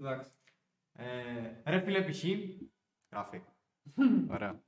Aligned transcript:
Εντάξει. 0.00 0.30
Ε, 0.92 1.70
ρε 1.70 1.80
φίλε, 1.80 2.02
π.χ. 2.02 2.24
Γράφει. 3.10 3.40
Ωραία. 4.34 4.60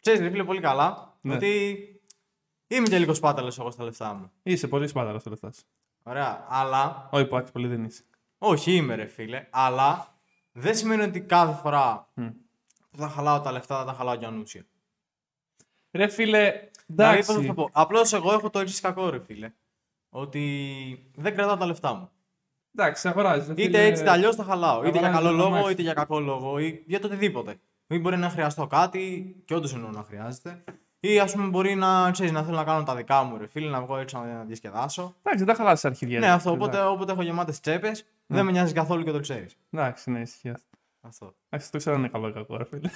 Ξέρεις 0.00 0.20
ρε 0.20 0.30
φίλε 0.30 0.44
πολύ 0.44 0.60
καλά 0.60 1.18
Ναι. 1.20 1.34
ότι 1.34 1.80
είμαι 2.66 2.86
και 2.88 2.98
λίγος 2.98 3.16
σπάταλος 3.16 3.58
εγώ 3.58 3.70
στα 3.70 3.84
λεφτά 3.84 4.12
μου. 4.14 4.30
Είσαι 4.42 4.68
πολύ 4.68 4.86
σπάταλος 4.88 5.20
στο 5.20 5.30
λεφτά 5.30 5.52
σου. 5.52 5.62
Ωραία. 6.02 6.46
Αλλά, 6.48 7.08
Όχι, 7.12 7.26
που 7.26 7.36
άξι 7.36 7.52
πολύ 7.52 7.66
δεν 7.66 7.84
είσαι. 7.84 8.04
όχι 8.38 8.72
είμαι 8.76 8.94
ρε 8.94 9.06
φίλε, 9.06 9.48
αλλά 9.50 10.14
δεν 10.52 10.74
σημαίνει 10.76 11.02
ότι 11.02 11.20
κάθε 11.20 11.60
φορά 11.60 12.10
Μμ. 12.14 12.26
που 12.90 12.96
θα 12.98 13.08
χαλάω 13.08 13.40
τα 13.40 13.52
λεφτά 13.52 13.78
θα 13.78 13.84
τα 13.84 13.92
χαλάω 13.92 14.14
για 14.14 14.28
ανούσια. 14.28 14.66
Ρε 15.90 16.08
φίλε, 16.08 16.70
Δηλαδή, 16.86 17.16
πώς 17.16 17.26
θα 17.26 17.32
εντάξει. 17.32 17.46
το 17.48 17.54
πω. 17.54 17.68
Απλώς 17.72 18.12
εγώ 18.12 18.32
έχω 18.32 18.50
το 18.50 18.58
εξής 18.58 18.80
κακό 18.80 19.08
ρε 19.10 19.20
φίλε. 19.20 19.52
Ότι 20.08 21.10
δεν 21.16 21.34
κρατάω 21.34 21.56
τα 21.56 21.66
λεφτά 21.66 21.94
μου. 21.94 22.10
Εντάξει, 22.78 23.08
αγοράζει. 23.08 23.52
Είτε 23.56 23.84
έτσι 23.84 24.02
είτε 24.02 24.10
αλλιώς 24.10 24.36
τα 24.36 24.44
χαλάω. 24.44 24.78
Είτε 24.84 24.98
για 24.98 25.08
αγοράζεις 25.08 25.18
καλό 25.18 25.30
το 25.30 25.36
λόγο, 25.36 25.54
αμάξι. 25.54 25.72
είτε 25.72 25.82
για 25.82 25.92
κακό 25.92 26.20
λόγο, 26.20 26.58
ή 26.58 26.82
για 26.86 27.00
το 27.00 27.06
οτιδήποτε. 27.06 27.56
Ή 27.86 27.98
μπορεί 27.98 28.16
να 28.16 28.28
χρειαστώ 28.30 28.66
κάτι, 28.66 29.34
και 29.44 29.54
όντως 29.54 29.74
εννοώ 29.74 29.90
να 29.90 30.02
χρειάζεται. 30.02 30.64
Ή 31.00 31.18
ας 31.20 31.32
πούμε 31.32 31.46
μπορεί 31.48 31.74
να, 31.74 32.10
ξέρεις, 32.10 32.32
να 32.32 32.42
θέλω 32.42 32.56
να 32.56 32.64
κάνω 32.64 32.82
τα 32.82 32.94
δικά 32.94 33.22
μου 33.22 33.36
ρε 33.38 33.46
φίλε, 33.46 33.70
να 33.70 33.80
βγω 33.80 33.96
έτσι 33.96 34.16
να 34.16 34.44
διασκεδάσω. 34.46 35.14
Εντάξει, 35.22 35.44
δεν 35.44 35.54
τα 35.54 35.62
χαλάσει 35.62 35.86
αρχίδια. 35.86 36.18
Ναι, 36.18 36.30
αυτό. 36.30 36.50
Οπότε 36.50 36.76
Εντάξει. 36.76 36.94
όποτε 36.94 37.12
έχω 37.12 37.22
γεμάτες 37.22 37.60
τσέπες, 37.60 38.06
δεν 38.26 38.44
με 38.44 38.50
νοιάζει 38.52 38.72
καθόλου 38.72 39.04
και 39.04 39.10
το 39.10 39.20
ξέρεις. 39.20 39.56
Εντάξει, 39.70 40.10
ναι, 40.10 40.20
ισχύει 40.20 40.48
αυτό. 40.48 40.68
Αυτό. 41.00 41.34
Εντάξει, 41.48 41.70
το 41.72 41.78
ξέρω 41.78 41.94
αν 41.96 42.00
είναι 42.02 42.10
καλό 42.10 42.28
ή 42.28 42.32
κακό, 42.32 42.56
ρε 42.56 42.64
φίλε. 42.64 42.90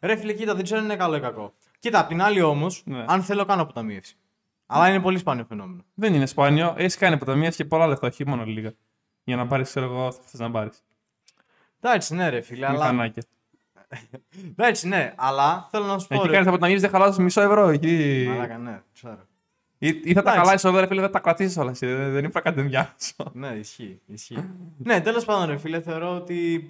Ρε 0.00 0.16
φίλε, 0.16 0.32
κοίτα, 0.32 0.54
δεν 0.54 0.64
ξέρω 0.64 0.78
αν 0.80 0.84
είναι 0.86 0.96
καλό 0.96 1.16
ή 1.16 1.20
κακό. 1.20 1.52
Κοίτα, 1.78 1.98
απ' 2.00 2.08
την 2.08 2.22
άλλη 2.22 2.40
όμως, 2.42 2.82
Ναι. 2.86 3.04
αν 3.08 3.22
θέλω 3.22 3.44
κάνω 3.44 3.62
αποταμίευση. 3.62 4.16
Αλλά 4.66 4.88
είναι 4.88 5.00
πολύ 5.00 5.18
σπάνιο 5.18 5.44
φαινόμενο. 5.48 5.84
Δεν 5.94 6.14
είναι 6.14 6.26
σπάνιο. 6.26 6.74
Έχει 6.76 6.98
κάνει 6.98 7.14
αποταμίε 7.14 7.48
και 7.50 7.64
πολλά 7.64 7.86
λεφτά, 7.86 8.06
όχι 8.06 8.26
μόνο 8.26 8.44
λίγα. 8.44 8.72
Για 9.24 9.36
να 9.36 9.46
πάρεις, 9.46 9.68
ξέρω 9.68 9.86
εγώ, 9.86 10.06
αυτό 10.06 10.22
που 10.22 10.28
θες 10.28 10.40
να 10.40 10.50
πάρεις. 10.50 10.82
Εντάξει, 11.80 12.14
ναι, 12.14 12.28
ρε 12.28 12.40
φίλε, 12.40 12.66
αλλά. 12.66 12.78
Μηχανάκια. 12.78 13.22
Εντάξει, 14.50 14.88
ναι, 14.88 15.12
αλλά 15.16 15.68
θέλω 15.70 15.84
να 15.84 15.98
σου 15.98 16.06
πω. 16.08 16.14
Εκεί 16.14 16.26
ρε- 16.26 16.32
κάνεις 16.32 16.48
αποταμίε, 16.48 16.78
δεν 16.78 16.90
χαλάσει 16.90 17.22
μισό 17.22 17.40
ευρώ. 17.40 17.68
Εκεί. 17.68 18.24
Μαλάκα, 18.28 18.58
ναι, 18.58 18.82
ξέρω. 18.94 19.26
Ή, 19.78 19.88
ή 19.88 20.12
θα 20.12 20.22
τα 20.22 20.30
Εντάξει. 20.30 20.38
χαλάσεις 20.38 20.64
όλα, 20.64 20.80
ρε 20.80 20.86
φίλε, 20.86 21.00
θα 21.00 21.10
τα 21.10 21.18
κρατήσεις 21.20 21.56
όλα. 21.56 21.70
εσύ. 21.70 21.86
Δεν, 21.86 22.12
δεν 22.12 22.24
είπα 22.24 22.40
κάτι 22.40 22.60
ενδιάμεσο. 22.60 23.30
Ναι, 23.32 23.48
ισχύει. 23.48 24.00
ισχύει. 24.06 24.50
ναι, 24.78 25.00
τέλος 25.00 25.24
πάντων, 25.24 25.46
ρε 25.48 25.56
φίλε, 25.56 25.80
θεωρώ 25.80 26.14
ότι. 26.14 26.68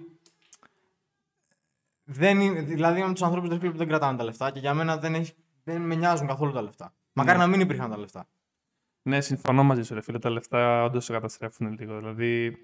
Δεν 2.05 2.41
είναι, 2.41 2.61
δηλαδή 2.61 3.03
με 3.03 3.13
τους 3.13 3.23
ανθρώπους 3.23 3.59
που 3.59 3.77
δεν 3.77 3.89
κρατάνε 3.89 4.19
τα 4.19 4.25
λεφτά 4.25 4.51
και 4.51 4.59
για 4.59 4.75
μένα 4.75 4.97
δεν, 4.97 5.15
έχει, 5.15 5.33
δεν 5.65 5.81
με 5.81 5.95
νοιάζουν 5.95 6.27
καθόλου 6.27 6.53
τα 6.53 6.63
λεφτά. 6.63 6.95
Μακάρι 7.13 7.39
να 7.39 7.47
μην 7.47 7.61
υπήρχαν 7.61 7.91
τα 7.91 7.99
λεφτά. 7.99 8.27
Ναι, 9.07 9.21
συμφωνώ 9.21 9.63
μαζί 9.65 9.83
σου, 9.83 9.95
ρε 9.95 10.01
φίλε. 10.01 10.19
Τα 10.19 10.31
λεφτά 10.31 10.83
όντως 10.85 11.05
σε 11.05 11.13
καταστρέφουν 11.13 11.77
λίγο. 11.79 11.99
Δηλαδή. 11.99 12.57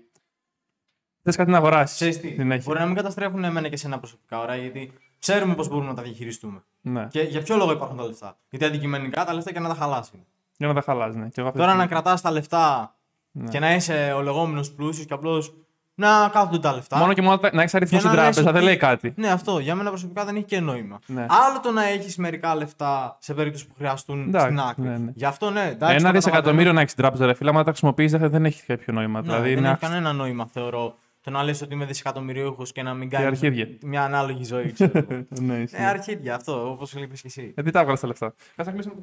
Θες 1.22 1.36
κάτι 1.36 1.50
να 1.50 1.56
αγοράσεις. 1.56 1.94
Ξέρεις 1.94 2.20
τι, 2.20 2.62
μπορεί 2.64 2.78
να 2.78 2.86
μην 2.86 2.94
καταστρέφουν 2.94 3.44
εμένα 3.44 3.68
και 3.68 3.74
εσένα 3.74 3.98
προσωπικά, 3.98 4.38
ωραία, 4.40 4.56
γιατί 4.56 4.92
ξέρουμε 5.18 5.54
πώς 5.54 5.68
μπορούμε 5.68 5.88
να 5.88 5.94
τα 5.94 6.02
διαχειριστούμε. 6.02 6.62
Ναι, 6.80 7.06
Και 7.10 7.20
για 7.20 7.42
ποιο 7.42 7.56
λόγο 7.56 7.72
υπάρχουν 7.72 7.96
τα 7.96 8.04
λεφτά. 8.06 8.38
Γιατί 8.50 8.64
αντικειμενικά 8.64 9.24
τα 9.24 9.34
λεφτά 9.34 9.52
και 9.52 9.60
να 9.60 9.68
τα 9.68 9.74
χαλάσει. 9.74 10.26
για 10.56 10.68
να 10.68 10.74
τα 10.74 10.80
χαλάζει. 10.80 11.18
Ναι. 11.18 11.28
Και 11.28 11.40
εγώ 11.40 11.48
αυτή 11.48 11.60
Τώρα 11.60 11.70
τη 11.72 11.76
να 11.78 11.82
στιγμή- 11.84 12.02
κρατάς 12.02 12.20
τα 12.20 12.30
λεφτά 12.30 12.96
Ναι. 13.30 13.48
και 13.48 13.58
να 13.58 13.74
είσαι 13.74 14.12
ο 14.12 14.22
λεγόμενος 14.22 14.72
πλούσιος 14.72 15.06
και 15.06 15.14
απλώς 15.14 15.54
να 16.00 16.28
κάθονται 16.32 16.58
τα 16.58 16.72
λεφτά. 16.74 16.96
Μόνο 16.98 17.12
και 17.12 17.22
μόνο 17.22 17.38
τα- 17.38 17.50
να 17.52 17.60
έχεις 17.60 17.74
αριθμό 17.74 17.98
Για 17.98 18.08
στην 18.08 18.18
να 18.20 18.24
λες 18.26 18.34
τράπεζα, 18.36 18.52
δεν 18.52 18.62
ότι- 18.62 18.70
λέει 18.70 18.76
κάτι. 18.90 19.12
Ναι, 19.16 19.28
αυτό 19.30 19.58
για 19.58 19.74
μένα 19.74 19.88
προσωπικά 19.88 20.24
δεν 20.24 20.36
έχει 20.36 20.44
και 20.44 20.60
νόημα. 20.60 20.98
Ναι. 21.06 21.26
Άλλο 21.28 21.60
το 21.62 21.70
να 21.70 21.84
έχεις 21.88 22.16
μερικά 22.16 22.54
λεφτά 22.56 23.16
σε 23.20 23.34
περίπτωση 23.34 23.66
που 23.66 23.74
χρειαστούν 23.76 24.22
Εντάξει, 24.28 24.46
στην 24.46 24.60
άκρη. 24.60 24.82
ναι, 24.82 24.96
ναι. 24.98 25.10
Γι' 25.14 25.24
αυτό 25.24 25.50
ναι, 25.50 25.66
εντάξει. 25.68 25.94
Ένα 25.96 26.06
το 26.08 26.12
δισεκατομμύριο 26.14 26.72
να 26.72 26.80
έχεις 26.80 26.92
στην 26.92 27.02
τράπεζα, 27.04 27.26
ρε 27.26 27.34
φίλε, 27.34 27.50
άμα 27.50 27.62
τα 27.64 27.70
χρησιμοποιείς 27.70 28.12
δεν 28.12 28.44
έχει 28.44 28.64
κάποιο 28.66 28.92
νόημα. 28.92 29.20
καταλαβαίνω. 29.20 29.26
Ναι, 29.26 29.32
δηλαδή 29.32 29.48
δεν 29.54 29.58
είναι 29.58 29.68
έχει 29.68 29.80
κανένα 29.80 30.12
νόημα, 30.12 30.46
θεωρώ. 30.52 30.94
Το 31.22 31.30
να 31.30 31.42
λες 31.42 31.62
ότι 31.62 31.74
είμαι 31.74 31.84
δισεκατομμυρίουχο 31.84 32.62
και 32.72 32.82
να 32.82 32.94
μην 32.94 33.08
κάνει 33.10 33.24
αρχίδια. 33.26 33.66
μια 33.82 34.04
ανάλογη 34.04 34.44
ζωή. 34.44 34.72
Ξέρω. 34.72 34.92
εγώ. 35.10 35.24
ναι, 35.46 35.54
ισχύει. 35.54 35.76
ε, 35.82 35.86
αρχίδια 35.86 36.34
αυτό, 36.34 36.70
όπως 36.70 36.92
είπε 36.92 37.14
και 37.14 37.20
εσύ. 37.24 37.50
Γιατί 37.54 37.70
τα 37.70 37.78
έβγαλες 37.78 38.00
τα 38.00 38.06
λεφτά; 38.06 38.34
Κάτσε 38.56 38.70
να 38.70 38.76
κλείσουμε. 38.76 38.94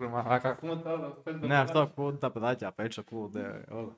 Ρε 0.00 0.06
μαλάκα, 0.06 0.48
ακούμε 0.48 0.76
τώρα, 0.76 0.96
το 1.00 1.16
φαίνεται 1.24 1.46
ναι, 1.46 1.54
το 1.54 1.60
αυτό 1.60 1.80
ακούγονται 1.80 2.16
τα 2.16 2.30
παιδάκια 2.30 2.68
απ' 2.68 2.80
έξω, 2.80 3.00
ακούγονται 3.00 3.40
όλα. 3.70 3.96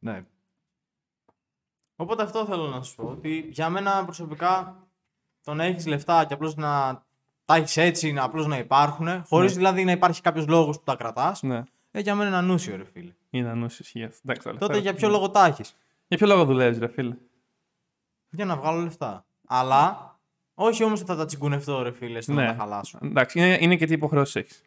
Ναι. 0.00 0.24
Οπότε 1.96 2.22
αυτό 2.22 2.44
θέλω 2.44 2.66
να 2.68 2.82
σου 2.82 2.94
πω. 2.96 3.08
Ότι 3.08 3.48
για 3.50 3.68
μένα 3.70 4.04
προσωπικά 4.04 4.82
το 5.42 5.54
να 5.54 5.64
έχεις 5.64 5.86
λεφτά 5.86 6.24
και 6.24 6.34
απλώς 6.34 6.54
να 6.56 7.02
τα 7.44 7.54
έχεις 7.54 7.76
έτσι, 7.76 8.12
να 8.12 8.22
απλώς 8.22 8.46
να 8.46 8.58
υπάρχουν, 8.58 9.24
χωρίς 9.24 9.50
Ναι. 9.50 9.56
δηλαδή 9.56 9.84
να 9.84 9.92
υπάρχει 9.92 10.20
κάποιος 10.20 10.46
λόγος 10.46 10.76
που 10.78 10.82
τα 10.84 10.96
κρατάς, 10.96 11.42
Ναι, 11.42 11.62
ε, 11.90 12.00
για 12.00 12.14
μένα 12.14 12.28
είναι 12.28 12.36
ανούσιο, 12.38 12.76
ρε 12.76 12.84
φίλε. 12.84 13.12
είναι 13.30 13.48
ανούσιος 13.48 13.78
ισχύει 13.86 14.04
αυτό. 14.04 14.18
Εντάξει, 14.24 14.42
τα 14.46 14.50
λεφτά, 14.52 14.66
Τότε 14.66 14.78
ρε 14.78 14.82
για 14.84 14.90
φίλε. 14.94 15.00
ποιο 15.00 15.08
λόγο 15.08 15.30
τα 15.30 15.44
έχεις; 15.46 15.76
Για 16.08 16.16
ποιο 16.16 16.26
λόγο 16.26 16.44
δουλεύεις, 16.44 16.78
ρε 16.78 16.88
φίλε; 16.88 17.16
Για 18.30 18.44
να 18.44 18.56
βγάλω 18.56 18.80
λεφτά. 18.82 19.24
Αλλά 19.46 20.12
όχι 20.54 20.84
όμως 20.84 21.00
ότι 21.00 21.08
θα 21.10 21.16
τα 21.16 21.24
τσιγκουνευτώ, 21.24 21.82
ρε 21.82 21.92
φίλε, 21.92 22.20
στο 22.20 22.32
να 22.32 22.42
Ναι. 22.42 22.48
τα 22.48 22.54
χαλάσω. 22.54 22.98
Εντάξει, 23.02 23.38
είναι, 23.38 23.58
είναι 23.60 23.76
και 23.76 23.86
τι 23.86 23.92
υποχρεώσεις 23.92 24.36
έχεις. 24.36 24.62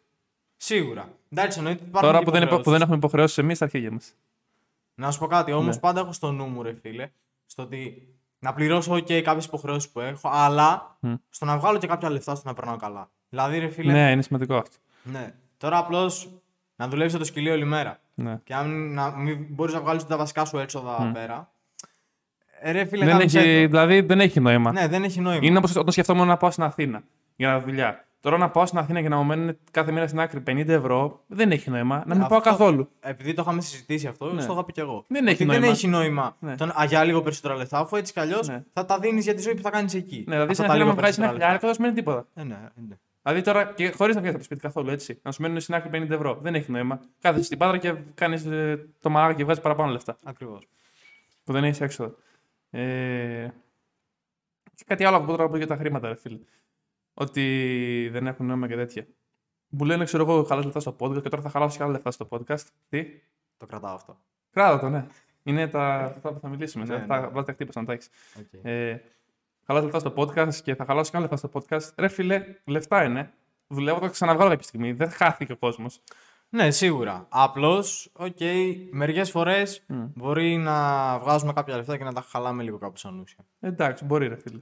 Σίγουρα. 0.64 1.08
Εντάξει, 1.32 1.58
εννοείται 1.58 1.78
ότι 1.80 1.88
υπάρχουν 1.88 2.08
Τώρα 2.10 2.18
και 2.18 2.24
που 2.24 2.30
δεν, 2.30 2.42
υπο- 2.42 2.50
που 2.50 2.54
υποχρεώσεις. 2.60 2.72
δεν 2.72 2.80
έχουμε 2.82 2.96
υποχρεώσεις 2.96 3.38
εμείς, 3.38 3.58
τα 3.58 3.64
αρχίδια 3.64 3.90
μας. 3.92 4.14
Να 4.94 5.10
σου 5.10 5.18
πω 5.18 5.26
κάτι, 5.26 5.52
όμως 5.52 5.74
Ναι. 5.74 5.80
πάντα 5.80 6.00
έχω 6.00 6.12
στο 6.12 6.32
νου 6.32 6.44
μου, 6.46 6.62
ρε 6.62 6.74
φίλε, 6.82 7.10
στο 7.46 7.62
ότι 7.62 8.08
να 8.38 8.52
πληρώσω 8.54 9.00
και 9.00 9.22
κάποιες 9.22 9.44
υποχρεώσεις 9.44 9.90
που 9.90 10.00
έχω, 10.00 10.28
αλλά 10.32 10.96
Μμ. 11.00 11.12
στο 11.30 11.44
να 11.44 11.58
βγάλω 11.58 11.78
και 11.78 11.86
κάποια 11.86 12.10
λεφτά 12.10 12.34
στο 12.34 12.48
να 12.48 12.54
περνάω 12.54 12.76
καλά. 12.76 13.10
Δηλαδή, 13.28 13.58
ρε 13.58 13.68
φίλε, 13.68 13.92
Ναι, 13.92 14.10
είναι 14.10 14.22
σημαντικό 14.22 14.54
αυτό. 14.56 14.76
ναι. 15.02 15.34
τώρα 15.56 15.78
απλώς 15.78 16.28
να 16.76 16.88
δουλεύει 16.88 17.18
το 17.18 17.24
σκυλί 17.24 17.50
όλη 17.50 17.64
μέρα 17.64 18.00
Ναι. 18.14 18.38
και 18.44 18.54
αν 18.54 18.92
να, 18.94 19.10
μην 19.10 19.46
μπορείς 19.48 19.74
να 19.74 19.80
βγάλεις 19.80 20.06
τα 20.06 20.16
βασικά 20.16 20.44
σου 20.44 20.58
έξοδα 20.58 21.10
πέρα. 21.14 21.52
Ε, 22.60 22.70
ρε 22.70 22.84
φίλε, 22.84 23.04
Δεν 23.04 23.14
γάμισε 23.16 23.38
έχει, 23.40 23.62
το. 23.62 23.68
δηλαδή 23.68 24.00
δεν 24.00 24.20
έχει 24.20 24.40
νόημα. 24.40 24.72
Ναι, 24.72 24.88
δεν 24.88 25.02
έχει 25.04 25.20
νόημα. 25.20 25.46
Είναι 25.46 25.58
όπως 25.58 25.76
όταν 25.76 25.92
σκεφτόμουν 25.92 26.26
να 26.26 26.36
πάω 26.36 26.50
στην 26.50 26.62
Αθήνα 26.64 27.02
για 27.36 27.60
δουλειά. 27.60 28.04
Τώρα 28.22 28.38
να 28.38 28.50
πάω 28.50 28.66
στην 28.66 28.78
Αθήνα 28.78 29.00
και 29.02 29.08
να 29.08 29.16
μου 29.16 29.24
μένουν 29.24 29.58
κάθε 29.70 29.92
μέρα 29.92 30.06
στην 30.06 30.20
άκρη 30.20 30.42
50 30.46 30.68
ευρώ 30.68 31.22
δεν 31.26 31.50
έχει 31.50 31.70
νόημα. 31.70 32.02
Να 32.06 32.14
μην 32.14 32.26
πάω 32.26 32.38
Αυτό- 32.38 32.50
καθόλου. 32.50 32.88
Επειδή 33.00 33.34
το 33.34 33.42
είχαμε 33.42 33.60
συζητήσει 33.60 34.06
αυτό, 34.06 34.32
Ναι. 34.32 34.44
το 34.46 34.52
είχα 34.52 34.64
πει 34.64 34.72
και 34.72 34.80
εγώ. 34.80 35.04
Δεν 35.08 35.26
έχει 35.26 35.34
Ότι 35.34 35.44
νόημα. 35.44 35.60
Δεν 35.60 35.70
έχει 35.70 35.88
νόημα 35.88 36.36
Ναι. 36.38 36.54
τον, 36.56 36.70
α, 36.70 36.84
για 36.84 37.04
λίγο 37.04 37.22
περισσότερα 37.22 37.56
λεφτά, 37.56 37.78
αφού 37.78 37.96
έτσι 37.96 38.12
κι 38.12 38.20
αλλιώς 38.20 38.48
Ναι. 38.48 38.64
θα 38.72 38.84
τα 38.84 38.98
δίνεις 38.98 39.24
για 39.24 39.34
τη 39.34 39.42
ζωή 39.42 39.54
που 39.54 39.62
θα 39.62 39.70
κάνεις 39.70 39.94
εκεί. 39.94 40.16
Ναι, 40.16 40.22
δηλαδή 40.24 40.40
Αυτά 40.40 40.52
στην 40.54 40.64
τα 40.66 40.70
Αθήνα 40.70 40.84
λίγο 40.84 40.88
μου 40.94 41.00
βγάζει 41.00 41.20
ένα 41.22 41.30
περισσότερα 41.30 41.32
λεφτά. 41.32 41.44
χιλιάρικο 41.44 41.66
δεν 41.66 41.74
σημαίνει 41.74 41.94
τίποτα. 41.94 42.26
Ε, 42.34 42.42
ναι, 42.44 42.86
ναι. 42.88 42.96
Δηλαδή 43.22 43.42
τώρα 43.42 43.64
και 43.74 43.90
χωρίς 43.96 44.14
να 44.14 44.20
βγεις 44.20 44.30
από 44.30 44.38
το 44.38 44.44
σπίτι 44.44 44.60
καθόλου 44.60 44.90
έτσι. 44.90 45.20
Να 45.22 45.32
σου 45.32 45.42
μένουν 45.42 45.60
στην 45.60 45.74
άκρη 45.74 45.90
50 45.92 46.14
ευρώ. 46.14 46.38
Δεν 46.42 46.54
έχει 46.54 46.70
νόημα. 46.70 47.00
Κάθεσαι 47.20 47.44
στην 47.44 47.58
πάτρα 47.58 47.78
και 47.78 47.94
κάνεις 48.14 48.46
το 49.00 49.10
μαλάκα 49.10 49.32
και 49.34 49.44
βγάζεις 49.44 49.62
παραπάνω 49.62 49.92
λεφτά. 49.92 50.16
Ακριβώς. 50.24 50.68
Που 51.44 51.52
δεν 51.52 51.64
έχεις 51.64 51.80
έξοδο. 51.80 52.14
Ε... 52.70 53.48
Και 54.74 54.84
κάτι 54.86 55.04
άλλο 55.04 55.18
που 55.18 55.24
μπορώ 55.24 55.42
να 55.44 55.50
πω 55.50 55.56
για 55.56 55.66
τα 55.66 55.76
χρήματα, 55.76 56.08
ρε 56.08 56.16
φίλε. 56.16 56.38
Ότι 57.14 58.08
δεν 58.12 58.26
έχουν 58.26 58.46
νόημα 58.46 58.68
και 58.68 58.74
τέτοια. 58.76 59.06
Μου 59.68 59.84
λένε, 59.84 60.04
ξέρω 60.04 60.22
εγώ, 60.22 60.42
χαλάς 60.44 60.64
λεφτά 60.64 60.80
στο 60.80 60.96
podcast 60.98 61.22
και 61.22 61.28
τώρα 61.28 61.42
θα 61.42 61.50
χαλάσω 61.50 61.76
και 61.76 61.82
άλλα 61.82 61.92
λεφτά 61.92 62.10
στο 62.10 62.28
podcast. 62.30 62.64
Τι, 62.88 63.06
Το 63.56 63.66
κρατάω 63.66 63.94
αυτό. 63.94 64.16
κράτα 64.50 64.78
το, 64.78 64.88
ναι. 64.88 65.06
Είναι 65.42 65.68
τα 65.68 65.94
αυτά 65.96 66.32
που 66.32 66.38
θα 66.40 66.48
μιλήσουμε. 66.48 66.84
Ναι, 66.84 66.96
Ναι, 66.96 67.04
θα 67.04 67.20
ναι. 67.20 67.26
βάλτε 67.26 67.42
τα 67.42 67.52
χτύπα 67.52 67.80
να 67.80 67.86
τα 67.86 67.92
έχεις. 67.92 68.08
Okay. 68.38 68.58
Ε, 68.62 68.96
χαλάς 69.66 69.82
λεφτά 69.82 69.98
στο 69.98 70.12
podcast 70.16 70.54
και 70.54 70.74
θα 70.74 70.84
χαλάσω 70.84 71.10
και 71.10 71.16
άλλα 71.16 71.28
λεφτά 71.30 71.48
στο 71.48 71.60
podcast. 71.60 71.94
Ρε 71.96 72.08
φίλε, 72.08 72.44
λεφτά 72.64 73.04
είναι. 73.04 73.32
Δουλεύω, 73.68 73.98
θα 73.98 74.04
τα 74.06 74.10
ξαναβγάλω 74.12 74.50
κάποια 74.50 74.64
στιγμή. 74.64 74.92
Δεν 74.92 75.10
χάθηκε 75.10 75.52
ο 75.52 75.56
κόσμος. 75.56 76.00
Ναι, 76.48 76.70
σίγουρα. 76.70 77.26
Απλώς, 77.28 78.10
οκ, 78.12 78.36
μερικές 78.90 79.30
φορές 79.30 79.82
Μμ. 79.86 80.04
μπορεί 80.14 80.56
να 80.56 81.18
βγάζουμε 81.18 81.52
κάποια 81.52 81.76
λεφτά 81.76 81.96
και 81.96 82.04
να 82.04 82.12
τα 82.12 82.20
χαλάμε 82.20 82.62
λίγο 82.62 82.78
κάπου 82.78 82.96
ανούσια. 82.96 83.44
Εντάξει, 83.60 84.04
μπορεί, 84.04 84.28
ρε 84.28 84.36
φίλε. 84.36 84.58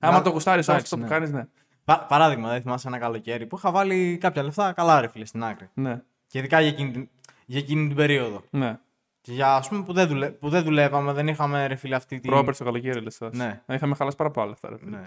Άμα 0.00 0.16
Να- 0.16 0.22
το 0.22 0.30
γουστάρεις 0.30 0.68
εντάξει, 0.68 0.84
αυτό 0.84 0.96
που 0.96 1.02
ναι. 1.02 1.08
κάνεις, 1.08 1.32
ναι. 1.32 1.46
Πα- 1.84 2.06
παράδειγμα, 2.08 2.48
δεν 2.50 2.62
θυμάσαι 2.62 2.88
ένα 2.88 2.98
καλοκαίρι 2.98 3.46
που 3.46 3.56
είχα 3.56 3.70
βάλει 3.70 4.18
κάποια 4.20 4.42
λεφτά 4.42 4.72
καλά, 4.72 5.00
ρε 5.00 5.08
φίλε, 5.08 5.24
στην 5.24 5.44
άκρη. 5.44 5.68
Ναι, 5.74 6.02
Και 6.26 6.38
ειδικά 6.38 6.60
για 6.60 6.68
εκείνη, 6.68 6.90
την- 6.90 7.08
για 7.46 7.58
εκείνη 7.58 7.86
την 7.86 7.96
περίοδο. 7.96 8.42
ναι. 8.50 8.78
Και 9.20 9.32
για 9.32 9.54
ας 9.54 9.68
πούμε 9.68 9.82
που 9.82 9.92
δεν, 9.92 10.08
δουλε... 10.08 10.30
που 10.30 10.48
δεν 10.48 10.62
δουλεύαμε, 10.62 11.12
δεν 11.12 11.28
είχαμε 11.28 11.66
ρε 11.66 11.74
φίλε 11.74 11.94
αυτή 11.94 12.20
την. 12.20 12.30
Προπέρσι 12.30 12.54
το 12.54 12.64
καλοκαίρι, 12.64 13.00
λες. 13.00 13.18
Ναι. 13.32 13.62
Να 13.66 13.74
είχαμε 13.74 13.94
χαλάσει 13.94 14.16
πάρα 14.16 14.30
πολλά 14.30 14.46
λεφτά, 14.46 14.68
ρε 14.68 14.76
φίλε. 14.78 14.90
Ναι. 14.96 15.04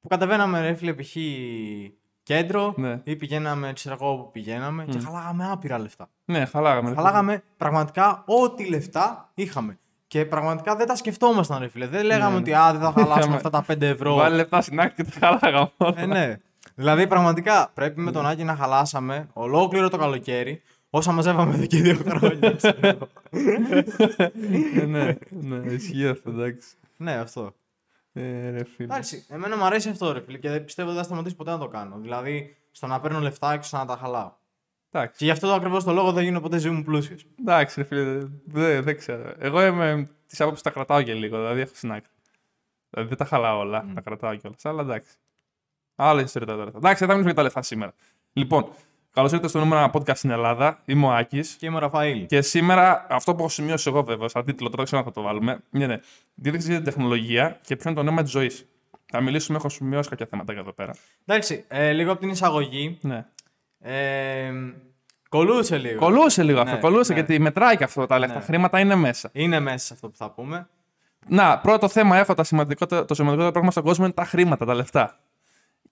Που 0.00 0.08
κατεβαίναμε 0.08 0.60
ρε 0.60 0.74
φίλε 0.74 0.94
π.χ. 0.94 1.16
κέντρο 2.22 2.74
Ναι. 2.76 3.00
ή 3.04 3.16
πηγαίναμε, 3.16 3.72
ξέρω 3.72 3.96
εγώ 4.00 4.16
που 4.16 4.30
πηγαίναμε 4.30 4.84
και 4.84 4.98
χαλάγαμε 4.98 5.50
άπειρα 5.50 5.78
λεφτά. 5.78 6.08
Ναι, 6.24 6.44
χαλάγαμε. 6.44 6.80
ρε 6.88 6.94
φίλε. 6.94 6.96
Χαλάγαμε 7.06 7.42
πραγματικά 7.56 8.24
ό,τι 8.26 8.68
λεφτά 8.68 9.30
είχαμε. 9.34 9.78
Και 10.14 10.24
πραγματικά 10.24 10.76
δεν 10.76 10.86
τα 10.86 10.96
σκεφτόμασταν, 10.96 11.58
ρε 11.60 11.68
φίλε. 11.68 11.86
Δεν 11.86 12.04
λέγαμε 12.04 12.30
Ναι, 12.34 12.36
ότι 12.40 12.50
ναι. 12.50 12.56
α, 12.58 12.72
δεν 12.72 12.80
θα 12.80 12.92
χαλάσουμε 12.92 13.18
Είχαμε- 13.18 13.34
αυτά 13.36 13.50
τα 13.50 13.64
5 13.68 13.80
ευρώ. 13.82 14.14
Βάλε 14.14 14.36
λεφτά 14.36 14.60
στην 14.60 14.80
άκρη 14.80 15.04
και 15.04 15.10
τα 15.20 15.26
χαλάγαμε. 15.40 15.70
όλα. 15.76 15.94
Ε, 16.00 16.06
ναι. 16.06 16.36
Δηλαδή, 16.74 17.06
πραγματικά 17.06 17.70
πρέπει 17.74 18.00
με 18.00 18.10
τον 18.12 18.26
Άκη 18.26 18.44
να 18.44 18.56
χαλάσαμε 18.56 19.28
ολόκληρο 19.32 19.88
το 19.88 19.96
καλοκαίρι 19.96 20.62
όσα 20.90 21.12
μαζεύαμε 21.12 21.54
εδώ 21.54 21.66
και 21.66 21.80
δύο 21.80 21.96
χρόνια. 22.08 22.52
ξέρω 22.56 22.76
εγώ. 22.82 23.08
Ε, 24.80 24.84
ναι, 24.84 25.16
ναι, 25.30 25.72
ισχύει 25.72 26.06
αυτό, 26.08 26.30
εντάξει. 26.30 26.68
ναι, 26.96 27.12
αυτό. 27.12 27.54
Ε, 28.12 28.50
ρε 28.50 28.64
φίλε. 28.64 28.84
Εντάξει, 28.92 29.26
εμένα 29.28 29.56
μου 29.56 29.64
αρέσει 29.64 29.88
αυτό, 29.88 30.12
ρε 30.12 30.20
φίλε, 30.20 30.38
και 30.38 30.50
δεν 30.50 30.64
πιστεύω 30.64 30.88
ότι 30.88 30.96
δεν 30.96 31.06
θα 31.06 31.10
σταματήσει 31.12 31.36
ποτέ 31.36 31.50
να 31.50 31.58
το 31.58 31.68
κάνω. 31.68 31.96
Δηλαδή, 32.00 32.56
στο 32.70 32.86
να 32.86 33.00
παίρνω 33.00 33.18
λεφτά 33.20 33.56
και 33.56 33.66
στο 33.66 33.76
να 33.76 33.86
τα 33.86 33.96
χαλάω. 34.00 34.32
Εντάξει. 34.94 35.18
Και 35.18 35.24
γι' 35.24 35.30
αυτό 35.30 35.52
ακριβώς 35.52 35.84
το 35.84 35.92
λόγο 35.92 36.12
δεν 36.12 36.24
γίνω 36.24 36.40
ποτέ 36.40 36.58
ζωή 36.58 36.72
μου 36.72 36.82
πλούσιος. 36.82 37.26
Εντάξει, 37.40 37.80
ρε 37.80 37.86
φίλε, 37.86 38.28
δεν, 38.44 38.82
δεν 38.82 38.96
ξέρω. 38.96 39.32
Εγώ 39.38 39.64
είμαι 39.64 40.10
τη 40.26 40.36
άποψη 40.38 40.62
τα 40.62 40.70
κρατάω 40.70 41.02
και 41.02 41.14
λίγο, 41.14 41.36
δηλαδή 41.36 41.60
έχω 41.60 41.74
στην 41.74 41.92
άκρη. 41.92 42.10
Δηλαδή 42.90 43.08
δεν 43.08 43.18
τα 43.18 43.24
χαλάω 43.24 43.58
όλα, 43.58 43.86
τα 43.94 44.00
κρατάω 44.00 44.34
κιόλας. 44.34 44.64
Αλλά 44.64 44.82
εντάξει. 44.82 45.10
Άλλα 45.96 46.22
ιστορία 46.22 46.54
τώρα. 46.54 46.70
Εντάξει, 46.76 46.98
δεν 46.98 47.08
θα 47.08 47.14
μιλήσουμε 47.14 47.24
για 47.24 47.34
τα 47.34 47.42
λεφτά 47.42 47.62
σήμερα. 47.62 47.94
Λοιπόν, 48.32 48.68
καλώς 49.12 49.30
ήρθατε 49.30 49.48
στο 49.48 49.58
νούμερο 49.58 49.80
ένα 49.80 49.90
podcast 49.94 50.16
στην 50.16 50.30
Ελλάδα. 50.30 50.82
Είμαι 50.84 51.06
ο 51.06 51.12
Άκης. 51.12 51.54
Και 51.54 51.66
είμαι 51.66 51.76
ο 51.76 51.78
Ραφαήλ. 51.78 52.26
Και 52.26 52.42
σήμερα 52.42 53.06
αυτό 53.10 53.34
που 53.34 53.38
έχω 53.38 53.48
σημειώσει 53.48 53.88
εγώ 53.88 54.02
βέβαια, 54.02 54.28
σαν 54.28 54.44
τίτλο, 54.44 54.64
τώρα 54.64 54.76
δεν 54.76 54.84
ξέρω 54.84 55.00
αν 55.00 55.06
θα 55.06 55.12
το 55.12 55.22
βάλουμε, 55.22 55.62
είναι 55.72 56.00
δίδυξη 56.34 56.66
για 56.66 56.76
την 56.76 56.84
τεχνολογία 56.84 57.58
και 57.62 57.76
ποιο 57.76 57.90
είναι 57.90 57.98
το 57.98 58.04
νόημα 58.04 58.22
της 58.22 58.30
ζωής. 58.30 58.66
Θα 59.06 59.20
μιλήσουμε, 59.20 59.56
έχω 59.56 59.68
σημειώσει 59.68 60.08
κάποια 60.08 60.26
θέματα 60.26 60.52
εδώ 60.52 60.72
πέρα. 60.72 60.94
Εντάξει, 61.26 61.64
ε, 61.68 61.92
λίγο 61.92 62.12
από 62.12 62.20
την 62.20 62.28
εισαγωγή. 62.28 62.98
Ναι. 63.00 63.26
Ε, 63.86 64.52
κολούσε 65.28 65.78
λίγο. 65.78 65.98
Κολούσε 65.98 66.42
λίγο 66.42 66.60
αυτό, 66.60 66.74
Ναι, 66.74 66.80
κολούσε 66.80 67.12
ναι. 67.12 67.18
γιατί 67.18 67.38
μετράει 67.40 67.76
και 67.76 67.84
αυτό. 67.84 68.06
Τα 68.06 68.18
λεφτά 68.18 68.38
Ναι. 68.38 68.44
χρήματα 68.44 68.80
είναι 68.80 68.94
μέσα. 68.94 69.28
Είναι 69.32 69.60
μέσα 69.60 69.86
σε 69.86 69.94
αυτό 69.94 70.08
που 70.08 70.16
θα 70.16 70.30
πούμε. 70.30 70.68
Να, 71.28 71.58
πρώτο 71.58 71.88
θέμα 71.88 72.16
έχω. 72.18 72.34
Τα 72.34 72.44
σημαντικότερα, 72.44 73.04
το 73.04 73.14
σημαντικότερο 73.14 73.52
πράγμα 73.52 73.70
στον 73.70 73.82
κόσμο 73.82 74.04
είναι 74.04 74.14
τα 74.14 74.24
χρήματα, 74.24 74.64
τα 74.64 74.74
λεφτά. 74.74 75.18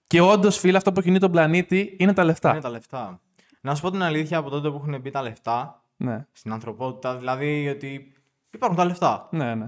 Και 0.07 0.21
όντως, 0.21 0.57
φίλε, 0.57 0.77
αυτό 0.77 0.91
που 0.91 1.01
κινεί 1.01 1.19
τον 1.19 1.31
πλανήτη 1.31 1.95
είναι 1.99 2.13
τα 2.13 2.23
λεφτά. 2.23 2.51
Είναι 2.51 2.61
τα 2.61 2.69
λεφτά. 2.69 3.19
Να 3.61 3.75
σου 3.75 3.81
πω 3.81 3.91
την 3.91 4.01
αλήθεια 4.03 4.37
από 4.37 4.49
τότε 4.49 4.69
που 4.69 4.75
έχουν 4.75 5.01
μπει 5.01 5.09
τα 5.09 5.21
λεφτά 5.21 5.83
Ναι, 5.97 6.25
στην 6.31 6.51
ανθρωπότητα, 6.51 7.15
δηλαδή 7.17 7.69
ότι 7.69 8.13
υπάρχουν 8.51 8.77
τα 8.77 8.85
λεφτά. 8.85 9.27
ναι, 9.31 9.55
ναι. 9.55 9.65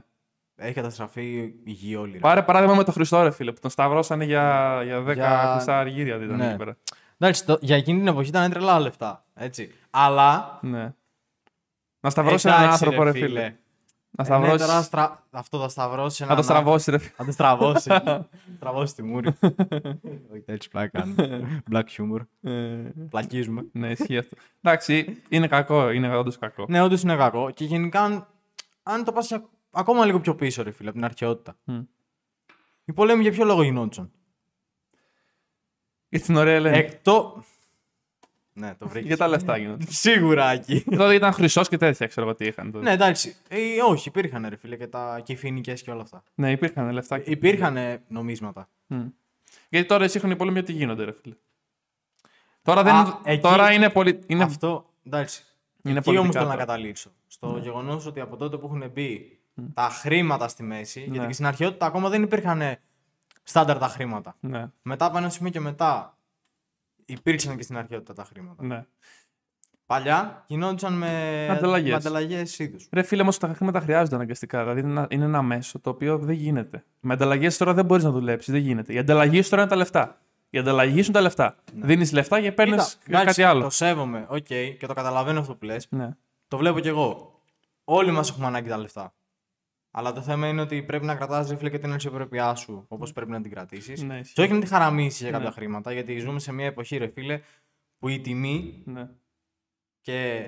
Έχει 0.56 0.74
καταστραφεί 0.74 1.54
η 1.64 1.72
γη 1.72 1.96
όλη. 1.96 2.12
ρε. 2.12 2.18
Πάρε 2.20 2.42
παράδειγμα 2.42 2.76
με 2.76 2.84
τον 2.84 2.94
Χριστό, 2.94 3.24
ρε 3.24 3.32
φίλε, 3.32 3.52
που 3.52 3.60
τον 3.62 3.70
σταυρώσανε 3.72 4.24
για, 4.26 4.80
για 4.84 5.02
10 5.02 5.14
Για- 5.14 5.52
χρυσά 5.56 5.80
αργύρια. 5.80 6.18
τι 6.18 6.24
Ήταν 6.26 6.38
Ναι. 6.38 6.48
εκεί 6.48 6.56
πέρα. 6.56 6.78
Εντάξει, 7.18 7.46
το- 7.46 7.58
για 7.62 7.76
εκείνη 7.76 7.98
την 8.00 8.08
εποχή 8.08 8.30
ήταν 8.30 8.52
τρελά 8.52 8.80
λεφτά. 8.80 9.26
Έτσι. 9.34 9.72
Αλλά. 9.90 10.60
Ναι. 10.62 10.94
Να 12.00 12.10
σταυρώσει 12.10 12.48
έναν 12.48 12.64
εντάξει, 12.64 12.84
άνθρωπο, 12.86 13.04
ρε 13.04 13.12
φίλε. 13.12 13.42
Να 14.18 14.24
Ναι, 14.24 14.26
σταυρώσει. 14.26 14.66
τώρα 14.66 14.82
στρα... 14.82 15.24
αυτό 15.32 15.60
θα 15.60 15.70
σταυρώσει. 15.70 16.26
Να 16.26 16.36
το 16.36 16.42
στραβώσει, 16.42 16.92
ρε 16.92 16.98
φίλε. 16.98 17.12
Θα 17.16 17.26
το 17.26 17.32
στραβώσει. 17.32 17.90
στραβώσει 18.58 18.96
τη 18.96 19.04
μούρη. 19.04 19.28
Όχι, 20.34 20.44
έτσι 20.46 20.70
πλάκα 20.70 21.00
κάνουμε. 21.00 21.62
Black 21.72 21.84
humor. 21.98 22.20
Ε, 22.42 22.52
Πλακίζουμε. 23.10 23.66
ναι, 23.72 23.90
ισχύει 23.92 24.18
αυτό. 24.18 24.36
Εντάξει, 24.62 25.22
είναι 25.30 25.48
κακό, 25.48 25.90
είναι 25.92 26.16
όντως 26.18 26.38
κακό. 26.38 26.66
Ναι, 26.70 26.82
όντως 26.82 27.02
είναι 27.02 27.16
κακό. 27.16 27.50
Και 27.52 27.66
γενικά, 27.66 28.02
αν, 28.02 28.28
αν 28.84 29.04
το 29.04 29.12
πας 29.12 29.40
ακόμα 29.72 30.06
λίγο 30.06 30.20
πιο 30.20 30.36
πίσω, 30.36 30.64
ρε 30.64 30.72
φίλε, 30.72 30.90
από 30.90 30.98
την 30.98 31.06
αρχαιότητα. 31.06 31.56
Μμ. 31.64 31.80
Οι 32.86 32.94
πολέμοι 32.94 33.22
για 33.22 33.32
ποιο 33.32 33.46
λόγο 33.46 33.64
γινόντουσαν; 33.64 34.12
Για 36.16 36.26
την 36.26 36.36
ωραία 36.36 36.54
Ελένη. 36.56 36.78
Εκτό. 36.78 37.44
Ναι, 38.54 38.76
το 38.76 38.88
βρήκες. 38.88 39.08
Για 39.08 39.18
τα 39.18 39.28
λεφτά 39.28 39.58
γίνονται. 39.58 39.86
Σίγουρα 39.90 40.50
εκεί. 40.52 40.84
Τότε 40.98 41.14
ήταν 41.14 41.32
χρυσός 41.34 41.68
και 41.70 41.78
τέτοια, 41.78 42.08
ξέρω 42.08 42.26
εγώ 42.28 42.36
τι 42.36 42.46
είχαν. 42.46 42.72
τότε. 42.72 42.86
ναι, 42.86 42.92
εντάξει. 42.92 43.36
Ε, 43.48 43.58
όχι, 43.90 44.08
υπήρχαν 44.08 44.46
ρε 44.50 44.56
φίλε 44.56 44.76
και 44.76 44.88
τα 44.88 45.22
κυφίνικε 45.24 45.74
και 45.74 45.92
όλα 45.92 46.02
αυτά. 46.02 46.24
Ναι, 46.36 46.52
υπήρχαν 46.52 46.92
λεφτά. 46.92 47.20
και- 47.20 47.32
Υπήρχαν 47.32 47.78
νομίσματα. 48.08 48.70
Μμ. 48.88 49.06
Γιατί 49.70 49.88
τώρα 49.88 50.06
οι 50.06 50.08
σύγχρονοι 50.08 50.36
πόλεμοι 50.36 50.58
γιατί 50.60 50.72
γίνονται, 50.74 51.04
ρε 51.04 51.12
φίλε. 51.22 51.34
Τώρα, 52.62 52.84
δεν 52.84 52.94
Α, 52.96 53.00
είναι, 53.00 53.14
εκεί- 53.34 53.42
τώρα 53.42 53.72
είναι 53.72 53.90
πολύ. 53.90 54.20
Είναι, 54.28 54.44
Αυτό, 54.44 54.90
εντάξει. 55.06 55.44
είναι 55.84 55.98
Εκεί 55.98 56.10
όμως 56.10 56.20
πολιτικά 56.22 56.40
θέλω 56.40 56.52
να 56.52 56.58
τώρα. 56.58 56.66
καταλήξω. 56.66 57.12
Στο 57.28 57.60
γεγονός 57.62 58.06
ότι 58.06 58.20
από 58.20 58.36
τότε 58.38 58.58
που 58.58 58.66
έχουν 58.66 58.92
μπει 58.94 59.40
τα 59.74 59.90
χρήματα 59.90 60.48
στη 60.48 60.64
μέση, 60.64 61.00
Ναι. 61.00 61.06
γιατί 61.12 61.28
και 61.28 61.34
στην 61.34 61.46
αρχαιότητα 61.46 61.86
ακόμα 61.86 62.10
δεν 62.10 62.24
υπήρχαν 62.24 62.62
στάνταρ 63.48 63.78
τα 63.78 63.88
χρήματα. 63.88 64.36
Ναι, 64.40 64.68
Μετά 64.82 65.06
από 65.06 65.18
ένα 65.18 65.30
σημείο 65.30 65.52
και 65.52 65.60
μετά 65.60 66.18
υπήρξαν 67.06 67.58
και 67.58 67.64
στην 67.64 67.78
αρχαιότητα 67.78 68.14
τα 68.14 68.24
χρήματα. 68.24 68.64
ναι. 68.66 68.86
Παλιά 69.86 70.44
γινόντουσαν 70.48 70.94
με 70.94 71.48
Ανταλλαγές. 71.52 71.90
με 71.90 71.96
ανταλλαγές 71.96 72.60
είδους. 72.60 72.88
Ρε 72.92 73.04
φίλε, 73.04 73.22
όμως 73.22 73.38
τα 73.38 73.54
χρήματα 73.54 73.80
χρειάζονται 73.80 74.16
αναγκαστικά. 74.16 74.60
Δηλαδή 74.62 74.80
είναι 74.80 74.90
ένα, 74.90 75.08
είναι 75.10 75.26
ένα 75.26 75.42
μέσο 75.42 75.80
το 75.80 75.90
οποίο 75.90 76.18
δεν 76.18 76.36
γίνεται. 76.36 76.84
Με 77.00 77.14
ανταλλαγές 77.14 77.58
τώρα 77.58 77.74
δεν 77.74 77.86
μπορείς 77.86 78.04
να 78.04 78.12
δουλέψεις, 78.12 78.54
δεν 78.54 78.62
γίνεται. 78.62 78.94
Η 78.94 78.98
ανταλλαγή 78.98 79.42
σου 79.42 79.50
τώρα 79.50 79.62
είναι 79.62 79.72
τα 79.72 79.78
λεφτά. 79.78 80.18
Η 80.50 80.58
ανταλλαγή 80.58 80.92
σου 81.02 81.04
είναι 81.10 81.12
τα 81.14 81.22
λεφτά. 81.22 81.56
Δίνεις 81.74 82.12
λεφτά 82.12 82.42
και 82.42 82.52
παίρνεις 82.52 82.78
Ναι. 82.78 82.84
Κοίτα, 83.06 83.20
εντάξει, 83.20 83.26
κάτι 83.26 83.44
άλλο. 83.44 83.62
Το 83.62 83.70
σέβομαι, 83.70 84.26
οκ, 84.30 84.46
και 84.46 84.78
το 84.88 84.94
καταλαβαίνω 84.94 85.40
αυτό 85.40 85.56
που 85.56 85.66
λες. 85.66 85.88
Ναι. 85.90 86.10
Το 86.48 86.58
βλέπω 86.58 86.80
κι 86.80 86.88
εγώ. 86.88 87.40
Όλοι 87.84 88.12
μας 88.12 88.30
έχουμε 88.30 88.48
ανάγκη 88.48 88.70
τα 88.70 88.78
λεφτά. 88.78 89.14
Αλλά 89.98 90.14
το 90.14 90.22
θέμα 90.22 90.48
είναι 90.48 90.62
ότι 90.62 90.84
πρέπει 90.84 91.06
να 91.06 91.16
κρατάς 91.16 91.50
ρε 91.50 91.56
φίλε 91.58 91.70
και 91.70 91.80
την 91.80 91.94
αξιοπρέπειά 91.94 92.56
σου 92.56 92.86
όπως 92.88 93.12
πρέπει 93.14 93.32
να 93.32 93.42
την 93.42 93.52
κρατήσεις. 93.52 94.04
Ναι, 94.04 94.18
ισχύει. 94.20 94.34
και 94.34 94.42
όχι 94.42 94.54
να 94.54 94.60
τη 94.60 94.68
χαραμίσεις 94.68 95.22
για 95.22 95.32
κάποια 95.32 95.48
Ναι. 95.48 95.54
χρήματα, 95.54 95.92
γιατί 95.94 96.20
ζούμε 96.20 96.40
σε 96.40 96.52
μια 96.54 96.66
εποχή, 96.66 96.98
ρε 96.98 97.08
φίλε, 97.08 97.42
που 98.00 98.08
η 98.08 98.20
τιμή 98.20 98.82
Ναι. 98.86 99.10
και 100.02 100.46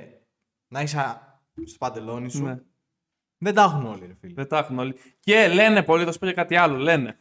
να 0.67 0.81
είσαι 0.81 0.99
α- 0.99 1.39
στο 1.65 1.77
παντελόνι 1.79 2.29
σου 2.31 2.43
ναι. 2.43 2.57
δεν 3.37 3.53
τα 3.53 3.63
έχουν 3.63 3.85
όλοι, 3.85 4.05
ρε 4.05 4.13
φίλε. 4.19 4.33
Δεν 4.33 4.47
τα 4.47 4.57
έχουν 4.57 4.79
όλοι. 4.79 4.95
Και 5.19 5.47
λένε 5.47 5.83
πολλοί, 5.83 6.03
θα 6.03 6.11
σου 6.11 6.19
πω 6.19 6.25
και 6.25 6.33
κάτι 6.33 6.55
άλλο. 6.55 6.77
Λένε 6.77 7.17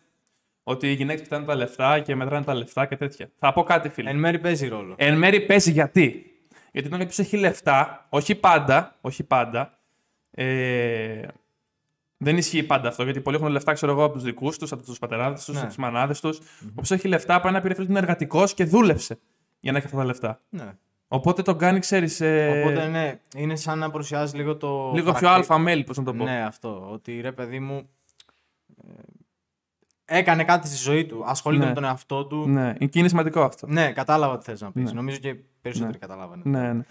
ότι 0.62 0.90
οι 0.90 0.94
γυναίκες 0.94 1.23
κοιτάνε 1.23 1.44
τα 1.46 1.55
λεφτά 1.55 2.00
και 2.00 2.14
μετράνε 2.14 2.44
τα 2.44 2.55
λεφτά 2.55 2.87
και 2.87 2.96
τέτοια. 2.96 3.31
Θα 3.37 3.52
πω 3.52 3.62
κάτι, 3.62 3.88
φίλε. 3.88 4.11
Εν 4.11 4.19
μέρει 4.19 4.38
παίζει 4.38 4.69
ρόλο. 4.69 4.94
Εν 4.99 5.19
μέρη 5.19 5.40
παίζει 5.46 5.70
γιατί. 5.70 6.31
Γιατί 6.73 6.88
όταν 6.88 6.99
κάποιος 7.00 7.19
έχει 7.19 7.37
λεφτά, 7.37 8.06
όχι 8.11 8.34
πάντα, 8.34 8.96
όχι 9.00 9.25
πάντα, 9.25 9.78
ε, 10.31 11.26
δεν 12.16 12.36
ισχύει 12.36 12.62
πάντα 12.62 12.88
αυτό. 12.88 13.02
Γιατί 13.02 13.20
πολλοί 13.20 13.36
έχουν 13.36 13.48
λεφτά, 13.48 13.72
ξέρω 13.72 13.92
εγώ, 13.92 14.04
από 14.04 14.14
τους 14.14 14.22
δικούς 14.22 14.58
τους, 14.58 14.72
από 14.72 14.82
τους 14.82 14.98
πατεράδες 14.98 15.44
τους, 15.44 15.54
Ναι. 15.54 15.60
από 15.60 15.68
τις 15.68 15.76
μανάδες 15.76 16.20
τους. 16.20 16.38
Όποιο 16.74 16.94
έχει 16.96 17.08
λεφτά, 17.08 17.40
πάει 17.40 17.52
να 17.52 17.60
πει 17.60 17.68
ρε 17.68 17.74
φίλε, 17.74 17.82
ότι 17.84 17.92
είναι 17.92 18.00
εργατικός 18.02 18.54
και 18.54 18.64
δούλεψε 18.64 19.18
για 19.60 19.72
να 19.72 19.78
έχει 19.78 19.86
αυτά 19.86 19.98
τα 19.98 20.04
λεφτά. 20.04 20.40
Ναι. 20.48 20.72
Οπότε 21.08 21.42
τον 21.42 21.58
κάνει, 21.58 21.78
ξέρεις. 21.78 22.20
Ε, 22.20 22.60
Οπότε 22.64 22.86
ναι, 22.88 23.20
είναι 23.36 23.56
σαν 23.56 23.78
να 23.78 23.90
παρουσιάζει 23.90 24.36
λίγο 24.36 24.56
το. 24.56 24.90
λίγο 24.94 25.10
πιο 25.10 25.12
χαρακτή- 25.12 25.24
αλφα 25.50 25.58
μέλη, 25.58 25.84
πώς 25.84 25.96
να 25.96 26.04
το 26.04 26.14
πω. 26.14 26.24
Ναι, 26.24 26.44
αυτό. 26.44 26.88
Ότι 26.92 27.20
ρε 27.20 27.32
παιδί 27.32 27.60
μου. 27.60 27.88
ε, 28.88 30.18
έκανε 30.18 30.44
κάτι 30.44 30.66
στη 30.66 30.76
ζωή 30.76 31.06
του. 31.06 31.22
Ασχολείται 31.26 31.62
Ναι. 31.62 31.68
με 31.68 31.74
τον 31.74 31.84
εαυτό 31.84 32.26
του. 32.26 32.48
Ναι, 32.48 32.72
και 32.74 32.98
είναι 32.98 33.08
σημαντικό 33.08 33.40
αυτό. 33.42 33.66
Ναι, 33.66 33.92
κατάλαβα 33.92 34.38
τι 34.38 34.44
θες 34.44 34.60
να 34.60 34.72
πεις. 34.72 34.84
Ναι. 34.84 34.92
Νομίζω 34.92 35.18
και 35.18 35.36
περισσότεροι 35.60 35.98
καταλάβανε. 35.98 36.42
Ναι, 36.44 36.72
ναι. 36.72 36.82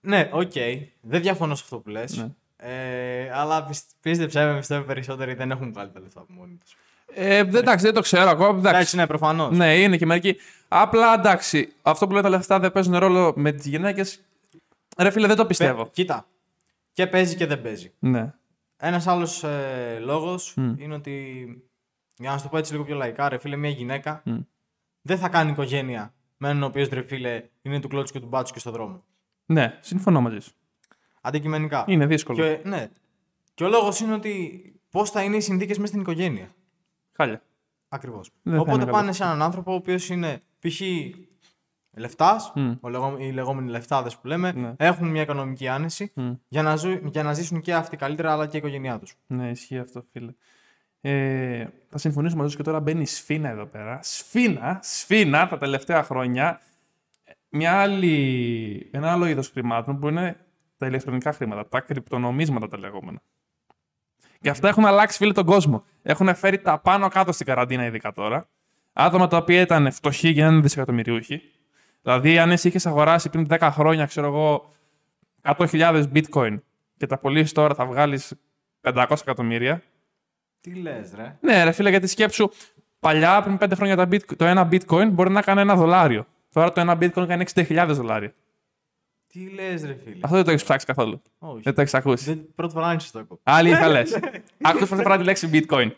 Ναι, 0.00 0.30
οκ. 0.32 0.52
Δεν 1.00 1.20
διαφωνώ 1.20 1.54
σε 1.54 1.62
αυτό 1.64 1.78
που 1.78 1.88
λες. 1.88 2.16
Ναι. 2.16 2.28
Ε, 2.62 3.30
αλλά 3.32 3.64
πισ- 3.64 3.90
πίστεψέ 4.00 4.44
με, 4.44 4.56
πιστεύω 4.58 4.84
περισσότεροι 4.84 5.34
δεν 5.34 5.50
έχουν 5.50 5.72
βγάλει 5.72 5.90
τα 5.90 6.00
λεφτά 6.00 6.20
από 6.20 6.32
μόνοι 6.32 6.54
τους. 6.64 6.76
Ε, 7.14 7.42
δεν- 7.44 7.54
εντάξει, 7.62 7.84
δεν 7.84 7.94
το 7.94 8.00
ξέρω 8.00 8.30
ακόμα. 8.30 8.48
Εντάξει. 8.48 8.68
Εντάξει, 8.68 8.96
ναι, 8.96 9.06
προφανώς. 9.06 9.56
Ναι, 9.56 9.78
είναι 9.80 9.96
και 9.96 10.06
μερικοί. 10.06 10.36
Απλά 10.68 11.14
εντάξει, 11.14 11.72
αυτό 11.82 12.06
που 12.06 12.12
λένε 12.12 12.22
τα 12.22 12.28
λεφτά 12.28 12.58
δεν 12.60 12.72
παίζουν 12.72 12.96
ρόλο 12.98 13.32
με 13.36 13.52
τις 13.52 13.66
γυναίκες. 13.66 14.20
Ρε 14.98 15.10
φίλε, 15.10 15.26
δεν 15.26 15.36
το 15.36 15.42
Πε- 15.42 15.50
πιστεύω. 15.50 15.88
Κοίτα. 15.92 16.26
Και 16.92 17.06
παίζει 17.06 17.36
και 17.36 17.46
δεν 17.46 17.62
παίζει. 17.62 17.92
Ναι. 17.98 18.32
Ένας 18.76 19.06
άλλος 19.06 19.44
ε, 19.44 19.98
λόγος 20.00 20.54
Μμ. 20.56 20.74
είναι 20.78 20.94
ότι. 20.94 21.44
Για 22.16 22.30
να 22.30 22.36
σου 22.36 22.42
το 22.42 22.48
πω 22.48 22.56
έτσι 22.56 22.72
λίγο 22.72 22.84
πιο 22.84 22.94
λαϊκά, 22.96 23.28
ρε 23.28 23.38
φίλε, 23.38 23.56
μια 23.56 23.70
γυναίκα 23.70 24.22
Μμ. 24.24 24.36
δεν 25.02 25.18
θα 25.18 25.28
κάνει 25.28 25.50
οικογένεια 25.50 26.14
με 26.36 26.48
έναν 26.48 26.62
ο 26.62 26.66
οποίος 26.66 26.88
ρε 26.88 27.02
φίλε 27.02 27.42
είναι 27.62 27.80
του 27.80 27.88
κλώτσου 27.88 28.12
και 28.12 28.20
του 28.20 28.26
μπάτσου 28.26 28.52
και 28.52 28.58
στο 28.58 28.70
δρόμο. 28.70 29.04
Ναι, 29.46 29.78
συμφωνώ 29.80 30.20
μαζί 30.20 30.38
σου. 30.40 30.50
Αντικειμενικά. 31.20 31.84
Είναι 31.86 32.06
δύσκολο. 32.06 32.38
Και, 32.42 32.60
ναι. 32.64 32.88
Και 33.54 33.64
ο 33.64 33.68
λόγος 33.68 34.00
είναι 34.00 34.14
ότι 34.14 34.62
πώς 34.90 35.10
θα 35.10 35.22
είναι 35.22 35.36
οι 35.36 35.40
συνθήκες 35.40 35.76
μέσα 35.76 35.88
στην 35.88 36.00
οικογένεια. 36.00 36.54
Χάλια. 37.12 37.42
Ακριβώς. 37.88 38.30
Δεν 38.42 38.54
θα 38.54 38.60
Οπότε 38.60 38.82
είναι 38.82 38.90
πάνε 38.90 39.12
σε 39.12 39.22
έναν 39.22 39.42
άνθρωπο 39.42 39.72
ο 39.72 39.74
οποίος 39.74 40.08
είναι 40.08 40.42
π.χ. 40.60 40.80
λεφτάς, 41.96 42.52
Μμ. 42.54 42.72
οι 43.18 43.30
λεγόμενοι 43.32 43.70
λεφτάδες 43.70 44.16
που 44.16 44.26
λέμε, 44.26 44.52
Ναι. 44.52 44.74
έχουν 44.76 45.08
μια 45.08 45.22
οικονομική 45.22 45.68
άνεση 45.68 46.12
Μμ. 46.14 46.30
για, 46.48 46.62
να 46.62 46.76
ζου, 46.76 46.90
για 47.04 47.22
να 47.22 47.32
ζήσουν 47.32 47.60
και 47.60 47.74
αυτοί 47.74 47.96
καλύτερα 47.96 48.32
αλλά 48.32 48.46
και 48.46 48.56
η 48.56 48.58
οικογένειά 48.58 48.98
τους. 48.98 49.14
Ναι, 49.26 49.50
ισχύει 49.50 49.78
αυτό, 49.78 50.04
φίλε. 50.12 50.32
Ε, 51.00 51.66
θα 51.88 51.98
συμφωνήσω 51.98 52.36
μαζί 52.36 52.50
σου 52.50 52.56
και 52.56 52.62
τώρα 52.62 52.80
μπαίνει 52.80 53.00
η 53.00 53.06
σφίνα 53.06 53.48
εδώ 53.48 53.66
πέρα. 53.66 53.98
Σφίνα, 54.02 54.78
σφίνα 54.82 55.48
τα 55.48 55.58
τελευταία 55.58 56.02
χρόνια. 56.02 56.60
Μια 57.48 57.80
άλλη, 57.80 58.88
ένα 58.92 59.12
άλλο 59.12 59.26
είδος 59.26 59.48
χρημάτων 59.48 59.98
που 59.98 60.08
είναι 60.08 60.36
τα 60.80 60.86
ηλεκτρονικά 60.86 61.32
χρήματα, 61.32 61.68
τα 61.68 61.80
κρυπτονομίσματα 61.80 62.68
τα 62.68 62.78
λεγόμενα. 62.78 63.22
Και 64.40 64.50
αυτά 64.50 64.68
έχουν 64.68 64.84
αλλάξει, 64.84 65.16
φίλε, 65.16 65.32
τον 65.32 65.44
κόσμο. 65.44 65.84
Έχουν 66.02 66.34
φέρει 66.34 66.58
τα 66.58 66.78
πάνω 66.78 67.08
κάτω 67.08 67.32
στην 67.32 67.46
καραντίνα, 67.46 67.84
ειδικά 67.84 68.12
τώρα. 68.12 68.48
Άτομα 68.92 69.26
τα 69.26 69.36
οποία 69.36 69.60
ήταν 69.60 69.92
φτωχοί 69.92 70.28
για 70.28 70.46
να 70.46 70.52
είναι 70.52 70.60
δισεκατομμυριούχοι. 70.60 71.42
Δηλαδή, 72.02 72.38
αν 72.38 72.50
εσύ 72.50 72.68
είχες 72.68 72.86
αγοράσει 72.86 73.28
πριν 73.28 73.46
10 73.50 73.68
χρόνια, 73.72 74.06
ξέρω 74.06 74.26
εγώ, 74.26 74.72
100.000 75.42 76.04
bitcoin 76.14 76.60
και 76.96 77.06
τα 77.06 77.18
πωλήσεις 77.18 77.52
τώρα 77.52 77.74
θα 77.74 77.86
βγάλεις 77.86 78.34
500 78.80 79.06
εκατομμύρια. 79.20 79.82
Τι 80.60 80.74
λες, 80.74 81.12
ρε. 81.14 81.36
Ναι, 81.40 81.64
ρε 81.64 81.72
φίλε, 81.72 81.90
γιατί 81.90 82.06
σκέψου, 82.06 82.50
παλιά 83.00 83.42
πριν 83.42 83.58
5 83.60 83.72
χρόνια 83.74 83.96
τα 83.96 84.08
bitcoin, 84.10 84.36
το 84.36 84.44
ένα 84.44 84.68
bitcoin 84.72 85.08
μπορεί 85.10 85.30
να 85.30 85.42
κάνει 85.42 85.60
ένα 85.60 85.74
δολάριο. 85.76 86.26
Τώρα 86.52 86.72
το 86.72 86.80
ένα 86.80 86.98
bitcoin 87.00 87.26
κάνει 87.26 87.44
60.000 87.54 87.86
δολάρια. 87.88 88.34
Τι 89.32 89.50
λες, 89.50 89.84
ρε 89.84 89.94
φίλε; 90.04 90.18
Αυτό 90.20 90.36
δεν 90.36 90.44
το 90.44 90.50
έχεις 90.50 90.62
ψάξει 90.64 90.86
καθόλου. 90.86 91.22
Όχι. 91.38 91.60
Δεν 91.62 91.74
το 91.74 91.80
έχεις 91.80 91.94
ακούσει. 91.94 92.24
Δεν, 92.24 92.46
πρώτη 92.54 92.72
φορά 92.72 92.90
είναι 92.90 93.00
στο 93.00 93.18
ακούω. 93.18 93.38
Άλλη 93.42 93.70
θα 93.74 93.88
λες. 93.88 94.18
Άκουσε 94.62 94.86
πρώτη 94.86 95.02
φορά 95.02 95.16
τη 95.18 95.24
λέξη 95.24 95.50
bitcoin. 95.52 95.90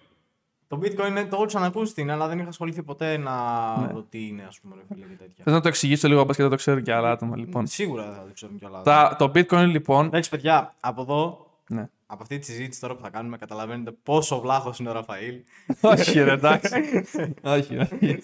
Το 0.69 0.79
bitcoin 0.83 1.09
είναι, 1.09 1.25
το 1.25 1.37
έχω 1.37 1.45
ξανακούσει 1.45 1.95
την, 1.95 2.11
αλλά 2.11 2.29
δεν 2.29 2.39
είχα 2.39 2.49
ασχοληθεί 2.49 2.83
ποτέ 2.83 3.17
να 3.17 3.33
Ναι. 3.81 3.93
δω 3.93 4.03
τι 4.09 4.27
είναι, 4.27 4.45
ας 4.49 4.61
πούμε, 4.61 4.75
ρε 4.75 4.83
φίλε 4.95 5.07
και 5.07 5.15
τέτοια. 5.15 5.45
Θες 5.45 5.53
να 5.53 5.61
το 5.61 5.69
εξηγήσω 5.69 6.09
λίγο, 6.09 6.27
πας 6.27 6.37
και 6.37 6.43
δεν 6.43 6.51
το 6.51 6.57
ξέρουν 6.57 6.83
και 6.83 6.93
άλλα 6.93 7.11
άτομα. 7.11 7.37
Λοιπόν. 7.37 7.67
Σίγουρα 7.67 8.05
δεν 8.05 8.15
θα 8.15 8.23
το 8.27 8.33
ξέρουν 8.35 8.59
κιόλα. 8.59 8.83
Τα, 8.83 9.17
το 9.19 9.31
bitcoin 9.35 9.67
λοιπόν. 9.67 10.07
Εντάξει, 10.07 10.31
παιδιά, 10.31 10.75
από 10.81 11.03
εδώ, 11.03 11.47
ναι. 11.69 11.89
Από 12.13 12.23
αυτή 12.23 12.39
τη 12.39 12.45
συζήτηση 12.47 12.81
τώρα 12.81 12.95
που 12.95 13.03
θα 13.03 13.11
κάνουμε, 13.11 13.37
καταλαβαίνετε 13.37 13.93
πόσο 14.03 14.41
βλάχος 14.41 14.79
είναι 14.79 14.89
ο 14.89 14.93
Ραφαήλ. 14.93 15.35
όχι, 15.81 16.21
ρε, 16.21 16.33
εντάξει. 16.33 16.75
όχι, 17.43 17.77
όχι. 17.79 18.23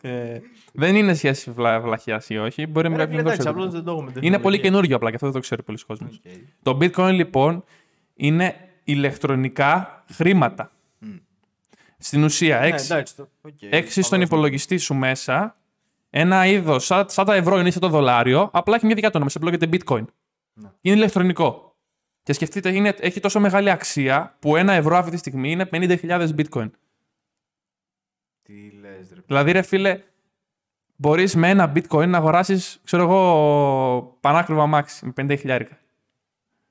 ε, 0.00 0.38
δεν 0.72 0.96
είναι 0.96 1.14
σχέση 1.14 1.50
βλα, 1.50 1.80
βλαχιά 1.80 2.22
ή 2.28 2.38
όχι. 2.38 2.66
Μπορεί 2.66 2.88
να 2.88 2.96
Ρε 2.96 3.06
μην 3.06 3.10
φίλε, 3.10 3.22
το 3.22 3.28
εντάξει, 3.28 3.38
ξέρει. 3.48 3.54
απλώς 3.54 3.72
δεν 3.72 3.84
το 3.84 3.90
έχουμε. 3.90 4.04
Είναι 4.06 4.12
τεχνολογία. 4.14 4.40
πολύ 4.40 4.60
καινούριο 4.60 4.96
απλά 4.96 5.08
και 5.08 5.14
αυτό 5.14 5.26
δεν 5.26 5.34
το 5.36 5.40
ξέρει 5.42 5.62
πολλοί 5.62 5.78
κόσμος. 5.86 6.20
Οκ. 6.24 6.32
Το 6.62 6.78
bitcoin 6.80 7.12
λοιπόν 7.12 7.64
είναι 8.14 8.54
ηλεκτρονικά 8.84 10.04
χρήματα. 10.12 10.70
Στην 11.98 12.24
ουσία, 12.24 12.58
Ναι, 12.60 12.66
έξι, 12.66 12.84
εντάξει, 12.92 13.16
το- 13.16 13.28
οκ, 13.42 13.52
έξι 13.62 13.90
στον 13.90 14.02
φαντάζομαι. 14.02 14.24
υπολογιστή 14.24 14.76
σου 14.78 14.94
μέσα, 14.94 15.56
ένα 16.10 16.46
είδος 16.46 16.84
σαν, 16.84 17.04
σαν 17.08 17.24
τα 17.24 17.34
ευρώ 17.34 17.58
είναι 17.58 17.68
ή 17.68 17.70
σαν 17.70 17.80
το 17.80 17.88
δολάριο, 17.88 18.50
απλά 18.52 18.74
έχει 18.76 18.84
μια 18.86 18.94
δικιά 18.94 19.08
του 19.10 19.14
όνομα, 19.16 19.30
σε 19.30 19.38
λέγεται 19.42 19.68
bitcoin. 19.72 20.04
Ναι. 20.52 20.68
Είναι 20.80 20.96
ηλεκτρονικό. 20.96 21.69
Και 22.30 22.36
σκεφτείτε, 22.36 22.74
είναι, 22.74 22.94
έχει 23.00 23.20
τόσο 23.20 23.40
μεγάλη 23.40 23.70
αξία 23.70 24.36
που 24.38 24.56
ένα 24.56 24.72
ευρώ 24.72 24.96
αυτή 24.96 25.10
τη 25.10 25.16
στιγμή 25.16 25.50
είναι 25.50 25.68
50.000 25.72 26.28
bitcoin. 26.36 26.70
Τι 28.42 28.70
λες, 28.70 28.98
ρε. 28.98 29.04
φίλε. 29.08 29.22
Δηλαδή, 29.26 29.52
ρε 29.52 29.62
φίλε, 29.62 30.02
μπορείς 30.96 31.34
με 31.34 31.48
ένα 31.48 31.72
bitcoin 31.74 32.08
να 32.08 32.18
αγοράσεις, 32.18 32.80
ξέρω 32.84 33.02
εγώ, 33.02 34.16
πανάκριβο 34.20 34.62
αμάξι 34.62 35.06
με 35.06 35.12
50 35.16 35.38
χιλιάρικα. 35.38 35.78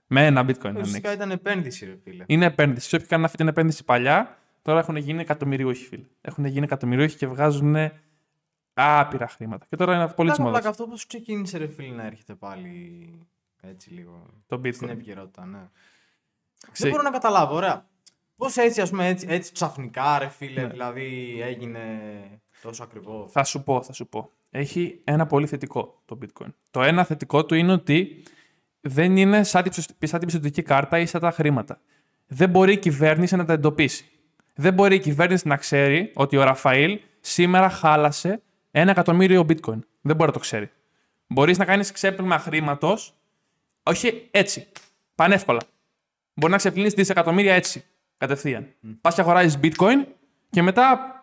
Με 0.08 0.26
ένα 0.26 0.42
bitcoin. 0.42 0.66
αν 0.66 0.76
έχεις. 0.76 0.88
Ουσιαστικά 0.88 1.14
ήταν 1.14 1.32
επένδυση, 1.32 1.86
ρε 1.86 1.98
φίλε. 2.04 2.24
Είναι 2.28 2.46
επένδυση. 2.46 2.96
Όποιοι 2.96 3.08
κάνουν 3.08 3.26
αυτή 3.26 3.38
την 3.38 3.48
επένδυση 3.48 3.84
παλιά, 3.84 4.38
τώρα 4.62 4.80
έχουν 4.80 4.96
γίνει 4.96 5.22
εκατομμυριούχοι, 5.22 5.86
φίλε. 5.86 6.06
Έχουν 6.22 6.46
γίνει 6.46 6.64
εκατομμυριούχοι 6.64 7.18
και 7.18 7.28
βγάζουν 7.28 7.76
άπειρα 8.74 9.28
χρήματα. 9.28 9.66
Και 9.70 9.76
τώρα 9.76 9.96
είναι 9.96 10.08
πολύ 10.08 10.16
Πλάκα, 10.16 10.34
τη 10.34 10.42
πλάκα, 10.42 10.58
μόδα. 10.58 10.70
αυτό 10.70 10.88
πώς 10.88 11.06
ξεκίνησε, 11.06 11.58
ρε 11.58 11.68
φίλε, 11.68 11.96
να 11.96 12.06
έρχεται 12.06 12.36
πάλι 12.36 13.10
έτσι 13.62 13.90
λίγο 13.94 14.26
Το 14.48 14.62
στην 14.72 14.88
bitcoin. 14.88 14.92
επικαιρότητα, 14.92 15.46
ναι. 15.46 15.60
Ξέ- 16.72 16.78
Δεν 16.78 16.90
μπορώ 16.90 17.04
να 17.04 17.10
καταλάβω, 17.12 17.56
ωραία. 17.56 17.88
Πώς 18.36 18.58
έτσι, 18.58 18.82
ας 18.82 18.90
πούμε, 18.90 19.08
έτσι, 19.08 19.26
έτσι 19.30 19.52
ξαφνικά, 19.52 20.20
ρε 20.20 20.28
φίλε, 20.30 20.62
Ναι. 20.62 20.68
δηλαδή 20.68 21.38
έγινε 21.42 21.82
τόσο 22.62 22.84
ακριβό. 22.84 23.28
Θα 23.32 23.44
σου 23.44 23.64
πω, 23.64 23.82
θα 23.84 23.94
σου 23.94 24.08
πω. 24.08 24.32
Έχει 24.52 25.02
ένα 25.04 25.26
πολύ 25.26 25.48
θετικό 25.48 26.02
το 26.06 26.18
bitcoin. 26.22 26.54
Το 26.72 26.82
ένα 26.82 27.04
θετικό 27.04 27.46
του 27.46 27.56
είναι 27.56 27.72
ότι 27.72 28.24
δεν 28.82 29.18
είναι 29.18 29.44
σαν 29.44 29.64
την 29.64 29.72
πιστο- 29.76 29.94
σαν 30.08 30.20
την 30.20 30.28
πιστοτική 30.28 30.62
κάρτα 30.62 31.00
ή 31.00 31.06
σαν 31.06 31.22
τα 31.22 31.32
χρήματα. 31.32 31.82
Δεν 32.28 32.50
μπορεί 32.50 32.74
η 32.74 32.78
κυβέρνηση 32.78 33.36
να 33.36 33.46
τα 33.46 33.54
εντοπίσει. 33.54 34.10
Δεν 34.56 34.74
μπορεί 34.74 34.96
η 34.96 35.00
κυβέρνηση 35.00 35.48
να 35.48 35.56
ξέρει 35.58 36.12
ότι 36.16 36.38
ο 36.38 36.44
Ραφαήλ 36.44 37.00
σήμερα 37.20 37.70
χάλασε 37.70 38.42
ένα 38.72 38.92
εκατομμύριο 38.92 39.42
bitcoin. 39.50 39.80
Δεν 40.02 40.16
μπορεί 40.16 40.28
να 40.28 40.32
το 40.32 40.40
ξέρει. 40.40 40.72
Μπορείς 41.28 41.58
να 41.58 41.66
κάνεις 41.66 41.92
ξέπλυμα 41.92 42.40
χρήματος, 42.40 43.19
όχι 43.90 44.28
έτσι. 44.32 44.68
Πανεύκολα. 45.16 45.60
Μπορεί 46.34 46.52
να 46.52 46.58
ξεπλύνεις 46.58 46.94
δισεκατομμύρια 46.94 47.54
έτσι. 47.54 47.86
Κατευθείαν. 48.18 48.74
Πας 49.02 49.16
και 49.16 49.22
αγοράζεις 49.22 49.60
bitcoin 49.64 50.06
και 50.50 50.62
μετά 50.62 51.14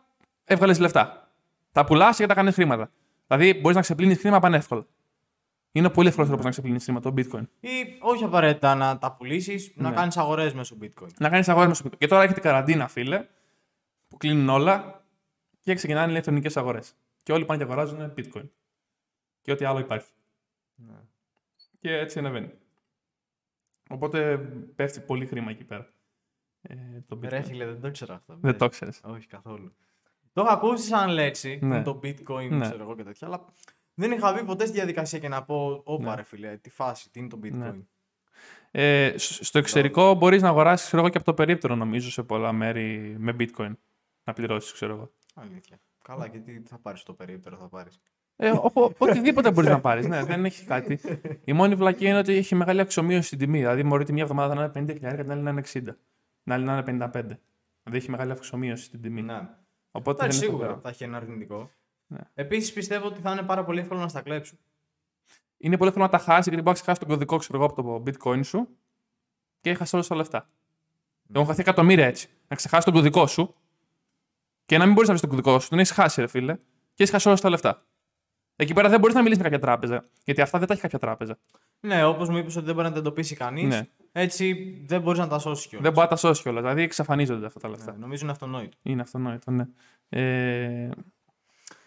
έβγαλες 0.45 0.79
λεφτά. 0.79 1.31
Τα 1.73 1.85
πουλάς 1.85 2.17
και 2.17 2.27
τα 2.27 2.35
κάνεις 2.35 2.55
χρήματα. 2.55 2.91
Δηλαδή 3.27 3.55
μπορείς 3.55 3.77
να 3.77 3.83
ξεπλύνεις 3.83 4.19
χρήμα 4.19 4.41
πανεύκολα. 4.41 4.87
Είναι 5.73 5.91
πολύ 5.91 6.09
εύκολος 6.09 6.29
τρόπος 6.29 6.45
να 6.45 6.51
ξεπλύνεις 6.51 6.85
χρήμα 6.85 7.01
το 7.01 7.15
bitcoin. 7.17 7.43
Ή 7.61 7.69
όχι 8.01 8.25
απαραίτητα 8.25 8.75
να 8.75 8.99
τα 8.99 9.13
πουλήσεις, 9.13 9.73
να 9.75 9.89
Ναι. 9.89 9.95
κάνεις 9.97 10.17
αγορές 10.17 10.55
μέσω 10.55 10.77
bitcoin. 10.83 11.09
Να 11.19 11.29
κάνεις 11.29 11.49
αγορές 11.49 11.69
μέσω 11.69 11.83
bitcoin. 11.87 11.99
Και 11.99 12.07
τώρα 12.07 12.23
έχετε 12.23 12.41
καραντίνα, 12.41 12.89
φίλε, 12.89 13.27
που 14.09 14.17
κλείνουν 14.17 14.49
όλα 14.49 15.05
και 15.61 15.75
ξεκινάνε 15.75 16.11
ηλεκτρονικές 16.11 16.57
αγορές. 16.57 16.95
Και 17.23 17.33
όλοι 17.33 17.45
πάνε 17.45 17.59
και 17.65 17.71
αγοράζουν 17.71 18.13
bitcoin. 18.17 18.49
Και 19.43 19.53
ό,τι 19.53 19.65
άλλο 19.65 19.79
υπάρχει. 19.79 20.09
Ναι. 20.75 20.95
Και 21.79 21.97
έτσι 21.99 22.19
ανεβαίνει. 22.19 22.51
Οπότε 23.89 24.39
πέφτει 24.77 25.01
πολύ 25.01 25.27
χρήμα 25.27 25.51
εκεί 25.51 25.65
πέρα. 25.65 25.89
Ε, 26.61 26.75
το 27.09 27.17
bitcoin. 27.23 27.29
Ρε 27.29 27.43
φίλε, 27.43 27.65
δεν 27.67 27.81
το 27.81 27.89
ήξερα 27.89 28.15
αυτό. 28.15 28.37
Δεν 28.41 28.59
το 28.59 28.69
ξέρει. 28.69 28.91
Όχι 29.05 29.27
καθόλου. 29.27 29.75
Το 30.33 30.41
έχω 30.41 30.51
ακούσει 30.53 30.87
σαν 30.87 31.11
λέξη, 31.11 31.59
Ναι. 31.63 31.83
το 31.83 32.01
bitcoin, 32.03 32.49
Ναι. 32.51 32.61
ξέρω 32.69 32.83
εγώ 32.83 32.97
και 32.97 33.03
τέτοια, 33.03 33.27
αλλά 33.29 33.45
δεν 33.95 34.13
είχα 34.13 34.33
μπει 34.33 34.45
ποτέ 34.45 34.65
στη 34.67 34.75
διαδικασία 34.75 35.19
και 35.19 35.29
να 35.29 35.45
πω, 35.45 35.83
όπα 35.85 36.05
Ναι. 36.11 36.15
ρε 36.15 36.23
φίλε, 36.23 36.57
τι 36.57 36.71
φάση, 36.71 37.11
τι 37.11 37.19
είναι 37.19 37.29
το 37.29 37.39
bitcoin. 37.43 37.51
Ναι. 37.51 37.75
Ε, 38.71 39.15
σ- 39.19 39.45
στο 39.45 39.59
εξωτερικό 39.59 40.15
μπορείς 40.15 40.43
να 40.43 40.49
αγοράσεις 40.49 40.87
ξέρω 40.87 41.03
εγώ, 41.03 41.11
και 41.11 41.17
από 41.17 41.27
το 41.27 41.35
περίπτερο, 41.35 41.75
νομίζω, 41.75 42.11
σε 42.11 42.23
πολλά 42.23 42.53
μέρη 42.53 43.15
με 43.19 43.37
bitcoin. 43.39 43.73
Να 44.25 44.33
πληρώσεις, 44.33 44.73
ξέρω 44.73 44.95
εγώ. 44.95 45.13
Αλήθεια. 45.35 45.79
Καλά, 46.05 46.29
και 46.29 46.39
τι 46.39 46.61
θα 46.67 46.79
πάρεις 46.79 47.03
το 47.03 47.13
περίπτερο, 47.15 47.57
θα 47.57 47.69
πάρεις. 47.69 48.01
Ε, 48.37 48.51
ο- 48.51 48.71
ο- 48.75 48.91
οτιδήποτε 48.99 49.51
μπορείς 49.51 49.71
να 49.71 49.81
πάρεις. 49.81 50.07
Ναι, 50.07 50.25
δεν 50.25 50.45
έχει 50.45 50.65
κάτι. 50.65 51.01
Η 51.45 51.53
μόνη 51.53 51.75
βλακία 51.75 52.09
είναι 52.09 52.19
ότι 52.19 52.33
έχει 52.35 52.55
μεγάλη 52.55 52.81
αξιομείωση 52.81 53.27
στην 53.27 53.39
τιμή. 53.39 53.59
Δηλαδή, 53.59 53.83
μπορεί 53.83 54.05
τη 54.05 54.13
μία 54.13 54.23
εβδομάδα 54.23 54.55
να 54.55 54.61
είναι 54.63 54.73
50 54.75 54.93
χιλιάρια 54.93 55.17
και 55.17 55.23
την 55.23 55.33
άλλη 55.33 55.43
να 55.43 55.51
είναι 55.51 55.61
60. 55.61 55.97
Την 56.43 56.53
άλλη 56.53 56.65
να 56.65 56.73
είναι 56.73 56.83
55. 56.83 57.11
Δηλαδή, 57.23 57.39
έχει 57.93 58.11
μεγάλη 58.11 58.33
αξιομείωση 58.33 58.85
στην 58.85 59.01
τιμή. 59.03 59.23
Ναι. 59.23 59.49
Οπότε 59.91 60.17
δεν 60.19 60.25
Εντάξει, 60.27 60.37
είναι 60.39 60.47
σίγουρα 60.47 60.65
φοβερό. 60.67 60.81
θα 60.83 60.89
έχει 60.89 61.05
ένα 61.05 61.17
αρνητικό. 61.17 61.71
Ναι. 62.07 62.19
Επίσης 62.35 62.73
πιστεύω 62.73 63.07
ότι 63.07 63.21
θα 63.21 63.33
είναι 63.33 63.43
πάρα 63.43 63.65
πολύ 63.65 63.81
εύκολο 63.81 64.01
να 64.01 64.09
στα 64.09 64.21
κλέψουν. 64.21 64.59
Είναι 65.59 65.77
πολύ 65.77 65.89
εύκολο 65.91 66.07
να 66.13 66.13
τα 66.19 66.19
χάσει 66.25 66.49
γιατί 66.49 66.63
μπορείς 66.65 66.79
να 66.81 66.85
χάσεις 66.87 66.99
τον 67.05 67.09
κωδικό 67.09 67.37
ξέρω 67.37 67.59
εγώ, 67.63 67.73
από 67.73 67.83
το 67.83 68.03
bitcoin 68.07 68.41
σου 68.45 68.69
και 69.61 69.71
έχασε 69.71 69.97
όλα 69.97 70.05
τα 70.09 70.15
λεφτά. 70.17 70.49
Έχουν 71.35 71.47
χαθεί 71.47 71.61
εκατομμύρια 71.61 72.07
έτσι. 72.07 72.29
Να 72.49 72.57
ξεχάσεις 72.57 72.85
τον 72.85 72.95
κωδικό 72.95 73.27
σου 73.27 73.55
και 74.67 74.79
να 74.79 74.85
μην 74.85 74.95
μπορείς 74.95 75.09
να 75.09 75.15
βρεις 75.17 75.29
τον 75.29 75.31
κωδικό 75.39 75.61
σου. 75.61 75.69
Τον 75.69 75.79
έχεις 75.79 75.93
χάσει, 75.93 76.21
ρε 76.21 76.27
φίλε, 76.27 76.55
και 76.95 77.03
έχεις 77.03 77.11
χάσει 77.11 77.29
όλα 77.29 77.37
τα 77.37 77.51
λεφτά. 77.51 77.87
Εκεί 78.57 78.73
πέρα 78.75 78.89
δεν 78.89 79.01
μπορείς 79.01 79.15
να 79.15 79.23
μιλήσεις 79.23 79.43
με 79.43 79.49
κάποια 79.49 79.65
τράπεζα. 79.67 80.05
Γιατί 80.25 80.41
αυτά 80.41 80.59
δεν 80.59 80.67
τα 80.67 80.73
έχει 80.73 80.83
κάποια 80.83 80.99
τράπεζα. 80.99 81.39
Ναι, 81.81 82.05
όπως 82.05 82.29
μου 82.29 82.37
είπες 82.37 82.57
ότι 82.57 82.65
δεν 82.67 82.75
μπορεί 82.75 82.87
να 82.87 82.93
τα 82.93 82.99
εντοπίσει 82.99 83.35
κανείς. 83.37 83.65
Ναι. 83.65 83.81
Έτσι 84.13 84.55
δεν 84.87 85.01
μπορείς 85.01 85.19
να 85.21 85.29
τα 85.29 85.39
σώσεις 85.39 85.67
κιόλας. 85.67 85.85
Δεν 85.85 85.93
μπορεί 85.93 86.05
να 86.07 86.13
τα 86.13 86.17
σώσεις 86.17 86.43
κιόλας. 86.43 86.63
Δηλαδή 86.63 86.83
εξαφανίζονται 86.83 87.47
αυτά 87.47 87.61
τα 87.61 87.69
λεφτά. 87.69 87.93
Ναι, 87.93 87.99
νομίζω 87.99 88.23
είναι 88.23 88.33
αυτονόητο. 88.33 88.77
Είναι 88.83 89.03
αυτονόητο, 89.03 89.51
ναι. 89.51 89.67
Ε, 90.09 90.91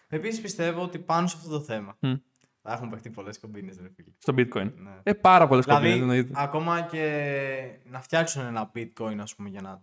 Επίσης 0.07 0.41
πιστεύω 0.41 0.81
ότι 0.81 0.99
πάνω 0.99 1.27
σε 1.27 1.35
αυτό 1.37 1.49
το 1.49 1.59
θέμα 1.61 1.97
Μμ. 1.99 2.13
θα 2.61 2.73
έχουν 2.73 2.89
παιχτεί 2.89 3.09
πολλές 3.09 3.39
κομπίνες, 3.39 3.77
ρε 3.81 3.89
φίλε. 3.95 4.09
στο 4.17 4.33
bitcoin. 4.37 4.71
Ναι. 4.75 4.91
Ε, 5.03 5.13
πάρα 5.13 5.47
πολλές 5.47 5.65
Δηλαδή, 5.65 5.83
κομπίνες, 5.85 6.01
εννοείται. 6.01 6.33
ακόμα 6.35 6.81
και 6.81 7.79
να 7.89 8.01
φτιάξουν 8.01 8.45
ένα 8.45 8.71
bitcoin, 8.75 9.17
ας 9.21 9.35
πούμε, 9.35 9.49
για 9.49 9.61
να. 9.61 9.81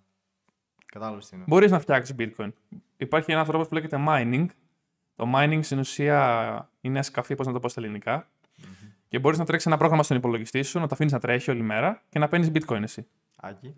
Κατάλαβες 0.86 1.28
τι 1.28 1.36
είναι. 1.36 1.44
Μπορείς 1.48 1.70
να 1.70 1.78
φτιάξεις 1.78 2.14
bitcoin. 2.18 2.48
Υπάρχει 2.96 3.32
ένας 3.32 3.46
τρόπος 3.46 3.68
που 3.68 3.74
λέγεται 3.74 4.04
mining. 4.08 4.46
Το 5.16 5.30
mining 5.34 5.58
στην 5.62 5.78
ουσία 5.78 6.70
είναι 6.80 7.02
σκαφή, 7.02 7.34
πώς 7.34 7.46
να 7.46 7.52
το 7.52 7.60
πω 7.60 7.68
στα 7.68 7.80
ελληνικα 7.80 8.28
Και 9.08 9.18
μπορείς 9.18 9.38
να 9.38 9.44
τρέξεις 9.44 9.66
ένα 9.66 9.76
πρόγραμμα 9.76 10.02
στον 10.02 10.16
υπολογιστή 10.16 10.62
σου, 10.62 10.78
να 10.78 10.84
το 10.86 10.90
αφήνεις 10.94 11.12
να 11.12 11.18
τρέχει 11.18 11.50
όλη 11.50 11.62
μέρα 11.62 12.02
και 12.08 12.18
να 12.18 12.28
παίρνεις 12.28 12.50
bitcoin 12.54 12.82
εσύ. 12.82 13.06
Άκη. 13.36 13.74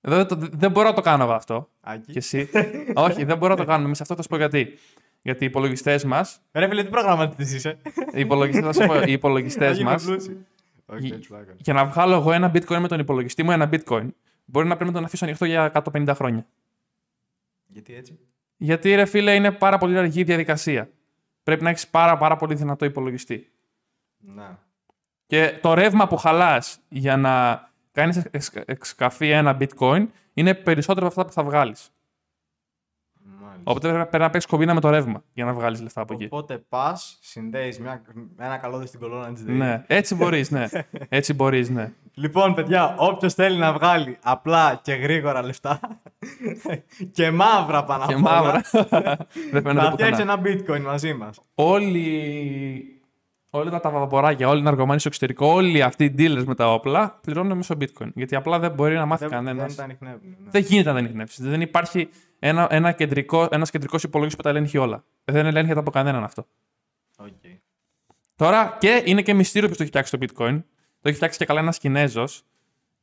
Δεν, 0.00 0.26
το- 0.26 0.36
δεν 0.52 0.70
μπορώ 0.70 0.88
να 0.88 0.94
το 0.94 1.00
κάνω 1.00 1.24
εγώ 1.24 1.32
αυτό. 1.32 1.68
Άκη. 1.80 2.12
Και 2.12 2.18
εσύ. 2.18 2.48
Όχι, 2.94 3.24
δεν 3.24 3.38
μπορώ 3.38 3.54
να 3.54 3.58
το 3.60 3.64
κάνω. 3.66 3.84
Εμείς 3.84 4.00
αυτό 4.00 4.14
θα 4.14 4.22
σου 4.22 4.28
πω 4.28 4.36
γιατί. 4.36 4.78
Γιατί 5.22 5.44
οι 5.44 5.46
υπολογιστές 5.46 6.04
μα. 6.04 6.26
Ρε 6.52 6.68
φίλε, 6.68 6.82
τι 6.84 6.88
προγραμματιστή 6.90 7.56
είσαι; 7.56 7.78
Οι 8.14 8.20
υπολογιστέ 8.20 8.62
θα 8.62 8.72
σου 8.72 8.86
πω, 8.86 8.94
οι 9.06 9.12
υπολογιστές 9.12 9.82
μα. 9.82 9.92
Όχι, 10.90 11.06
Γι- 11.06 11.12
έτσι 11.14 11.28
πλάκα. 11.28 11.54
Για 11.56 11.72
να 11.72 11.84
βγάλω 11.84 12.14
εγώ 12.14 12.32
ένα 12.32 12.50
bitcoin 12.54 12.78
με 12.78 12.88
τον 12.88 12.98
υπολογιστή 13.00 13.42
μου, 13.42 13.50
ένα 13.50 13.68
bitcoin, 13.72 14.08
μπορεί 14.44 14.66
να 14.68 14.74
πρέπει 14.76 14.90
να 14.90 14.96
τον 14.96 15.04
αφήσω 15.04 15.24
ανοιχτό 15.24 15.44
για 15.44 15.72
150 15.92 16.12
χρόνια. 16.14 16.46
Γιατί 17.66 17.94
έτσι; 17.94 18.18
Γιατί 18.58 18.94
ρε 18.94 19.04
φίλε 19.04 19.34
είναι 19.34 19.50
πάρα 19.50 19.78
πολύ 19.78 19.98
αργή 19.98 20.20
η 20.20 20.24
διαδικασία. 20.24 20.88
Πρέπει 21.42 21.62
να 21.62 21.70
έχεις 21.70 21.88
πάρα, 21.88 22.16
πάρα 22.16 22.36
πολύ 22.36 22.54
δυνατό 22.54 22.84
υπολογιστή. 22.84 23.50
Ναι. 24.18 24.56
Και 25.26 25.58
το 25.60 25.74
ρεύμα 25.74 26.08
που 26.08 26.16
χαλάς 26.16 26.78
για 26.88 27.16
να 27.16 27.62
κάνεις 27.92 28.22
εξκαφή 28.64 29.30
ένα 29.30 29.56
bitcoin 29.60 30.06
είναι 30.34 30.54
περισσότερο 30.54 31.06
από 31.06 31.20
αυτά 31.20 31.24
που 31.24 31.32
θα 31.32 31.42
βγάλεις. 31.50 31.90
Μάλιστα. 33.22 33.70
Οπότε 33.70 33.92
πρέπει 33.92 34.18
να 34.18 34.30
παίξεις 34.30 34.50
κομπίνα 34.50 34.74
με 34.74 34.80
το 34.80 34.90
ρεύμα 34.90 35.22
για 35.32 35.44
να 35.44 35.52
βγάλεις 35.52 35.80
λεφτά 35.80 36.00
από 36.00 36.14
εκεί. 36.14 36.24
Οπότε 36.24 36.58
πας, 36.68 37.18
συνδέεις 37.20 37.80
ένα 38.38 38.56
καλώδιο 38.56 38.86
στην 38.86 39.00
κολόνα 39.00 39.32
τη 39.32 39.42
ΔΕΗ. 39.42 39.54
Ναι, 39.54 39.84
έτσι 39.86 40.14
μπορείς, 40.14 40.50
ναι. 40.50 40.66
Έτσι 41.08 41.34
μπορείς, 41.34 41.70
ναι. 41.70 41.92
Λοιπόν, 42.20 42.54
παιδιά, 42.54 42.94
όποιος 42.98 43.34
θέλει 43.34 43.58
να 43.58 43.72
βγάλει 43.72 44.18
απλά 44.22 44.80
και 44.82 44.92
γρήγορα 44.92 45.42
λεφτά 45.44 45.80
και 47.16 47.30
μαύρα 47.30 47.84
πάνω 47.84 48.06
Και 48.06 48.12
απ' 48.12 48.26
όλα, 48.26 48.42
μαύρα. 48.42 48.62
Δεν 49.52 49.62
φαίνεται 49.62 49.80
θα 49.86 49.90
φτιάξει 49.92 50.22
πουθενά. 50.22 50.32
ένα 50.32 50.42
bitcoin 50.44 50.80
μαζί 50.80 51.14
μας. 51.14 51.40
Όλοι, 51.54 53.02
όλα 53.50 53.70
τα 53.70 53.80
βαποράκια, 53.80 54.48
όλοι 54.48 54.60
οι 54.60 54.62
ναρκωμάνοι 54.62 54.98
στο 54.98 55.08
εξωτερικό, 55.08 55.46
όλοι 55.46 55.82
αυτοί 55.82 56.04
οι 56.04 56.14
dealers 56.18 56.44
με 56.46 56.54
τα 56.54 56.72
όπλα 56.72 57.18
πληρώνουν 57.22 57.56
μέσω 57.56 57.74
bitcoin. 57.80 58.08
Γιατί 58.14 58.36
απλά 58.36 58.58
δεν 58.58 58.70
μπορεί 58.72 58.94
να 58.94 59.06
μάθει 59.06 59.22
Δεν, 59.22 59.32
κανένας. 59.32 59.66
δεν 59.66 59.76
τα 59.76 59.82
ανοιχνεύουν. 59.82 60.36
Ναι. 60.44 60.50
Δεν 60.50 60.62
γίνεται 60.62 60.88
να 60.88 60.94
τα 60.94 60.98
ανοιχνεύσεις. 61.04 61.44
Δεν 61.44 61.60
υπάρχει 61.60 62.08
ένα, 62.38 62.66
ένα 62.70 62.92
κεντρικό, 62.92 63.48
ένας 63.50 63.70
κεντρικός 63.70 64.02
υπολογιστής 64.02 64.42
που 64.44 64.50
τα 64.50 64.56
ελέγχει 64.56 64.78
όλα. 64.78 65.04
Δεν 65.24 65.46
ελέγχεται 65.46 65.78
από 65.78 65.90
κανέναν 65.90 66.24
αυτό. 66.24 66.46
Οκ. 67.18 67.28
Τώρα 68.36 68.76
και 68.80 69.02
είναι 69.04 69.22
και 69.22 69.34
μυστήριο 69.34 69.68
ποιος 69.68 69.74
το 69.74 69.82
έχει 69.82 69.90
φτιάξει 69.90 70.18
το 70.18 70.26
bitcoin. 70.26 70.62
Το 71.00 71.08
έχει 71.08 71.16
φτιάξει 71.16 71.38
και 71.38 71.44
καλά 71.44 71.60
ένας 71.60 71.78
Κινέζος. 71.78 72.42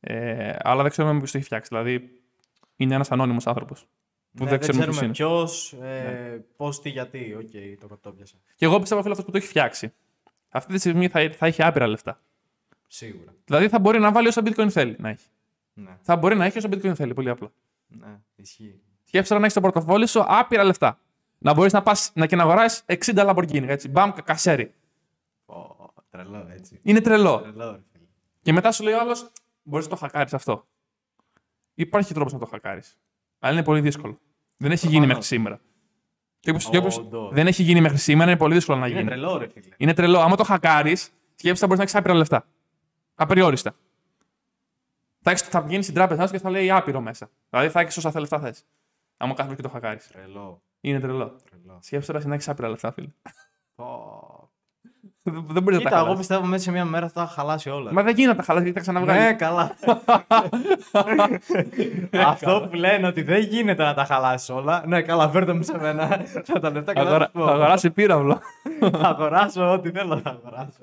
Ε, 0.00 0.56
αλλά 0.58 0.82
δεν 0.82 0.90
ξέρουμε 0.90 1.18
ποιος 1.18 1.30
το 1.30 1.36
έχει 1.36 1.46
φτιάξει. 1.46 1.68
Δηλαδή 1.74 2.20
είναι 2.76 2.94
ένας 2.94 3.10
ανώνυμος 3.10 3.46
άνθρωπος. 3.46 3.86
που 4.36 4.44
Ναι, 4.44 4.50
δεν 4.50 4.58
ξέρουμε 4.58 4.84
ποιος 4.84 4.96
είναι. 4.96 5.06
Ναι. 5.06 5.12
ποιος, 5.12 5.72
ε, 5.72 6.44
πώς, 6.56 6.80
τι, 6.80 6.88
γιατί. 6.88 7.34
Οκ, 7.38 7.80
το, 7.88 7.96
το 8.00 8.12
'πιασα. 8.12 8.36
Και 8.54 8.64
εγώ 8.64 8.78
πιστεύω 8.80 9.00
φίλε 9.00 9.12
αυτός 9.12 9.26
που 9.26 9.32
το 9.32 9.38
έχει 9.38 9.46
φτιάξει. 9.46 9.92
Αυτή 10.48 10.72
τη 10.72 10.78
στιγμή 10.78 11.08
θα, 11.08 11.30
θα 11.36 11.46
έχει 11.46 11.62
άπειρα 11.62 11.86
λεφτά. 11.86 12.20
Σίγουρα. 12.86 13.34
Δηλαδή 13.44 13.68
θα 13.68 13.78
μπορεί 13.78 13.98
να 13.98 14.12
βάλει 14.12 14.28
όσα 14.28 14.42
bitcoin 14.44 14.68
θέλει 14.70 14.96
να 14.98 15.08
έχει. 15.08 15.26
Ναι, 15.74 15.96
Θα 16.02 16.16
μπορεί 16.16 16.36
να 16.36 16.44
έχει 16.44 16.58
όσα 16.58 16.68
bitcoin 16.68 16.94
θέλει, 16.94 17.14
πολύ 17.14 17.30
απλά. 17.30 17.48
ναι, 17.86 18.18
ισχύει. 18.36 18.80
Σκέψτε 19.04 19.28
τώρα 19.34 19.38
να 19.40 19.46
έχεις 19.46 19.52
στο 19.52 19.60
πορτοφόλι 19.60 20.06
σου 20.06 20.22
άπειρα 20.26 20.64
λεφτά. 20.64 20.98
Να 21.38 21.54
μπορείς 21.54 21.72
να 21.72 21.82
πας 21.82 22.10
να 22.14 22.26
και 22.26 22.36
να 22.36 22.42
αγοράσεις 22.42 22.82
60 22.86 22.96
Lamborghini, 23.14 23.68
έτσι. 23.68 23.88
Μπαμ, 23.88 24.12
κα- 24.12 24.20
κασέρι. 24.22 24.74
Ω, 25.46 25.54
τρελό, 26.10 26.46
έτσι. 26.50 26.80
Είναι 26.82 27.00
τρελό. 27.00 27.40
Τρελό, 27.40 27.64
ρε 27.70 27.76
φίλε. 27.76 27.80
Και 28.46 28.52
μετά 28.52 28.72
σου 28.72 28.82
λέει 28.84 28.94
ο 28.94 29.00
άλλος, 29.00 29.30
μπορείς 29.62 29.84
να 29.84 29.90
το 29.90 29.96
χακάρεις 29.96 30.34
αυτό. 30.34 30.66
Υπάρχει 31.74 32.14
τρόπος 32.14 32.32
να 32.32 32.38
το 32.38 32.46
χακάρεις. 32.46 32.98
Αλλά 33.38 33.52
είναι 33.52 33.62
πολύ 33.62 33.80
δύσκολο. 33.80 34.18
Δεν 34.56 34.70
έχει 34.70 34.86
γίνει 34.86 35.06
Προφανώς. 35.06 35.06
μέχρι 35.16 35.36
σήμερα. 35.36 35.60
Και 36.40 36.50
όπως- 36.50 36.68
και 36.68 36.76
όπως 36.76 36.98
Όντως. 36.98 37.32
δεν 37.32 37.46
έχει 37.46 37.62
γίνει 37.62 37.80
μέχρι 37.80 37.98
σήμερα, 37.98 38.30
είναι 38.30 38.38
πολύ 38.38 38.54
δύσκολο 38.54 38.78
να 38.78 38.86
Είναι 38.86 38.96
γίνει. 38.96 39.08
τρελό, 39.08 39.36
ρε 39.36 39.48
φίλε. 39.48 39.74
Είναι 39.76 39.94
τρελό. 39.94 40.18
Άμα 40.20 40.36
το 40.36 40.44
χακάρεις, 40.44 41.02
σκέψτε 41.34 41.54
θα 41.54 41.66
μπορείς 41.66 41.76
να 41.78 41.82
έχεις 41.82 41.94
άπειρα 41.94 42.14
λεφτά. 42.14 42.46
Απεριόριστα. 43.14 43.74
Θα, 45.22 45.30
έχεις, 45.30 45.42
θα 45.42 45.62
πηγαίνει 45.64 45.82
στην 45.82 45.94
τράπεζά 45.94 46.26
σου 46.26 46.32
και 46.32 46.38
θα 46.38 46.50
λέει 46.50 46.70
άπειρο 46.70 47.00
μέσα. 47.00 47.30
Δηλαδή 47.50 47.68
θα 47.68 47.80
έχεις 47.80 47.96
όσα 47.96 48.20
λεφτά 48.20 48.40
θε. 48.40 48.52
Άμα 49.16 49.34
κάθεσαι 49.34 49.56
και 49.56 49.62
το 49.62 49.68
χακάρεις. 49.68 50.08
Τρελό. 50.08 50.62
Είναι 50.80 51.00
τρελό. 51.00 51.36
τρελό. 51.50 51.78
Σκέψτε 51.82 52.12
τώρα 52.12 52.26
να 52.26 52.34
έχεις 52.34 52.48
άπειρα 52.48 52.68
λεφτά, 52.68 52.92
φίλε. 52.92 53.08
Ω. 53.74 54.35
δεν 55.30 55.44
δεν 55.48 55.62
μπορεί 55.62 55.76
να 55.76 55.82
τα 55.82 55.88
Κοίτα, 55.88 55.88
εγώ 55.96 56.04
χαλάσεις. 56.04 56.18
πιστεύω 56.18 56.46
μέσα 56.46 56.62
σε 56.62 56.70
μια 56.70 56.84
μέρα 56.84 57.08
θα 57.08 57.20
τα 57.20 57.26
χαλάσει 57.26 57.70
όλα. 57.70 57.92
Μα 57.92 58.02
δεν 58.02 58.14
γίνεται 58.14 58.32
να 58.32 58.38
τα 58.38 58.42
χαλάσεις 58.44 58.70
γιατί 58.72 58.84
θα 58.86 58.92
ξαναβγάλεις. 58.92 59.24
Ναι, 59.24 59.34
καλά. 59.34 59.74
Αυτό 62.26 62.66
που 62.70 62.76
λένε 62.76 63.06
ότι 63.06 63.22
δεν 63.22 63.40
γίνεται 63.42 63.82
να 63.84 63.94
τα 63.94 64.04
χαλάσεις 64.04 64.48
όλα. 64.48 64.82
Ναι, 64.86 65.02
καλά, 65.02 65.28
φέρτε 65.28 65.52
μου 65.52 65.62
σε 65.62 65.78
μένα. 65.78 66.06
Θα 66.44 66.60
τα 66.60 66.70
λεφτά 66.70 66.92
και 66.92 67.00
θα 67.00 67.06
Αγορα... 67.06 67.24
σου 67.24 67.30
πω. 67.32 67.44
Θα 67.44 67.52
αγοράσει 67.52 67.90
πύραυλο. 67.90 68.40
Θα 68.80 68.98
αγοράσω 69.08 69.72
ό,τι 69.72 69.90
θέλω 69.90 70.20
να 70.24 70.30
αγοράσω. 70.30 70.80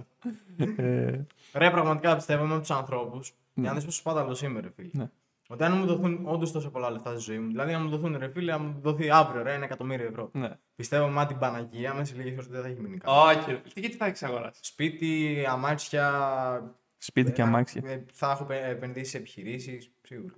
ε, 0.75 1.19
Ρε, 1.53 1.69
πραγματικά 1.69 2.15
πιστεύω 2.15 2.43
με 2.45 2.59
τους 2.59 2.71
ανθρώπους. 2.71 3.31
Για 3.53 3.69
να 3.69 3.75
δεις 3.75 3.85
πόσο 3.85 3.97
σπάταλο 3.97 4.37
είμαι, 4.43 4.59
ρε 4.59 4.69
φίλε. 4.75 4.89
Ναι. 4.91 5.09
Ότι 5.47 5.63
αν 5.63 5.77
μου 5.77 5.85
δοθούν 5.85 6.19
όντως 6.23 6.51
τόσο 6.51 6.69
πολλά 6.69 6.91
λεφτά 6.91 7.09
στη 7.09 7.19
ζωή 7.19 7.37
μου, 7.39 7.47
δηλαδή 7.47 7.73
αν 7.73 7.81
μου 7.83 7.89
δοθούν 7.89 8.15
ρε 8.19 8.29
φίλε, 8.33 8.51
αν 8.53 8.61
μου 8.61 8.75
δοθεί 8.81 9.09
αύριο 9.11 9.43
ρε, 9.43 9.53
ένα 9.53 9.63
εκατομμύριο 9.65 10.07
ευρώ. 10.07 10.29
ναι. 10.33 10.49
Πιστεύω 10.75 11.07
με 11.07 11.25
την 11.25 11.37
Παναγία 11.37 11.93
μέσα 11.93 12.05
σε 12.05 12.21
λίγες 12.21 12.33
ώρες 12.33 12.47
δεν 12.47 12.61
θα 12.61 12.67
έχει 12.67 12.79
μείνει 12.79 12.97
κάτι. 12.97 13.37
Όχι, 13.37 13.51
ρε. 13.51 13.57
Τι- 13.57 13.79
γιατί 13.79 13.95
θα 13.95 14.05
έχεις 14.05 14.23
αγοράσει; 14.23 14.59
Σπίτι, 14.63 15.45
αμάξια. 15.49 16.75
Σπίτι 16.97 17.31
και 17.31 17.41
ε, 17.41 17.45
αμάξια. 17.45 17.81
ε, 17.85 18.05
Θα 18.11 18.31
έχω 18.31 18.43
επε- 18.43 18.63
επενδύσει 18.69 19.09
σε 19.11 19.17
επιχειρήσεις. 19.17 19.91
Σίγουρα. 20.01 20.33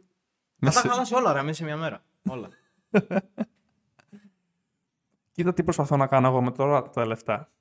Μέσα- 0.56 0.82
Θα 0.82 0.88
τα 0.88 0.94
χαλάσει 0.94 1.16
όλα 1.16 1.34
ρε, 1.34 1.42
μέσα 1.42 1.54
σε 1.54 1.64
μια 1.64 1.78
μέρα. 1.78 2.04
Όλα. 2.30 2.50
Κοίτα 5.32 5.54
τι 5.54 5.64
προσπαθώ 5.64 5.98
να 5.98 6.08
κάνω 6.08 6.28
εγώ 6.28 6.42
με 6.42 6.52
τώρα 6.52 6.90
τα 6.90 7.06
λεφτά. 7.06 7.52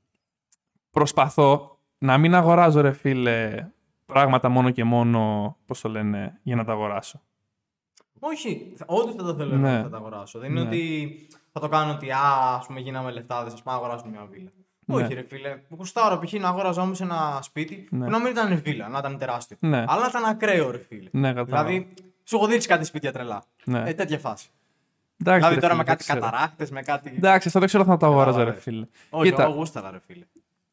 Προσπαθώ 0.90 1.78
να 1.98 2.18
μην 2.18 2.34
αγοράζω, 2.34 2.80
ρε 2.80 2.92
φίλε, 2.92 3.68
πράγματα 4.06 4.48
μόνο 4.48 4.70
και 4.70 4.84
μόνο, 4.84 5.56
πώς 5.66 5.80
το 5.80 5.88
λένε, 5.88 6.40
για 6.42 6.56
να 6.56 6.64
τα 6.64 6.72
αγοράσω. 6.72 7.22
Όχι, 8.32 8.72
όντως 8.86 9.14
θα 9.14 9.22
το 9.22 9.34
θέλω 9.34 9.56
Ναι. 9.56 9.76
να 9.76 9.82
θα 9.82 9.88
τα 9.88 9.96
αγοράσω. 9.96 10.38
Δεν 10.38 10.50
είναι 10.50 10.60
Ναι. 10.60 10.66
ότι 10.66 11.16
θα 11.52 11.60
το 11.60 11.68
κάνω 11.68 11.92
ότι 11.92 12.10
α 12.10 12.54
ας 12.58 12.66
πούμε 12.66 12.80
γίναμε 12.80 13.10
λεφτά, 13.10 13.42
δεν 13.44 13.56
σα 13.56 13.62
πάω 13.62 13.74
να 13.74 13.80
αγοράσουμε 13.80 14.10
μια 14.10 14.26
βίλα. 14.30 14.50
Ναι. 14.86 14.94
Όχι, 15.02 15.14
ρε 15.14 15.24
φίλε. 15.28 15.56
Μου 15.68 15.76
κουστάρω 15.76 16.18
π.χ. 16.18 16.32
να 16.32 16.48
αγόραζα 16.48 16.82
όμω 16.82 16.92
ένα 17.00 17.38
σπίτι 17.42 17.88
Ναι. 17.90 18.04
που 18.04 18.10
να 18.10 18.18
μην 18.18 18.30
ήταν 18.30 18.60
βίλα, 18.64 18.88
να 18.88 18.98
ήταν 18.98 19.18
τεράστιο. 19.18 19.56
Ναι. 19.60 19.84
Αλλά 19.88 20.00
να 20.00 20.06
ήταν 20.08 20.24
ακραίο, 20.24 20.70
ρε 20.70 20.78
φίλε. 20.88 21.08
Ναι, 21.12 21.32
κατάλαβα. 21.32 21.68
Δηλαδή, 21.68 21.92
σου 22.24 22.36
έχω 22.36 22.46
δείξει 22.46 22.68
κάτι 22.68 22.84
σπίτια 22.84 23.12
τρελά. 23.12 23.44
Ναι. 23.64 23.82
Ε, 23.86 23.94
τέτοια 23.94 24.18
φάση. 24.18 24.48
Εντάξει, 25.20 25.38
δηλαδή 25.40 25.54
ρε 25.54 25.60
τώρα 25.60 25.72
φίλε, 25.72 25.76
με 25.76 25.76
δεν 25.76 25.84
κάτι 25.84 26.04
ξέρω. 26.04 26.20
καταράκτε, 26.20 26.66
με 26.70 26.82
κάτι. 26.82 27.12
Εντάξει, 27.16 27.46
αυτό 27.46 27.58
δεν 27.58 27.68
ξέρω 27.68 27.82
αν 27.82 27.88
θα 27.88 27.96
το 27.96 28.06
αγόραζα, 28.06 28.30
ρε 28.30 28.34
Κατάλαβες. 28.36 28.62
φίλε. 28.62 28.86
Όχι, 29.10 29.30
Κοίτα. 29.30 29.42
εγώ 29.42 29.52
γούσταρα, 29.52 29.90
ρε 29.90 29.98
φίλε. 30.06 30.24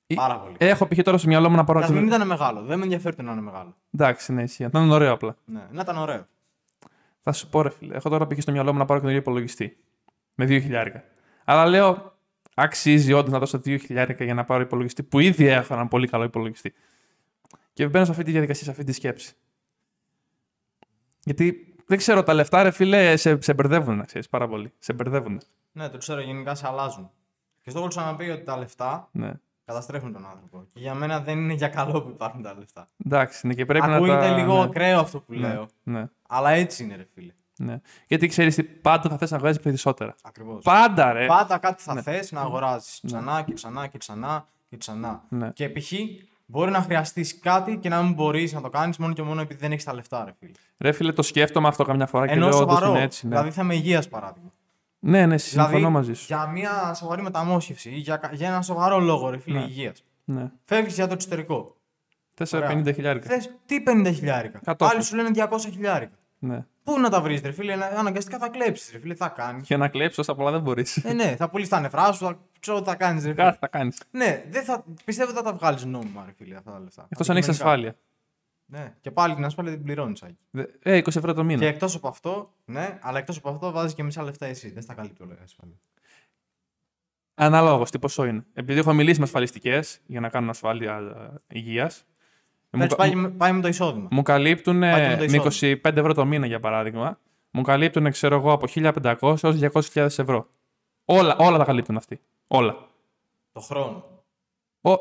Ε, 0.08 0.13
Πάρα 0.15 0.39
πολύ. 0.39 0.55
Έχω 0.58 0.88
π.χ. 0.88 1.00
τώρα 1.03 1.17
στο 1.17 1.27
μυαλό 1.27 1.50
μου 1.50 1.55
να 1.55 1.63
πάρω. 1.63 1.79
Και 1.79 1.86
ας 1.86 1.91
ένα- 1.91 2.00
μην 2.00 2.10
ήταν 2.10 2.27
μεγάλο. 2.27 2.62
Δεν 2.62 2.77
με 2.77 2.84
ενδιαφέρει 2.84 3.15
το 3.15 3.22
να 3.22 3.31
είναι 3.31 3.41
μεγάλο. 3.41 3.75
Εντάξει, 3.93 4.34
ναι, 4.34 4.43
ισχύει. 4.43 4.67
Να 4.72 4.79
είναι 4.81 4.93
ωραίο 4.93 5.12
απλά. 5.13 5.36
Ναι, 5.45 5.62
να 5.71 5.82
ήταν 5.82 5.97
ωραίο. 5.97 6.26
Θα 7.23 7.31
σου 7.31 7.49
πω, 7.49 7.62
ρε 7.62 7.69
φίλε. 7.69 7.95
Έχω 7.95 8.10
τώρα 8.10 8.27
π.χ. 8.27 8.41
στο 8.41 8.51
μυαλό 8.51 8.73
μου 8.73 8.79
να 8.79 8.86
πάρω 8.86 8.99
καινούριο 8.99 9.21
υπολογιστή. 9.21 9.77
Με 10.36 10.45
2 10.45 10.47
χιλιάρικα. 10.47 11.03
Αλλά 11.45 11.65
λέω, 11.65 12.17
αξίζει 12.53 13.13
όντως 13.13 13.31
να 13.31 13.39
δώσω 13.39 13.57
2 13.57 13.79
χιλιάρικα 13.79 14.23
για 14.23 14.34
να 14.34 14.43
πάρω 14.43 14.62
υπολογιστή 14.62 15.03
που 15.03 15.19
ήδη 15.19 15.45
έχω 15.45 15.73
έναν 15.73 15.88
πολύ 15.88 16.07
καλό 16.07 16.23
υπολογιστή. 16.23 16.73
Και 17.73 17.88
μπαίνω 17.88 18.05
σε 18.05 18.12
αυτή 18.12 18.23
τη 18.23 18.31
διαδικασία, 18.31 18.63
σε 18.63 18.71
αυτή 18.71 18.84
τη 18.84 18.91
σκέψη. 18.91 19.36
Γιατί 21.23 21.75
δεν 21.86 21.97
ξέρω, 21.97 22.23
τα 22.23 22.34
λεφτά, 22.34 22.63
ρε 22.63 22.71
φίλε, 22.71 23.15
σε, 23.15 23.41
σε 23.41 23.53
μπερδεύουν, 23.53 23.97
να 23.97 24.03
ξέρεις 24.03 24.29
πάρα 24.29 24.47
πολύ. 24.47 24.73
Σε 24.77 24.93
μπερδεύουν. 24.93 25.41
Ναι, 25.71 25.89
το 25.89 25.97
ξέρω, 25.97 26.21
γενικά 26.21 26.55
σε 26.55 26.67
αλλάζουν. 26.67 27.12
Και 27.62 27.69
στο 27.69 27.79
έχω 27.79 27.88
ξαναπεί 27.88 28.29
ότι 28.29 28.43
τα 28.43 28.57
λεφτά 28.57 29.10
Ναι. 29.12 29.31
Καταστρέφουν 29.65 30.13
τον 30.13 30.26
άνθρωπο. 30.26 30.65
Και 30.74 30.80
για 30.80 30.93
μένα 30.93 31.19
δεν 31.19 31.38
είναι 31.38 31.54
για 31.54 31.67
καλό 31.67 32.02
που 32.02 32.10
υπάρχουν 32.10 32.41
τα 32.41 32.56
λεφτά. 32.60 32.88
Εντάξει, 33.06 33.47
ναι, 33.47 33.54
και 33.54 33.65
πρέπει 33.65 33.86
Ακούγεται 33.91 34.15
να 34.15 34.21
τα. 34.21 34.38
λίγο 34.38 34.56
ναι, 34.58 34.63
ακραίο 34.63 35.00
αυτό 35.00 35.19
που 35.19 35.34
ναι, 35.34 35.39
λέω. 35.47 35.67
ναι, 35.84 36.06
Αλλά 36.28 36.50
έτσι 36.50 36.84
είναι, 36.84 36.95
ρε 36.95 37.06
φίλε. 37.13 37.34
ναι. 37.58 37.80
Γιατί 38.08 38.28
ξέρεις 38.28 38.56
τι, 38.56 38.63
πάντα 38.63 39.10
θα 39.10 39.17
θες 39.17 39.32
να 39.32 39.38
βγάζει 39.38 39.60
περισσότερα. 39.60 40.15
Ακριβώς. 40.24 40.63
Πάντα, 40.63 41.13
ρε. 41.13 41.26
Πάντα 41.26 41.58
κάτι 41.58 41.84
θα 41.84 42.02
θες 42.02 42.32
να 42.32 42.41
αγοράσει 42.41 43.02
ξανά 43.08 43.41
και 43.41 43.54
ξανά 43.54 43.88
και 43.88 43.97
ξανά 43.97 44.47
και 44.69 44.78
ξανά. 44.78 45.24
Ναι. 45.30 45.50
Και 45.50 45.69
π.χ. 45.69 45.91
μπορεί 46.45 46.71
να 46.71 46.82
χρειαστείς 46.82 47.39
κάτι 47.39 47.78
και 47.78 47.89
να 47.89 48.02
μην 48.02 48.13
μπορείς 48.13 48.54
να 48.54 48.62
το 48.62 48.69
κάνεις 48.69 48.97
μόνο 48.97 49.13
και 49.13 49.21
μόνο 49.21 49.41
επειδή 49.41 49.60
δεν 49.60 49.71
έχεις 49.71 49.84
τα 49.84 49.93
λεφτά, 49.93 50.26
ρε 50.26 50.32
φίλε. 50.39 50.52
Ρε 50.78 50.91
φίλε, 50.91 51.12
το 51.12 51.21
σκέφτομαι 51.21 51.67
αυτό 51.67 51.84
καμιά 51.84 52.06
φορά 52.08 52.26
και 52.28 52.34
Ενώ 52.34 52.47
λέω 52.47 52.58
όντως 52.60 52.74
σοβαρό. 52.74 52.91
είναι 52.91 53.04
έτσι. 53.04 53.28
Ναι, 53.28 53.36
Δηλαδή 53.36 53.52
θέμα 53.52 53.74
υγείας 53.74 54.08
παράδειγμα. 54.10 54.52
Ναι, 55.04 55.26
ναι, 55.26 55.38
συμφωνώ 55.38 55.68
δηλαδή, 55.68 55.94
μαζί 55.94 56.14
σου. 56.14 56.26
Για 56.28 56.48
μια 56.48 56.94
σοβαρή 56.94 57.22
μεταμόσχευση 57.22 57.90
ή 57.90 57.98
για, 57.98 58.18
κα- 58.18 58.30
για 58.34 58.48
ένα 58.48 58.62
σοβαρό 58.62 59.00
λόγο, 59.00 59.30
ρε 59.30 59.38
φίλε, 59.40 59.60
Ναι. 59.60 59.66
υγείας. 59.66 60.04
Ναι. 60.26 60.52
Φεύγεις 60.66 60.96
για 60.96 61.08
το 61.08 61.14
εξωτερικό. 61.14 61.76
450 62.38 62.92
χιλιάρικα. 62.94 63.28
Θες 63.30 63.50
τι 63.66 63.84
50 63.88 64.12
χιλιάρικα; 64.14 64.60
Κατόφλι. 64.64 64.96
Άλλοι 64.96 65.04
σου 65.06 65.16
λένε 65.16 65.30
200 65.36 65.70
χιλιάρικα. 65.72 66.16
Ναι. 66.40 66.66
Πού 66.84 67.00
να 67.00 67.10
τα 67.10 67.22
βρεις, 67.22 67.42
ρε 67.42 67.52
φίλε, 67.52 67.76
να- 67.76 67.86
αναγκαστικά 67.86 68.38
θα 68.38 68.50
κλέψεις, 68.50 68.92
ρε 68.92 69.00
φίλε, 69.00 69.14
τι 69.14 69.20
θα 69.20 69.28
κάνεις; 69.30 69.68
Για 69.68 69.78
να 69.78 69.88
κλέψει 69.88 70.20
όσα 70.20 70.36
πολλά 70.36 70.52
δεν 70.52 70.62
μπορείς. 70.62 70.98
ε, 70.98 71.14
ναι, 71.14 71.36
θα 71.38 71.50
πουλήσεις 71.50 71.72
τα 71.72 71.80
νεφρά 71.80 72.12
σου, 72.12 72.26
θα 72.26 72.38
ξέρω 72.60 72.82
τι 72.82 72.90
θα 72.90 72.96
κάνεις, 72.96 73.24
ρε 73.26 73.30
φίλε. 73.32 73.44
Κάτι 73.44 73.58
θα 73.60 73.68
κάνεις. 73.68 74.02
Ναι, 74.12 74.44
δεν 74.50 74.64
θα, 74.64 74.84
πιστεύω 75.06 75.32
δεν 75.34 75.44
θα 75.44 75.52
τα 75.52 75.58
βγάλεις 75.58 75.86
νόμιμα, 75.86 76.24
ρε 76.26 76.32
φίλε, 76.38 76.56
αυτά 76.56 76.72
τα 76.72 76.80
λεφτά. 76.80 77.06
Εκτός 77.10 77.30
αν 77.30 77.38
έχεις 77.38 77.48
Αντικειμενικά. 77.50 77.82
ασφάλεια. 77.82 77.96
Ναι, 78.73 78.93
και 79.01 79.12
πάλι 79.12 79.36
την 79.36 79.45
ασφάλεια 79.45 79.71
την 79.71 79.84
πληρώνεις, 79.84 80.23
Άκη. 80.23 80.38
Δε- 80.51 80.65
Ε, 80.81 80.97
20 80.97 81.07
ευρώ 81.15 81.34
το 81.34 81.43
μήνα. 81.43 81.60
Και 81.60 81.67
εκτός 81.67 81.95
από 81.95 82.07
αυτό, 82.07 82.53
ναι, 82.65 82.99
αλλά 83.01 83.17
εκτός 83.17 83.38
από 83.38 83.49
αυτό 83.49 83.71
βάζεις 83.71 83.93
και 83.93 84.03
μισά 84.03 84.23
λεφτά 84.23 84.45
εσύ. 84.45 84.71
Δεν 84.71 84.81
στα 84.84 84.93
καλύπτει 84.93 85.23
όλα 85.23 85.34
η 85.34 85.43
ασφάλεια. 85.43 85.75
Αναλόγω 87.36 87.84
τι 87.84 87.99
ποσό 87.99 88.25
είναι. 88.25 88.45
Επειδή 88.53 88.79
έχω 88.79 88.93
μιλήσει 88.93 89.19
με 89.19 89.25
ασφαλιστικές 89.25 89.99
για 90.05 90.19
να 90.19 90.29
κάνουν 90.29 90.49
ασφάλεια 90.49 90.99
υγείας. 91.47 92.05
Μου, 92.69 92.81
Εντάξει, 92.84 92.95
κα- 92.95 93.03
πάει, 93.21 93.29
πάει 93.31 93.51
με 93.51 93.62
το 93.62 93.67
εισόδημα. 93.67 94.07
μου 94.12 94.21
καλύπτουν 94.21 94.79
Πάει 94.79 95.01
και 95.01 95.07
με 95.10 95.27
το 95.27 95.31
με 95.31 95.77
25 95.84 95.97
ευρώ 95.99 96.13
το 96.13 96.25
μήνα 96.25 96.45
για 96.45 96.60
παράδειγμα. 96.60 97.19
Μου 97.51 97.62
καλύπτουν, 97.62 98.12
ξέρω 98.12 98.36
εγώ, 98.36 98.51
από 98.51 98.67
1500 98.67 99.43
έως 99.43 99.57
200.000 99.60 100.05
ευρώ. 100.19 100.47
Όλα, 101.05 101.36
όλα 101.39 101.57
τα 101.57 101.63
καλύπτουν 101.65 101.95
αυτοί. 101.97 102.19
Όλα. 102.47 102.77
Το 103.51 103.60
χρόνο. 103.60 104.05
Ο... 104.81 104.91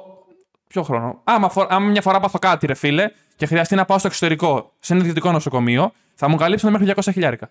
Ποιο 0.72 0.82
χρόνο; 0.82 1.20
Άμα, 1.24 1.48
φο- 1.48 1.66
άμα 1.68 1.86
μια 1.86 2.02
φορά 2.02 2.20
πάθω 2.20 2.38
κάτι, 2.38 2.66
ρε 2.66 2.74
φίλε, 2.74 3.10
και 3.36 3.46
χρειαστεί 3.46 3.74
να 3.74 3.84
πάω 3.84 3.98
στο 3.98 4.06
εξωτερικό, 4.06 4.72
σε 4.78 4.92
ένα 4.92 5.02
ιδιωτικό 5.02 5.32
νοσοκομείο, 5.32 5.92
θα 6.14 6.28
μου 6.28 6.36
καλύψουν 6.36 6.70
μέχρι 6.70 6.92
200 6.96 7.12
χιλιάρικα. 7.12 7.50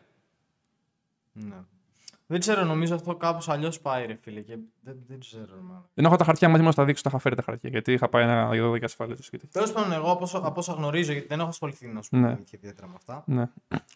Ναι. 2.32 2.38
Δεν 2.38 2.40
ξέρω, 2.40 2.64
νομίζω 2.64 2.96
αυτό 2.96 3.16
κάπως 3.16 3.50
αλλιώς 3.50 3.80
πάει, 3.80 4.06
ρε 4.06 4.18
φίλε. 4.22 4.40
Και 4.42 4.58
δεν, 4.82 4.96
δεν 5.08 5.20
ξέρω, 5.20 5.44
μάλλον. 5.68 5.86
Δεν 5.94 6.06
έχω 6.06 6.16
τα 6.16 6.24
χαρτιά 6.24 6.48
μαζί 6.50 6.60
μου 6.62 6.66
να 6.68 6.72
στα 6.74 6.86
δείξω, 6.86 7.04
τα 7.04 7.10
είχα 7.10 7.20
φέρει 7.20 7.36
τα 7.36 7.42
χαρτιά. 7.46 7.70
Γιατί 7.70 7.94
είχα 7.94 8.10
πάει 8.10 8.24
ένα 8.24 8.46
δω 8.50 8.76
για 8.76 8.86
ασφάλεια 8.86 9.16
του 9.16 9.24
σπίτι. 9.24 9.48
Τέλος 9.48 9.72
πάντων, 9.72 9.92
εγώ 9.92 10.12
από 10.12 10.24
όσα, 10.24 10.38
από 10.38 10.60
όσα 10.60 10.74
γνωρίζω, 10.74 11.12
γιατί 11.12 11.28
δεν 11.28 11.40
έχω 11.40 11.50
ασχοληθεί 11.50 11.88
να 11.88 12.02
σου 12.02 12.10
πω 12.10 12.18
Ναι. 12.18 12.34
και 12.34 12.52
ιδιαίτερα 12.56 12.88
με 12.88 12.94
αυτά, 12.98 13.24
Ναι, 13.26 13.42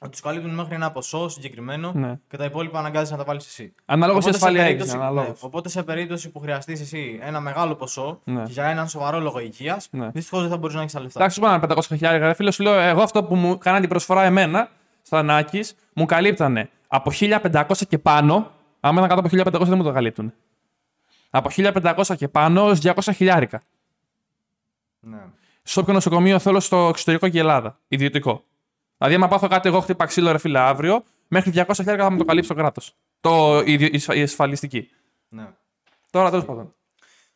ότι 0.02 0.10
τους 0.12 0.22
καλύπτουν 0.22 0.54
μέχρι 0.54 0.76
ένα 0.76 0.92
ποσό 0.92 1.30
συγκεκριμένο 1.30 1.92
ναι. 1.96 2.20
και 2.28 2.38
τα 2.38 2.46
υπόλοιπα 2.46 2.80
αναγκάζει 2.80 3.12
να 3.12 3.18
τα 3.18 3.24
βάλεις 3.24 3.46
εσύ. 3.46 3.74
Ανάλογα 3.86 4.22
σε 4.22 4.28
Οπότε 4.28 4.38
σε 4.38 4.44
ασφάλεια 4.46 4.62
έχεις. 4.64 4.74
περίπτωση- 4.76 5.04
Αναλόγως. 5.06 5.28
ναι, 5.42 5.48
οπότε 5.48 5.70
σε 5.70 5.84
περίπτωση 5.84 6.30
που 6.30 6.40
χρειαστείς 6.40 6.82
εσύ 6.82 7.20
ένα 7.22 7.40
μεγάλο 7.40 7.76
ποσό 7.76 8.20
Ναι. 8.24 8.44
και 8.44 8.52
για 8.52 8.66
έναν 8.66 8.88
σοβαρό 8.88 9.20
λόγο 9.20 9.40
υγείας, 9.40 9.88
Ναι. 9.92 10.10
δυστυχώς 10.14 10.42
δεν 10.42 10.50
θα 10.50 10.58
μπορείς 10.58 10.76
να 10.76 10.82
έχεις 10.82 10.94
τα 10.94 11.00
λεφτά. 11.02 11.20
Εντάξει, 11.20 11.36
σου 11.40 11.46
πω 11.46 11.54
ένα 11.54 11.60
500 11.60 11.96
χιλιάρικα. 11.96 12.28
Ρε 12.28 12.34
φίλε, 12.34 12.52
σου 12.52 12.64
λέω 12.64 12.74
εγώ 12.80 13.02
αυτό 13.02 13.24
που 13.24 13.36
μου 13.36 13.58
κάνανε 13.58 13.80
την 13.82 13.90
προσφορά 13.90 14.24
εμένα 14.24 14.70
στα 15.02 15.24
Νάκη 15.24 15.64
μου 15.94 16.06
καλύπτανε 16.06 16.70
από 16.96 17.12
1500 17.20 17.64
και 17.90 17.98
πάνω. 17.98 18.52
Άμα 18.80 19.06
ήταν 19.06 19.22
κάτω 19.22 19.28
από 19.50 19.50
1500 19.64 19.68
δεν 19.68 19.78
μου 19.78 19.84
το 19.84 19.92
καλύπτουν. 19.92 20.34
Από 21.30 21.50
1500 21.56 22.16
και 22.18 22.28
πάνω 22.28 22.68
έω 22.68 22.76
200 22.82 22.94
χιλιάρικα. 23.16 23.62
Ναι. 25.00 25.22
Σε 25.64 25.80
όποιο 25.80 25.94
νοσοκομείο 25.94 26.40
θέλω 26.40 26.60
στο 26.60 26.88
εξωτερικό 26.88 27.30
και 27.30 27.38
η 27.38 27.40
Ελλάδα. 27.40 27.80
Ιδιωτικό. 27.88 28.44
Δηλαδή, 28.98 29.16
άμα 29.16 29.28
πάθω 29.28 29.48
κάτι, 29.48 29.68
εγώ 29.68 29.80
χτύπα 29.80 30.06
ξύλο 30.06 30.32
ρε 30.32 30.38
φίλε 30.38 30.60
αύριο, 30.60 31.04
μέχρι 31.28 31.52
200 31.56 31.64
χιλιάρικα 31.76 32.04
θα 32.04 32.12
μου 32.12 32.18
το 32.18 32.26
καλύψει 32.26 32.50
το 32.50 32.56
κράτος. 32.56 32.96
Το, 33.22 33.60
η, 33.66 33.74
η, 33.74 34.02
η 34.14 34.22
ασφαλιστική. 34.22 34.90
ναι. 35.30 35.48
Τώρα 36.12 36.30
τέλος 36.30 36.46
πάντων. 36.46 36.74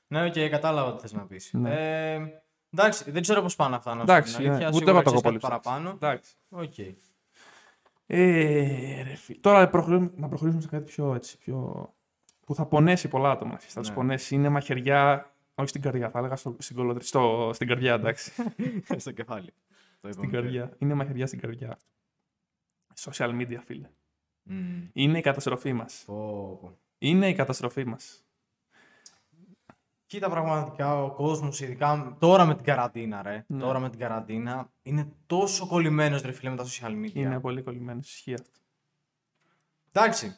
Ναι, 0.08 0.26
οκ, 0.26 0.34
κατάλαβα 0.50 0.94
τι 0.96 1.02
θες 1.02 1.14
να 1.14 1.22
πεις. 1.22 1.50
Ναι. 1.54 1.70
Ε, 2.14 2.22
εντάξει, 2.74 3.12
δεν 3.12 3.22
ξέρω 3.22 3.42
πώς 3.42 3.56
πάνε 3.56 3.76
αυτά. 3.76 3.94
Να 3.96 4.00
σου 4.00 4.06
πω 4.06 4.12
Εντάξει, 4.12 4.36
την 4.36 4.46
αλήθεια. 4.50 4.70
ναι. 4.70 4.76
Ούτε 4.76 4.78
Σίγουρα 4.86 4.92
εγώ 4.92 5.02
το 5.02 5.10
έχω 5.10 5.20
ξέρεις 5.22 5.40
πολύ 5.40 5.40
κάτι 5.40 5.62
ψάξει. 5.62 5.64
παραπάνω. 5.64 5.90
Εντάξει. 6.02 6.32
Οκ. 6.50 7.07
Ε, 8.10 9.02
ρε 9.04 9.16
φίλε. 9.16 9.40
Τώρα 9.40 9.70
προχωρήσουμε, 9.70 10.12
να 10.16 10.28
προχωρήσουμε 10.28 10.62
σε 10.64 10.68
κάτι 10.70 10.84
πιο 10.84 11.14
έτσι. 11.14 11.38
Πιο... 11.38 11.90
που 12.46 12.56
θα 12.56 12.66
πονέσει 12.66 13.08
πολλά 13.08 13.32
άτομα. 13.32 13.58
Θα 13.58 13.80
τους 13.80 13.90
Ναι. 13.90 13.96
πονέσει. 13.96 14.36
Είναι 14.36 14.50
μαχαιριά. 14.50 15.32
Όχι 15.56 15.70
στην 15.70 15.82
καρδιά, 15.82 16.10
θα 16.10 16.20
έλεγα 16.20 16.36
στο, 16.36 16.56
στην, 16.60 16.76
κολοτρι- 16.76 17.06
στο, 17.06 17.50
στην 17.54 17.68
καρδιά, 17.68 17.94
εντάξει. 17.94 18.32
Στο 18.98 19.12
κεφάλι. 19.12 19.54
Το 20.02 20.12
στην 20.12 20.24
είπαμε 20.24 20.28
πριν. 20.28 20.32
καρδιά. 20.32 20.76
Είναι 20.80 20.94
μαχαιριά 20.94 21.28
στην 21.28 21.40
καρδιά. 21.40 21.78
Social 23.00 23.30
media, 23.42 23.58
φίλε. 23.66 23.90
Μμμ. 24.44 24.90
Είναι 24.94 25.18
η 25.18 25.22
καταστροφή 25.22 25.74
μας. 25.74 26.04
Πω, 26.06 26.58
πω. 26.62 26.78
Είναι 26.98 27.30
η 27.30 27.34
καταστροφή 27.34 27.86
μας. 27.86 28.26
Κοίτα 30.08 30.30
πραγματικά 30.30 31.04
ο 31.04 31.12
κόσμος, 31.12 31.60
ειδικά 31.62 32.16
τώρα 32.20 32.46
με 32.46 32.56
την 32.56 32.64
καραντίνα, 32.66 33.22
ρε. 33.22 33.44
Ναι. 33.48 33.60
Τώρα 33.60 33.80
με 33.80 33.90
την 33.90 34.00
καραντίνα, 34.00 34.70
είναι 34.84 35.08
τόσο 35.26 35.68
κολλημένος 35.68 36.22
ρε 36.22 36.32
φίλε 36.32 36.50
με 36.50 36.56
τα 36.56 36.66
social 36.66 36.92
media. 36.92 37.14
Είναι 37.14 37.40
πολύ 37.40 37.62
κολλημένος. 37.62 38.08
Ισχύει 38.14 38.34
αυτό. 38.34 38.50
Εντάξει. 39.92 40.36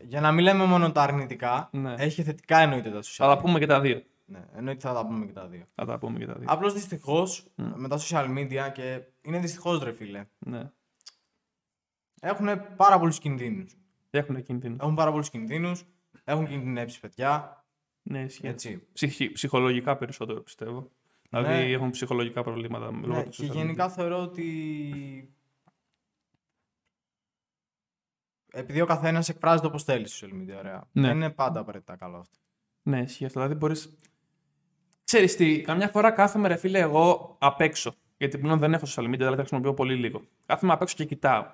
Για 0.00 0.20
να 0.20 0.32
μην 0.32 0.44
λέμε 0.44 0.64
μόνο 0.64 0.92
τα 0.92 1.02
αρνητικά, 1.02 1.68
Ναι. 1.72 1.94
έχει 1.98 2.22
θετικά 2.22 2.58
εννοείται 2.58 2.90
τα 2.90 2.98
social 2.98 3.02
Θα 3.16 3.26
τα 3.26 3.38
media. 3.38 3.42
πούμε 3.42 3.58
και 3.58 3.66
τα 3.66 3.80
δύο. 3.80 4.02
Ναι, 4.24 4.44
εννοείται 4.56 4.88
θα 4.88 4.94
τα 4.94 5.06
πούμε 5.06 5.26
και 5.26 5.32
τα 5.32 5.46
δύο. 5.46 5.64
Θα 5.74 5.84
τα 5.84 5.98
πούμε 5.98 6.18
και 6.18 6.26
τα 6.26 6.34
δύο. 6.34 6.46
Απλώς 6.50 6.72
δυστυχώς 6.72 7.46
Μμ. 7.54 7.70
με 7.76 7.88
τα 7.88 7.98
social 7.98 8.28
media 8.38 8.72
και 8.72 9.02
είναι 9.22 9.38
δυστυχώς 9.38 9.82
ρε 9.82 9.92
φίλε. 9.92 10.24
Ναι. 10.38 10.70
Έχουν 12.20 12.48
πάρα 12.76 12.98
πολλούς 12.98 13.18
κινδύνους. 13.18 13.76
Έχουν 14.10 14.42
κινδύνους. 14.42 14.78
Έχουν 14.80 14.94
πάρα 14.94 15.10
πολλούς 15.10 15.30
κινδύνους. 15.30 15.84
Έχουν 16.24 16.46
κινδυνεύσει 16.48 17.00
παιδιά. 17.00 17.57
Ναι, 18.10 18.22
ισχύει. 18.22 18.46
Έτσι. 18.46 18.82
Ψυχι- 18.92 19.32
ψυχολογικά 19.32 19.96
περισσότερο 19.96 20.40
πιστεύω. 20.40 20.90
Δηλαδή 21.30 21.48
Ναι. 21.52 21.70
έχουν 21.72 21.90
ψυχολογικά 21.90 22.42
προβλήματα 22.42 22.90
λόγω 22.90 23.06
Ναι, 23.06 23.22
του 23.24 23.30
και 23.30 23.46
social 23.46 23.54
γενικά 23.54 23.88
θεωρώ 23.90 24.22
ότι. 24.22 25.32
Επειδή 28.52 28.80
ο 28.80 28.86
καθένας 28.86 29.28
εκφράζεται 29.28 29.66
όπως 29.66 29.82
θέλει 29.84 30.08
στο 30.08 30.26
social 30.26 30.34
media, 30.34 30.56
ωραία. 30.58 30.88
Ναι. 30.92 31.06
Δεν 31.06 31.16
είναι 31.16 31.30
πάντα 31.30 31.60
απαραίτητα 31.60 31.96
καλό 31.96 32.16
αυτό. 32.18 32.36
media. 32.38 32.82
Ναι, 32.82 33.00
ισχύει 33.00 33.24
αυτό. 33.24 33.40
Δηλαδή 33.40 33.58
μπορεί. 33.58 33.74
Ξέρεις 35.04 35.36
τι, 35.36 35.60
καμιά 35.60 35.88
φορά 35.88 36.10
κάθομαι 36.10 36.48
ρε 36.48 36.56
φίλε 36.56 36.78
εγώ 36.78 37.36
απ' 37.38 37.60
έξω. 37.60 37.94
Γιατί 38.16 38.38
πλέον 38.38 38.58
δεν 38.58 38.72
έχω 38.74 38.84
social 38.88 39.04
media, 39.04 39.16
δηλαδή 39.16 39.30
τα 39.36 39.40
χρησιμοποιώ 39.40 39.74
πολύ 39.74 39.94
λίγο. 39.94 40.22
Κάθομαι 40.46 40.72
απ' 40.72 40.82
έξω 40.82 40.94
και 40.96 41.04
κοιτάω. 41.04 41.46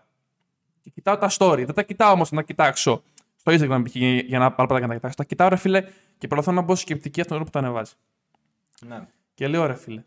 Και 0.81 0.91
κοιτάω 0.91 1.19
τα 1.19 1.31
story. 1.39 1.63
Δεν 1.67 1.75
τα 1.75 1.83
κοιτάω 1.83 2.13
όμως 2.13 2.31
να 2.31 2.43
κοιτάξω 2.43 3.03
στο 3.47 3.53
Instagram 3.53 3.83
π.χ. 3.85 3.95
για 4.27 4.39
να 4.39 4.53
πάρω 4.53 4.79
να 4.79 4.87
τα 4.89 4.95
κοιτάξω. 4.95 5.17
Τα 5.17 5.25
κοιτάω 5.25 5.49
ρε 5.49 5.57
φίλε 5.57 5.85
και 6.19 6.27
προσπαθώ 6.27 6.53
να 6.57 6.61
μπω 6.63 6.75
σκεπτική 6.75 7.21
αυτόν 7.21 7.37
τον 7.37 7.47
που 7.47 7.53
το 7.53 7.59
ανεβάζει. 7.59 7.93
Ναι. 8.87 9.07
Και 9.35 9.49
λέω 9.49 9.67
ρε 9.67 9.75
φίλε. 9.75 10.05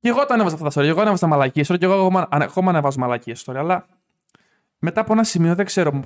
Και 0.00 0.08
εγώ 0.08 0.26
τα 0.26 0.34
ανέβαζα 0.34 0.54
αυτά 0.56 0.68
τα 0.68 0.80
story. 0.80 0.86
Εγώ 0.86 1.00
ανέβαζα 1.00 1.26
μαλακίες 1.26 1.72
story 1.72 1.78
και 1.78 1.84
εγώ 1.84 1.94
ακόμα, 1.94 2.26
ανα- 2.30 2.44
ακόμα 2.44 2.70
ανεβάζω 2.70 2.98
μαλακίες 2.98 3.44
story. 3.46 3.56
Αλλά 3.56 3.86
μετά 4.78 5.00
από 5.00 5.12
ένα 5.12 5.24
σημείο 5.24 5.54
δεν 5.54 5.64
ξέρω. 5.66 5.92
μου- 5.92 6.04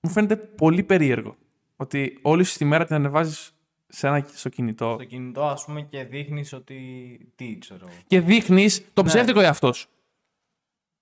Μου 0.00 0.10
φαίνεται 0.10 0.36
πολύ 0.36 0.82
περίεργο. 0.82 1.36
Ότι 1.76 2.18
όλη 2.22 2.44
σου 2.44 2.56
τη 2.58 2.64
μέρα 2.64 2.84
την 2.84 2.94
ανεβάζεις 2.94 3.52
σε 3.88 4.06
ένα 4.06 4.26
στο 4.34 4.48
κινητό 4.48 4.92
Στο 4.94 5.04
κινητό, 5.04 5.44
ας 5.46 5.64
πούμε, 5.64 5.82
και 5.82 6.04
δείχνεις 6.04 6.52
ότι. 6.52 6.78
Τι 7.34 7.58
ξέρω. 7.58 7.86
εγώ. 7.86 7.96
και 8.06 8.20
δείχνεις 8.20 8.84
το 8.92 9.02
Ναι. 9.02 9.08
ψεύτικο 9.08 9.40
εαυτό 9.40 9.72
σου. 9.72 9.88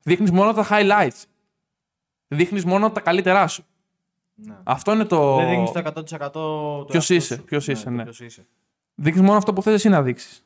Δείχνεις 0.03 0.31
μόνο 0.31 0.53
τα 0.53 0.67
highlights. 0.71 1.23
Δείχνεις 2.37 2.65
μόνο 2.65 2.91
τα 2.91 3.01
καλύτερά 3.01 3.47
σου. 3.47 3.65
Ναι. 4.35 4.57
Αυτό 4.65 4.93
είναι 4.93 5.05
το. 5.05 5.37
Δεν 5.37 5.49
δείχνεις 5.49 5.71
το 5.71 5.79
100% 5.79 6.31
του 6.33 6.85
Ποιος 6.89 7.11
εαυτού 7.11 7.15
είσαι, 7.15 7.35
σου. 7.37 7.45
ποιος 7.45 7.69
είσαι, 7.69 7.85
το 7.85 7.91
ναι. 7.91 8.03
ποιος 8.03 8.21
είσαι. 8.21 8.47
Δείχνεις 8.95 9.23
μόνο 9.25 9.37
αυτό 9.39 9.53
που 9.53 9.63
θες 9.63 9.75
εσύ 9.75 9.89
να 9.89 10.03
δείξεις. 10.03 10.45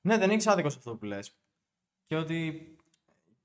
Ναι, 0.00 0.18
δεν 0.18 0.30
έχεις 0.30 0.46
άδικο 0.46 0.68
σε 0.70 0.76
αυτό 0.78 0.94
που 0.94 1.04
λες. 1.04 1.36
Και 2.06 2.16
ότι. 2.16 2.70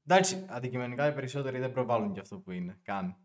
Εντάξει, 0.07 0.45
αντικειμενικά 0.49 1.07
οι 1.07 1.13
περισσότεροι 1.13 1.59
δεν 1.59 1.71
προβάλλουν 1.71 2.13
και 2.13 2.19
αυτό 2.19 2.37
που 2.37 2.51
είναι. 2.51 2.77
Καν. 2.83 3.15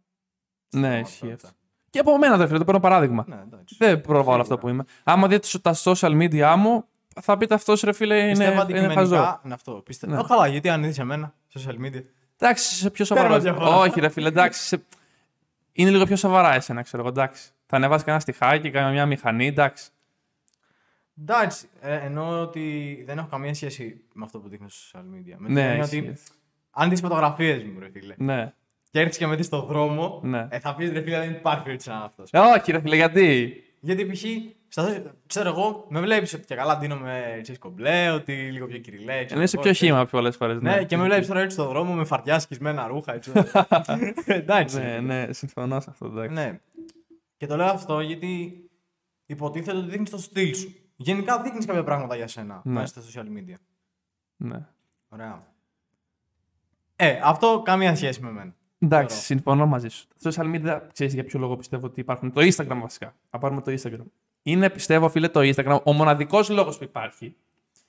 Στην 0.67 0.81
Ναι, 0.81 0.87
πραγματικότητα. 0.89 1.27
ισχύει 1.27 1.47
αυτό. 1.47 1.49
Και 1.91 1.99
από 1.99 2.19
μένα, 2.19 2.37
δεν 2.37 2.47
φίλε, 2.47 2.59
το 2.59 2.65
παίρνω 2.65 2.81
παράδειγμα. 2.81 3.25
Ναι, 3.29 3.41
εντάξει. 3.43 3.77
Δεν 3.79 4.01
προβάλλω 4.01 4.41
αυτό 4.43 4.55
Σίγουρα. 4.55 4.61
που 4.61 4.69
είμαι. 4.69 4.85
Άμα 5.05 5.29
δείτε 5.29 5.59
τα 5.59 5.75
social 5.77 6.23
media 6.23 6.55
μου, 6.59 6.85
θα 7.21 7.37
πείτε 7.37 7.55
αυτός 7.55 7.81
ρε 7.81 7.93
φίλε 7.93 8.19
είναι, 8.19 8.29
Πιστεύω 8.29 8.53
είναι 8.53 8.61
αντικειμενικά 8.61 8.95
χαζό. 9.01 9.41
είναι 9.45 9.55
αυτό. 9.55 9.73
Πιστε... 9.73 10.07
Ναι. 10.07 10.19
Ω, 10.19 10.23
καλά, 10.25 10.47
γιατί 10.47 10.69
αν 10.69 10.85
είδε 10.85 11.03
εμένα, 11.03 11.35
social 11.55 11.75
media. 11.87 12.03
Εντάξει, 12.39 12.75
είσαι 12.75 12.91
πιο 12.91 13.05
Παίρνω 13.07 13.23
σοβαρό. 13.23 13.43
διαφορά. 13.43 13.77
Όχι, 13.77 14.01
ρε 14.01 14.09
φίλε, 14.09 14.29
εντάξει. 14.29 14.61
είσαι- 14.65 14.85
Είναι 15.73 15.91
λίγο 15.91 16.05
πιο 16.05 16.17
σοβαρά 16.17 16.55
εσένα, 16.55 16.83
ξέρω 16.83 17.03
εγώ. 17.03 17.11
Εντάξει. 17.11 17.51
Θα 17.67 17.77
ανεβάσεις 17.77 18.05
κανένα 18.05 18.23
στιχάκι, 18.23 18.71
κανένα 18.71 18.93
μια 18.93 19.07
μηχανή, 19.07 19.47
εντάξει. 19.47 19.91
Εντάξει, 21.21 21.69
ε, 21.81 21.95
εννοώ 21.95 22.41
ότι 22.41 23.03
δεν 23.07 23.19
έχω 23.19 23.27
καμία 23.31 23.55
σχέση 23.55 24.01
με 24.13 24.25
αυτό 24.25 24.39
που 24.39 24.49
δείχνω 24.49 24.69
στο 24.69 24.99
social 24.99 25.03
media. 25.03 25.35
Με 25.39 25.47
την 25.47 25.55
Ναι, 25.55 25.63
έννοια 25.69 25.85
ισχύει. 25.85 25.99
ότι 25.99 26.19
αν 26.71 26.89
δεις 26.89 27.01
φωτογραφίες 27.01 27.63
μου, 27.65 27.79
ρε 27.81 27.91
φίλε, 27.93 28.15
Ναι. 28.19 28.53
και 28.91 29.01
έρθεις 29.01 29.17
και 29.17 29.27
με 29.27 29.37
δεις 29.37 29.47
στον 29.47 29.67
δρόμο, 29.67 30.21
Ναι. 30.25 30.47
ε, 30.51 30.59
θα 30.59 30.75
πεις 30.75 30.91
ρε 30.91 31.03
φίλε, 31.03 31.19
δεν 31.19 31.31
υπάρχει 31.31 31.63
περίπτωση 31.63 31.89
να 31.91 31.95
είναι 31.97 32.05
αυτός. 32.05 32.31
Ε, 32.33 32.39
όχι, 32.39 32.73
ρε 32.73 32.81
φίλε, 32.81 32.97
γιατί; 32.97 33.55
Γιατί 33.81 34.07
π.χ. 34.07 34.25
στα- 34.69 35.15
ξέρω 35.27 35.49
εγώ, 35.49 35.87
με 35.89 36.01
βλέπεις 36.01 36.35
ότι 36.35 36.45
και 36.45 36.55
καλά 36.55 36.79
ντύνομαι 36.79 37.39
ξέρεις, 37.43 37.59
κομπλέ, 37.61 38.11
ότι 38.11 38.33
λίγο 38.51 38.67
πιο 38.67 38.79
κυριλέ. 38.79 39.15
ξέρω 39.25 39.35
Είναι 39.35 39.43
είσαι 39.45 39.57
εγώ, 39.57 39.65
πιο 39.65 39.73
ξέρεις. 39.73 39.79
χήμα 39.79 40.07
πολλές 40.07 40.37
φορές. 40.37 40.61
Ναι, 40.61 40.85
και 40.85 40.97
με 40.97 41.05
βλέπεις 41.05 41.27
τώρα 41.27 41.41
έτσι 41.41 41.57
στον 41.57 41.69
δρόμο 41.69 41.95
με 41.95 42.05
φαρτιά 42.05 42.39
σκισμένα 42.39 42.87
ρούχα. 42.87 43.15
Έτσι. 43.15 43.33
εντάξει. 44.27 44.79
Ναι, 44.79 45.01
ναι, 45.01 45.33
συμφωνώ 45.33 45.81
σε 45.81 45.91
αυτό. 45.91 46.07
Εντάξει. 46.07 46.35
Ναι. 46.35 46.61
Και 47.37 47.47
το 47.47 47.57
λέω 47.57 47.67
αυτό 47.67 48.01
γιατί 48.01 48.61
υποτίθεται 49.27 49.77
ότι 49.79 49.91
δείχνεις 49.91 50.11
το 50.11 50.19
στυλ 50.19 50.55
σου. 50.55 50.75
Γενικά 50.97 51.43
δείχνεις 51.43 51.67
κάποια 51.67 51.85
πράγματα 51.85 52.17
για 52.17 52.27
σένα 52.29 52.61
Ναι. 52.65 52.73
μέσα 52.73 52.87
στα 53.03 53.23
social 53.23 53.27
media. 53.27 53.55
Ναι. 54.37 54.67
Ωραία. 55.09 55.47
Ε, 56.97 57.21
αυτό 57.23 57.63
καμία 57.65 57.97
σχέση 57.97 58.21
με 58.23 58.31
μένα. 58.31 58.55
Εντάξει, 58.79 59.09
Θεωρώ. 59.09 59.23
συμφωνώ 59.25 59.67
μαζί 59.67 59.89
σου. 59.89 60.07
Τα 60.23 60.31
social 60.31 60.55
media, 60.55 60.81
ξέρεις 60.93 61.15
για 61.15 61.25
ποιο 61.25 61.39
λόγο 61.39 61.57
πιστεύω 61.57 61.87
ότι 61.87 62.01
υπάρχουν. 62.01 62.33
Το 62.33 62.41
Instagram 62.41 62.79
βασικά. 62.81 63.15
Να 63.31 63.39
πάρουμε 63.39 63.61
το 63.61 63.75
Instagram. 63.83 64.05
Είναι, 64.43 64.71
πιστεύω, 64.71 65.09
φίλε, 65.09 65.29
το 65.29 65.41
Instagram. 65.43 65.79
Ο 65.85 65.93
μοναδικός 65.93 66.49
λόγος 66.49 66.79
που 66.79 66.85
υπάρχει 66.85 67.37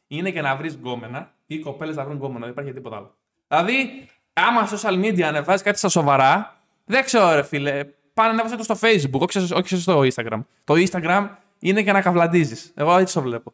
είναι 0.07 0.29
για 0.29 0.41
να 0.41 0.55
βρεις 0.55 0.73
γκόμενα 0.73 1.33
ή 1.45 1.59
κοπέλες 1.59 1.95
να 1.95 2.03
βρουν 2.03 2.15
γκόμενα. 2.15 2.39
Δεν 2.39 2.49
υπάρχει 2.49 2.73
τίποτα 2.73 2.95
άλλο. 2.95 3.15
Δηλαδή, 3.47 4.07
άμα 4.33 4.65
στο 4.65 4.89
social 4.89 5.03
media 5.03 5.21
ανεβάζει 5.21 5.63
κάτι 5.63 5.77
στα 5.77 5.89
σοβαρά, 5.89 6.61
δεν 6.85 7.03
ξέρω, 7.03 7.33
ρε 7.35 7.43
φίλε. 7.43 7.83
Πάνε 8.13 8.29
ανέβασε 8.29 8.55
το 8.55 8.63
στο 8.63 8.75
Facebook, 8.81 9.19
όχι, 9.19 9.53
όχι 9.53 9.75
στο 9.77 10.01
Instagram. 10.01 10.39
Το 10.63 10.73
Instagram 10.77 11.27
είναι 11.59 11.81
για 11.81 11.93
να 11.93 12.01
καυλαντίζει. 12.01 12.71
Εγώ 12.75 12.97
έτσι 12.97 13.13
το 13.13 13.21
βλέπω. 13.21 13.53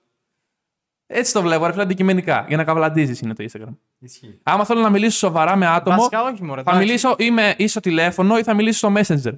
Έτσι 1.15 1.33
το 1.33 1.41
βλέπω, 1.41 1.65
ρε 1.65 1.71
φίλε, 1.71 1.83
αντικειμενικά. 1.83 2.45
Για 2.47 2.57
να 2.57 2.63
καυλαντίζει 2.63 3.25
είναι 3.25 3.33
το 3.33 3.45
Instagram. 3.51 3.75
Ισχύει. 3.99 4.39
Άμα 4.43 4.65
θέλω 4.65 4.81
να 4.81 4.89
μιλήσω 4.89 5.17
σοβαρά 5.17 5.55
με 5.55 5.67
άτομο, 5.67 5.97
Βασικά 5.97 6.23
όχι, 6.23 6.43
μωρέ. 6.43 6.63
θα 6.63 6.71
εντάξει. 6.71 6.87
μιλήσω 6.87 7.15
ή, 7.17 7.31
με, 7.31 7.55
ή 7.57 7.67
στο 7.67 7.79
τηλέφωνο 7.79 8.37
ή 8.37 8.43
θα 8.43 8.53
μιλήσω 8.53 8.77
στο 8.77 8.93
Messenger. 8.97 9.37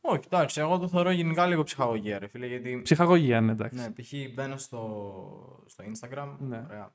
Όχι, 0.00 0.20
εντάξει, 0.26 0.60
εγώ 0.60 0.78
το 0.78 0.88
θεωρώ 0.88 1.10
γενικά 1.10 1.46
λίγο 1.46 1.62
ψυχαγωγία, 1.62 2.18
ρε 2.18 2.26
φίλε. 2.26 2.46
Γιατί. 2.46 2.80
Ψυχαγωγία, 2.82 3.40
ναι, 3.40 3.52
εντάξει. 3.52 3.78
Ναι, 3.78 3.90
π.χ. 3.90 4.34
μπαίνω 4.34 4.56
στο, 4.56 5.64
στο 5.66 5.84
Instagram. 5.84 6.28
Ναι. 6.38 6.64
Ωραία. 6.68 6.92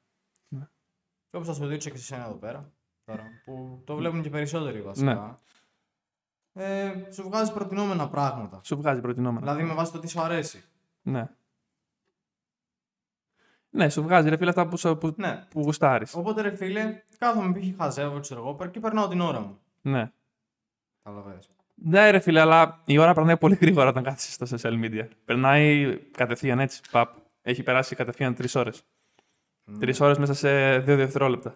Ναι. 0.47 0.67
Και 1.29 1.35
όπως 1.37 1.47
θα 1.47 1.53
σου 1.53 1.65
δείξω 1.65 1.89
και 1.89 1.97
σε 1.97 2.13
εσένα 2.13 2.27
εδώ 2.29 2.37
πέρα. 2.37 2.71
Τώρα, 3.05 3.23
που 3.45 3.81
το 3.85 3.95
βλέπουν 3.95 4.21
και 4.21 4.29
περισσότεροι 4.29 4.81
βασικά. 4.81 5.39
Ε, 6.53 6.91
σου 7.11 7.23
βγάζει 7.23 7.53
προτινόμενα 7.53 8.09
πράγματα. 8.09 8.61
Σου 8.63 8.77
βγάζει 8.77 9.01
προτινόμενα. 9.01 9.39
Δηλαδή 9.39 9.63
με 9.63 9.73
βάση 9.73 9.91
το 9.91 9.99
τι 9.99 10.09
σου 10.09 10.21
αρέσει. 10.21 10.63
Ναι. 11.01 11.29
Ναι, 13.73 13.89
σου 13.89 14.01
βγάζει 14.03 14.29
ρε 14.29 14.37
φίλε 14.37 14.49
αυτά 14.49 14.67
που, 14.67 14.77
σου- 14.77 14.97
που, 14.97 15.13
Ναι. 15.17 15.45
που 15.49 15.61
γουστάρεις. 15.61 16.15
Οπότε 16.15 16.41
ρε 16.41 16.55
φίλε, 16.55 17.03
κάθομαι 17.17 17.59
π.χ. 17.59 17.65
χαζεύω, 17.77 18.19
ξέρω 18.19 18.39
εγώ, 18.39 18.67
και 18.69 18.79
περνάω 18.79 19.07
την 19.07 19.21
ώρα 19.21 19.39
μου. 19.39 19.59
Ναι. 19.81 20.11
Καταλαβαίνεις. 21.03 21.49
Ναι, 21.75 22.09
ρε 22.09 22.19
φίλε, 22.19 22.39
αλλά 22.39 22.81
η 22.85 22.97
ώρα 22.97 23.13
περνάει 23.13 23.37
πολύ 23.37 23.55
γρήγορα 23.61 23.89
όταν 23.89 24.03
κάθεσαι 24.03 24.31
στα 24.45 24.57
social 24.57 24.83
media. 24.83 25.07
Περνάει 25.25 25.97
κατευθείαν 26.11 26.59
έτσι. 26.59 26.81
Παπ. 26.91 27.15
Έχει 27.41 27.63
περάσει 27.63 27.95
κατευθείαν 27.95 28.35
τρεις 28.35 28.55
ώρες. 28.55 28.83
Ναι. 29.65 29.77
Τρεις 29.77 29.99
ώρες 29.99 30.17
μέσα 30.17 30.33
σε 30.33 30.79
δύο 30.79 30.95
δευτερόλεπτα. 30.95 31.55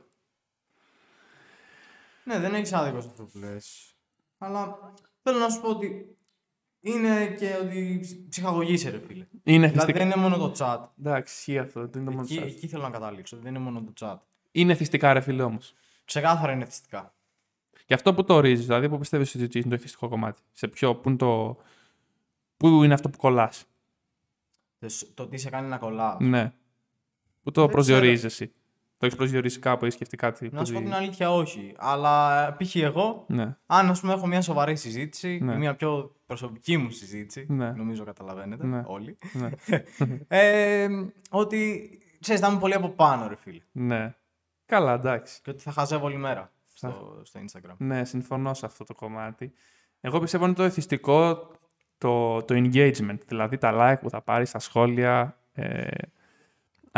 Ναι, 2.23 2.39
δεν 2.39 2.53
έχεις 2.53 2.73
άδικο 2.73 3.01
σε 3.01 3.07
αυτό 3.07 3.23
που 3.23 3.37
λες. 3.37 3.95
Αλλά 4.37 4.77
θέλω 5.21 5.37
να 5.39 5.49
σου 5.49 5.61
πω 5.61 5.69
ότι 5.69 6.17
είναι 6.79 7.25
και 7.27 7.55
ότι 7.61 7.97
ψ- 8.01 8.29
ψυχαγωγείσαι, 8.29 8.89
ρε 8.89 8.99
φίλε. 8.99 9.25
Είναι 9.47 9.67
Δηλαδή 9.67 9.91
θυστικά. 9.91 9.97
δεν 9.97 10.07
είναι 10.07 10.29
μόνο 10.29 10.37
το 10.37 10.53
chat. 10.57 10.87
Εντάξει, 10.99 11.33
ισχύει 11.33 11.57
αυτό. 11.59 11.87
Δεν 11.87 12.01
είναι, 12.01 12.11
το 12.11 12.15
μόνο 12.15 12.27
Εκεί, 12.29 12.39
chat. 12.39 12.45
εκεί 12.45 12.67
θέλω 12.67 12.83
να 12.83 12.89
καταλήξω. 12.89 13.37
Δεν 13.37 13.55
είναι 13.55 13.63
μόνο 13.63 13.81
το 13.81 13.93
chat. 13.99 14.17
είναι 14.51 14.75
θυστικά, 14.75 15.13
ρε 15.13 15.21
φίλε 15.21 15.43
όμως. 15.43 15.73
Ξεκάθαρα 16.05 16.51
είναι 16.51 16.63
εθιστικά. 16.63 17.13
Και 17.85 17.93
αυτό 17.93 18.13
που 18.13 18.23
το 18.23 18.33
ορίζεις, 18.33 18.65
δηλαδή 18.65 18.89
που 18.89 18.97
πιστεύεις 18.97 19.35
ότι 19.35 19.59
είναι 19.59 19.69
το 19.69 19.75
εθιστικό 19.75 20.07
κομμάτι. 20.07 20.41
Σε 20.51 20.67
ποιο, 20.67 20.95
πού 20.95 21.09
είναι, 21.09 21.17
το... 21.17 21.57
πού 22.57 22.83
είναι 22.83 22.93
αυτό 22.93 23.09
που 23.09 23.17
κολλάς. 23.17 23.65
Το, 24.79 24.87
το 25.13 25.27
τι 25.27 25.37
σε 25.37 25.49
κάνει 25.49 25.67
να 25.67 25.77
κολλάς. 25.77 26.17
Ναι. 26.19 26.53
Πού 27.43 27.51
το 27.51 27.61
Δεν 27.61 27.69
προσδιορίζεις 27.69 28.23
εσύ. 28.23 28.53
Το 28.97 29.05
έχεις 29.05 29.17
προσδιορίσει 29.17 29.59
κάπου 29.59 29.85
ή 29.85 29.89
σκεφτεί 29.89 30.17
κάτι. 30.17 30.49
Να 30.51 30.59
που 30.59 30.65
σου 30.65 30.73
πω 30.73 30.79
δι- 30.79 30.87
την 30.87 30.97
αλήθεια, 30.97 31.31
όχι. 31.31 31.73
Αλλά 31.77 32.55
π.χ. 32.59 32.75
εγώ, 32.75 33.25
Ναι. 33.27 33.55
αν 33.65 33.89
ας 33.89 33.99
πούμε 33.99 34.13
έχω 34.13 34.27
μια 34.27 34.41
σοβαρή 34.41 34.75
συζήτηση, 34.75 35.39
Ναι. 35.41 35.53
ή 35.53 35.57
μια 35.57 35.75
πιο 35.75 36.15
προσωπική 36.25 36.77
μου 36.77 36.89
συζήτηση, 36.89 37.45
Ναι. 37.49 37.71
νομίζω 37.71 38.03
καταλαβαίνετε 38.03 38.65
Ναι. 38.65 38.83
όλοι, 38.85 39.17
ναι. 39.33 39.49
ε, 40.27 40.87
ότι 41.29 41.89
ξέρεις, 42.19 42.41
θα 42.41 42.47
είμαι 42.47 42.59
πολύ 42.59 42.73
από 42.73 42.89
πάνω, 42.89 43.27
ρε 43.27 43.35
φίλε. 43.35 43.61
ναι. 43.71 44.15
Καλά, 44.65 44.93
εντάξει. 44.93 45.41
Και 45.41 45.49
ότι 45.49 45.61
θα 45.61 45.71
χαζεύω 45.71 46.05
όλη 46.05 46.17
μέρα 46.17 46.51
στο, 46.73 47.21
στο 47.23 47.39
Instagram. 47.39 47.75
Ναι, 47.77 48.05
συμφωνώ 48.05 48.53
σε 48.53 48.65
αυτό 48.65 48.83
το 48.83 48.93
κομμάτι. 48.93 49.53
Εγώ 50.01 50.19
πιστεύω 50.19 50.45
είναι 50.45 50.53
το 50.53 50.63
εθιστικό 50.63 51.47
το, 51.97 52.41
το 52.43 52.55
engagement, 52.57 53.17
δηλαδή 53.27 53.57
τα 53.57 53.71
like 53.75 53.99
που 54.01 54.09
θα 54.09 54.21
πάρεις 54.21 54.49
στα 54.49 54.59
σχόλια. 54.59 55.37
Ε, 55.53 55.87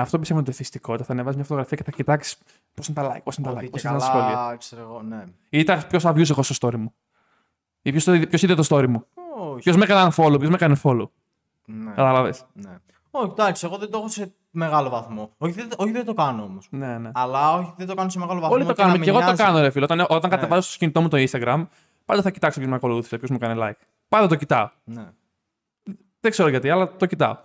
αυτό 0.01 0.19
πιστεύω 0.19 0.39
είναι 0.39 0.47
το 0.49 0.53
εθιστικό. 0.55 0.97
Θα 0.97 1.11
ανεβάζει 1.13 1.35
μια 1.35 1.45
φωτογραφία 1.45 1.77
και 1.77 1.83
θα 1.83 1.91
κοιτάξεις 1.91 2.37
πώς 2.73 2.87
είναι 2.87 3.01
τα 3.01 3.15
like, 3.15 3.21
πώς 3.23 3.37
είναι 3.37 3.47
τα 3.47 3.53
like, 3.53 3.57
Ότι 3.57 3.69
πώς 3.69 3.81
και 3.81 3.87
είναι 3.87 3.97
τα 3.97 4.03
σχόλια. 4.05 4.27
καλά, 4.27 4.55
ξέρω 4.55 4.81
εγώ, 4.81 5.01
ναι. 5.01 5.23
Ή 5.49 5.63
τα 5.63 5.85
ποιος 5.89 6.05
views 6.05 6.29
έχω 6.29 6.43
στο 6.43 6.55
story 6.67 6.75
μου. 6.75 6.93
Ή 7.81 7.91
ποιος 7.91 8.41
είδε 8.43 8.55
το 8.55 8.63
story 8.69 8.87
μου. 8.87 9.05
Όχι. 9.39 9.61
Ποιος 9.61 9.75
με 9.75 9.83
έκανε 9.83 10.11
follow, 10.15 10.35
ποιος 10.37 10.49
με 10.49 10.55
έκανε 10.55 10.75
follow. 10.83 11.09
Ναι. 11.65 11.89
Κατάλαβε. 11.89 12.33
ναι. 12.53 12.75
Όχι, 13.11 13.29
εντάξει, 13.31 13.65
εγώ 13.65 13.77
δεν 13.77 13.91
το 13.91 13.97
έχω 13.97 14.07
σε 14.07 14.33
μεγάλο 14.51 14.89
βαθμό. 14.89 15.31
Όχι, 15.37 15.53
δεν, 15.53 15.67
όχι, 15.77 15.91
δεν 15.91 16.05
το 16.05 16.13
κάνω 16.13 16.43
όμως. 16.43 16.67
Ναι, 16.71 16.97
ναι. 16.97 17.09
Αλλά 17.13 17.53
όχι, 17.53 17.73
δεν 17.77 17.87
το 17.87 17.93
κάνω 17.93 18.09
σε 18.09 18.19
μεγάλο 18.19 18.39
βαθμό. 18.39 18.55
Όλοι 18.55 18.65
το 18.65 18.73
και 18.73 18.81
να 18.81 18.87
κάνουμε. 18.87 18.97
με 18.97 19.03
Και 19.03 19.09
εγώ 19.09 19.19
το 19.19 19.25
νοιάζει. 19.25 19.43
κάνω, 19.43 19.59
ρε 19.59 19.69
φίλε. 19.69 19.83
Όταν, 19.83 19.99
όταν 19.99 20.19
Ναι. 20.29 20.35
κατεβάζω 20.35 20.61
στο 20.69 20.77
κινητό 20.77 21.01
μου 21.01 21.07
το 21.07 21.17
Instagram, 21.29 21.65
πάντα 22.05 22.21
θα 22.21 22.29
κοιτάξω 22.31 22.59
ποιος 22.59 22.69
με 22.71 22.75
ακολούθησε, 22.77 23.17
ποιος 23.17 23.29
μου 23.29 23.37
έκανε 23.41 23.55
like. 23.67 23.85
Πάντα 24.07 24.27
το 24.27 24.35
κοιτάω. 24.35 24.69
Ναι. 24.83 25.05
Δεν 26.19 26.31
ξέρω 26.31 26.49
γιατί, 26.49 26.69
αλλά 26.69 26.95
το 26.95 27.05
κοιτάω. 27.05 27.37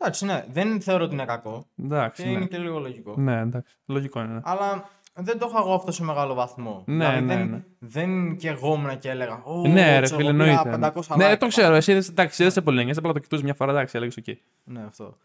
Εντάξει, 0.00 0.24
ναι, 0.24 0.44
δεν 0.52 0.80
θεωρώ 0.80 1.04
ότι 1.04 1.14
είναι 1.14 1.24
κακό. 1.24 1.66
Εντάξει. 1.82 2.22
Και 2.22 2.28
ναι. 2.28 2.34
είναι 2.34 2.46
και 2.46 2.58
λίγο 2.58 2.78
λογικό. 2.78 3.14
Ναι, 3.16 3.40
εντάξει. 3.40 3.76
Λογικό 3.86 4.20
είναι. 4.20 4.32
ναι. 4.32 4.40
Αλλά 4.44 4.88
δεν 5.14 5.38
το 5.38 5.46
έχω 5.50 5.58
εγώ 5.58 5.74
αυτό 5.74 5.92
σε 5.92 6.04
μεγάλο 6.04 6.34
βαθμό. 6.34 6.82
Ναι, 6.86 6.94
δηλαδή, 7.06 7.24
ναι, 7.24 7.34
δεν, 7.36 7.48
ναι. 7.50 7.62
δεν 7.78 8.36
και 8.36 8.48
εγώ 8.48 8.96
και 9.00 9.10
έλεγα. 9.10 9.42
Ω, 9.44 9.66
Ναι, 9.68 9.98
ρε 9.98 10.04
ξέρω, 10.04 10.20
φίλε, 10.20 10.32
πήρα 10.32 10.60
εννοείται. 10.64 10.92
500 10.94 11.16
Ναι, 11.16 11.32
like 11.32 11.36
το 11.38 11.46
ξέρω. 11.46 11.74
Εσύ 11.74 11.90
είδες- 11.90 12.08
εντάξει, 12.08 12.42
δεν 12.42 12.52
σε 12.52 12.60
πολύ 12.62 12.84
νοιάζει, 12.84 12.98
απλά 12.98 13.12
το 13.12 13.18
κοιτούσες 13.18 13.44
μια 13.44 13.54
φορά, 13.54 13.70
εντάξει, 13.72 13.96
έλεγες 13.96 14.16
εκεί. 14.16 14.40
Ναι, 14.64 14.82
αυτό. 14.86 15.16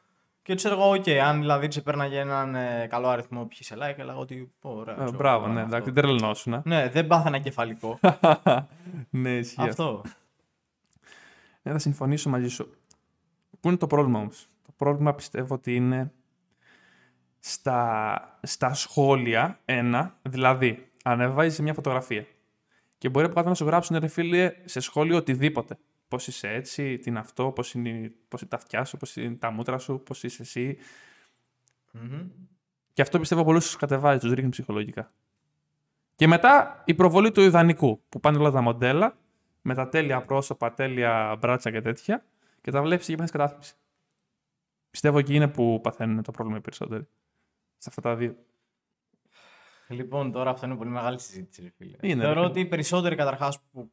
Και 0.41 0.55
ξέρω 0.55 0.75
εγώ, 0.75 0.89
οκ, 0.93 1.07
αν 1.25 1.39
δηλαδή 1.39 1.71
ξεπέρναγε 1.71 2.19
έναν 2.19 2.55
ε, 2.55 2.87
καλό 2.89 3.07
αριθμό 3.07 3.45
ποιοι 3.45 3.57
σε 3.61 3.75
like, 3.77 3.97
έλεγα 3.99 4.17
ότι. 4.17 4.51
πω, 4.59 4.69
Ωραία, 4.69 4.93
Ε, 4.93 4.97
ξέρω, 4.97 5.17
Μπράβο, 5.17 5.43
αυτό. 5.45 5.53
ναι, 5.53 5.61
εντάξει, 5.61 5.91
δεν 5.91 6.03
τρελαινόσουν. 6.03 6.61
Ναι, 6.65 6.89
δεν 6.89 7.07
πάθαινα 7.07 7.37
εγκεφαλικό. 7.39 7.99
Ναι, 9.09 9.29
ισχύει. 9.29 9.61
αυτό. 9.61 9.69
αυτό. 9.83 10.01
Ναι, 11.61 11.71
θα 11.71 11.79
συμφωνήσω 11.79 12.29
μαζί 12.29 12.47
σου. 12.47 12.73
Πού 13.59 13.67
είναι 13.67 13.77
το 13.77 13.87
πρόβλημα 13.87 14.19
όμως; 14.19 14.47
Το 14.83 14.89
πρόβλημα 14.89 15.13
πιστεύω 15.15 15.53
ότι 15.55 15.75
είναι 15.75 16.11
στα, 17.39 18.39
στα 18.41 18.73
σχόλια 18.73 19.59
ένα, 19.65 20.19
δηλαδή 20.21 20.91
ανεβάζει 21.03 21.61
μια 21.61 21.73
φωτογραφία 21.73 22.25
και 22.97 23.09
μπορεί 23.09 23.25
από 23.25 23.35
κάτω 23.35 23.49
να 23.49 23.55
σου 23.55 23.65
γράψουν 23.65 23.97
ρε 23.99 24.07
φίλε 24.07 24.53
σε 24.65 24.79
σχόλιο 24.79 25.17
οτιδήποτε. 25.17 25.77
Πώς 26.07 26.27
είσαι 26.27 26.47
έτσι, 26.49 26.97
τι 26.97 27.09
είναι 27.09 27.19
αυτό, 27.19 27.51
πώς 27.51 27.73
είναι, 27.73 28.11
πώς 28.27 28.41
είναι 28.41 28.49
τα 28.49 28.55
αυτιά 28.55 28.83
σου, 28.83 28.97
πώς 28.97 29.15
είναι 29.15 29.35
τα 29.35 29.51
μούτρα 29.51 29.77
σου, 29.77 30.01
πώς 30.05 30.23
είσαι 30.23 30.41
εσύ. 30.41 30.77
Μμμ. 31.91 32.27
Και 32.93 33.01
αυτό 33.01 33.19
πιστεύω 33.19 33.43
πολλούς 33.43 33.65
τους 33.65 33.75
κατεβάζει, 33.75 34.19
τους 34.19 34.31
ρίχνει 34.31 34.49
ψυχολογικά. 34.49 35.13
Και 36.15 36.27
μετά 36.27 36.81
η 36.85 36.93
προβολή 36.93 37.31
του 37.31 37.41
ιδανικού, 37.41 38.03
που 38.09 38.19
πάνε 38.19 38.37
όλα 38.37 38.51
τα 38.51 38.61
μοντέλα 38.61 39.17
με 39.61 39.73
τα 39.73 39.89
τέλεια 39.89 40.21
πρόσωπα, 40.21 40.73
τέλεια 40.73 41.37
μπράτσα 41.39 41.71
και 41.71 41.81
τέτοια, 41.81 42.25
και 42.61 42.71
τα 42.71 42.81
βλέπεις 42.81 43.05
και 43.05 43.15
πάθει 43.15 43.31
κατάθλιψη. 43.31 43.73
Πιστεύω 44.93 45.17
εκεί 45.17 45.35
είναι 45.35 45.47
που 45.47 45.79
παθαίνουν 45.83 46.23
το 46.23 46.31
πρόβλημα 46.31 46.57
οι 46.57 46.61
περισσότεροι. 46.61 47.07
Σε 47.77 47.89
αυτά 47.89 48.01
τα 48.01 48.15
δύο. 48.15 48.35
Λοιπόν, 49.87 50.31
τώρα 50.31 50.49
αυτό 50.51 50.65
είναι 50.65 50.75
πολύ 50.75 50.89
μεγάλη 50.89 51.19
συζήτηση, 51.19 51.61
ρε 51.61 51.69
φίλε. 51.77 51.97
Είναι, 52.01 52.13
ρε 52.13 52.19
Θεωρώ 52.19 52.35
φίλε. 52.39 52.45
ότι 52.51 52.59
οι 52.59 52.65
περισσότεροι 52.65 53.15
καταρχάς 53.15 53.61
που 53.71 53.91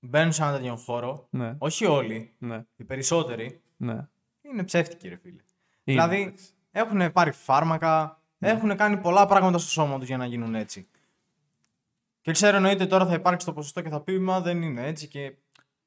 μπαίνουν 0.00 0.32
σε 0.32 0.42
έναν 0.42 0.54
τέτοιον 0.54 0.76
χώρο, 0.76 1.26
Ναι, 1.30 1.54
όχι 1.58 1.84
όλοι, 1.86 2.34
ναι, 2.38 2.64
οι 2.76 2.84
περισσότεροι, 2.84 3.60
ναι. 3.76 4.08
είναι 4.42 4.64
ψεύτικοι, 4.64 5.08
ρε 5.08 5.16
φίλε. 5.16 5.32
Είναι, 5.32 5.42
δηλαδή, 5.84 6.20
εντάξει. 6.22 6.50
έχουν 6.70 7.12
πάρει 7.12 7.32
φάρμακα, 7.32 8.22
Ναι. 8.38 8.48
έχουν 8.48 8.76
κάνει 8.76 8.96
πολλά 8.96 9.26
πράγματα 9.26 9.58
στο 9.58 9.70
σώμα 9.70 9.98
τους 9.98 10.06
για 10.08 10.16
να 10.16 10.26
γίνουν 10.26 10.54
έτσι. 10.54 10.88
Και 12.20 12.32
ξέρω 12.32 12.56
εννοείται 12.56 12.86
τώρα 12.86 13.06
θα 13.06 13.14
υπάρξει 13.14 13.46
το 13.46 13.52
ποσοστό 13.52 13.82
και 13.82 13.88
θα 13.88 14.00
πει 14.00 14.18
Μα 14.18 14.40
δεν 14.40 14.62
είναι 14.62 14.86
έτσι 14.86 15.08
και. 15.08 15.36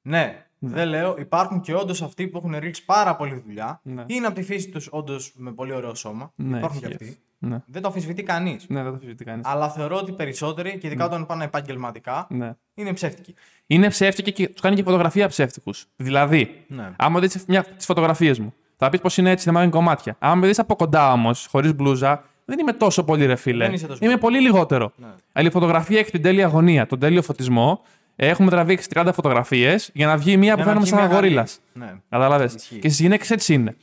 Ναι, 0.01 0.50
δεν 0.63 0.87
λέω. 0.87 1.15
Υπάρχουν 1.17 1.61
και 1.61 1.73
όντως 1.75 2.01
αυτοί 2.01 2.27
που 2.27 2.37
έχουν 2.37 2.55
ρίξει 2.59 2.85
πάρα 2.85 3.15
πολύ 3.15 3.43
δουλειά. 3.45 3.79
Ναι. 3.83 4.03
Είναι 4.07 4.25
από 4.25 4.35
τη 4.35 4.43
φύση 4.43 4.69
τους 4.69 4.87
όντως 4.91 5.33
με 5.35 5.51
πολύ 5.51 5.73
ωραίο 5.73 5.95
σώμα. 5.95 6.31
Ναι, 6.35 6.57
υπάρχουν 6.57 6.79
και 6.79 6.85
ισχύει 6.87 7.03
αυτοί. 7.03 7.17
Ναι, 7.43 7.61
Δεν 7.65 7.81
το 7.81 7.87
αμφισβητεί 7.87 8.23
κανείς. 8.23 8.65
ναι, 8.69 8.81
δεν 8.81 8.91
το 8.91 8.95
αφισβητεί 8.97 9.23
κανείς. 9.23 9.45
Αλλά 9.47 9.69
θεωρώ 9.69 9.95
ότι 9.97 10.11
οι 10.11 10.13
περισσότεροι, 10.13 10.77
και 10.77 10.87
ειδικά 10.87 11.05
όταν 11.05 11.25
πάνε 11.25 11.43
επαγγελματικά, 11.43 12.27
Ναι. 12.29 12.53
είναι 12.73 12.93
ψεύτικοι. 12.93 13.33
Είναι 13.67 13.87
ψεύτικοι 13.89 14.31
και 14.31 14.47
τους 14.49 14.61
κάνει 14.61 14.75
και 14.75 14.83
φωτογραφία 14.83 15.27
ψεύτικους. 15.27 15.87
Δηλαδή, 15.95 16.63
Ναι. 16.67 16.91
άμα 16.97 17.19
δεις 17.19 17.45
τις 17.77 17.85
φωτογραφίες 17.85 18.39
μου, 18.39 18.53
θα 18.77 18.89
πεις 18.89 18.99
πως 18.99 19.17
είναι 19.17 19.29
έτσι, 19.29 19.51
δεν 19.51 19.61
είναι 19.61 19.71
κομμάτια. 19.71 20.15
Άμα 20.19 20.35
με 20.35 20.47
δεις 20.47 20.59
από 20.59 20.75
κοντά 20.75 21.11
όμως, 21.11 21.45
χωρίς 21.51 21.73
μπλούζα, 21.75 22.23
δεν 22.45 22.59
είμαι 22.59 22.73
τόσο 22.73 23.03
πολύ 23.03 23.25
ρε 23.25 23.35
φίλε. 23.35 23.65
Δεν 23.65 23.73
είσαι 23.73 23.87
τόσο 23.87 24.05
Είμαι 24.05 24.17
πολύ 24.17 24.39
λιγότερο. 24.41 24.91
Ναι. 24.95 25.07
Αλλά 25.33 25.47
η 25.47 25.51
φωτογραφία 25.51 25.99
έχει 25.99 26.11
την 26.11 26.21
τέλεια 26.21 26.45
αγωνία, 26.45 26.85
τον 26.87 26.99
τέλειο 26.99 27.21
φωτισμό. 27.21 27.81
Έχουμε 28.23 28.49
τραβήξει 28.49 28.87
30 28.93 29.09
φωτογραφίες 29.13 29.89
για 29.93 30.07
να 30.07 30.17
βγει 30.17 30.37
μία 30.37 30.55
που 30.55 30.61
Για 30.61 30.65
να 30.65 30.71
φαίνομαι 30.71 30.79
βγει 30.81 30.89
σαν 30.89 30.99
μια 30.99 31.13
γορίλας. 31.15 31.61
καλή. 31.73 31.85
Ναι. 31.85 31.99
Κατάλαβε. 32.09 32.43
Ισχύει. 32.43 32.79
Και 32.79 32.89
στι 32.89 33.01
γυναίκε 33.03 33.33
έτσι 33.33 33.53
είναι. 33.53 33.75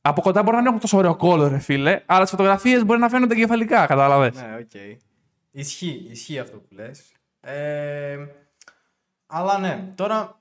Από 0.00 0.20
κοντά 0.20 0.42
μπορεί 0.42 0.54
να 0.54 0.58
μην 0.58 0.66
έχουν 0.66 0.80
τόσο 0.80 0.96
ωραίο 0.96 1.16
κώλο, 1.16 1.48
ρε 1.48 1.58
φίλε, 1.58 2.02
αλλά 2.06 2.20
τις 2.22 2.30
φωτογραφίες 2.30 2.84
μπορεί 2.84 3.00
να 3.00 3.08
φαίνονται 3.08 3.34
κεφαλικά. 3.34 3.86
Κατάλαβες. 3.86 4.30
Ναι, 4.34 4.56
οκ. 4.60 4.70
Ισχύει, 5.50 6.06
ισχύει 6.10 6.38
αυτό 6.38 6.56
που 6.56 6.68
λες. 6.70 7.12
Ε, 7.40 8.16
αλλά 9.26 9.58
ναι, 9.58 9.84
τώρα 9.94 10.38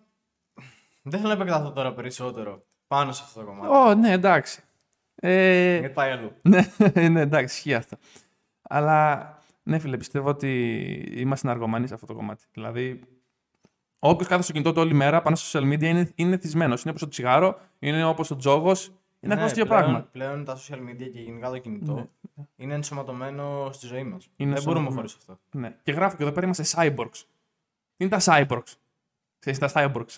δεν 1.01 1.19
θέλω 1.19 1.33
να 1.33 1.41
επεκταθώ 1.41 1.71
τώρα 1.71 1.93
περισσότερο 1.93 2.63
πάνω 2.87 3.11
σε 3.11 3.21
αυτό 3.25 3.39
το 3.39 3.45
κομμάτι. 3.45 3.75
Ω, 3.75 3.95
ναι, 3.95 4.11
εντάξει. 4.11 4.61
Ε, 5.15 5.77
Γιατί 5.77 5.93
πάει 5.93 6.11
αλλού. 6.11 6.31
ναι, 6.93 7.07
ναι, 7.09 7.21
εντάξει, 7.21 7.55
ισχύει 7.55 7.73
αυτό. 7.73 7.97
Αλλά 8.61 9.27
ναι, 9.63 9.79
φίλε, 9.79 9.97
πιστεύω 9.97 10.29
ότι 10.29 10.49
είμαστε 11.15 11.49
ναρκομανείς 11.49 11.87
σε 11.87 11.93
αυτό 11.93 12.05
το 12.05 12.13
κομμάτι. 12.13 12.43
Δηλαδή, 12.53 12.99
όποιος 13.99 14.27
κάθεται 14.27 14.43
στο 14.43 14.51
κινητό 14.51 14.73
του 14.73 14.81
όλη 14.81 14.93
μέρα 14.93 15.21
πάνω 15.21 15.35
στα 15.35 15.59
social 15.59 15.63
media 15.73 15.81
είναι, 15.83 16.11
είναι 16.15 16.37
εθισμένος. 16.37 16.81
Είναι 16.81 16.89
όπως 16.89 17.01
το 17.01 17.07
τσιγάρο, 17.07 17.59
είναι 17.79 18.05
όπως 18.05 18.31
ο 18.31 18.35
τζόγος, 18.35 18.91
είναι 19.19 19.33
ακριβώς 19.33 19.53
το 19.53 19.61
ίδιο 19.61 19.73
Ναι, 19.75 19.79
πλέον, 19.79 19.91
πράγμα. 19.91 20.09
Πλέον 20.11 20.45
τα 20.45 20.57
social 20.57 20.77
media 20.89 21.09
και 21.13 21.19
γενικά 21.19 21.49
το 21.49 21.57
κινητό 21.57 21.93
Ναι. 21.93 22.05
είναι 22.55 22.73
ενσωματωμένο 22.73 23.69
στη 23.71 23.85
ζωή 23.87 24.03
μας. 24.03 24.29
Είναι 24.35 24.53
Δεν 24.53 24.63
μπορούμε 24.63 24.85
ενσωματωμένο. 24.85 24.95
χωρίς 24.95 25.15
αυτό. 25.15 25.39
Ναι. 25.59 25.75
Και 25.83 25.91
γράφω 25.91 26.15
και 26.17 26.23
εδώ 26.23 26.31
πέρα 26.31 26.45
είμαστε 26.45 26.63
cyborgs. 26.75 27.23
Τι 27.97 28.05
είναι 28.05 28.09
τα 28.09 28.19
cyborgs; 28.25 28.73
Ξέρεις 29.39 29.59
τα 29.59 29.69
cyborgs. 29.73 30.17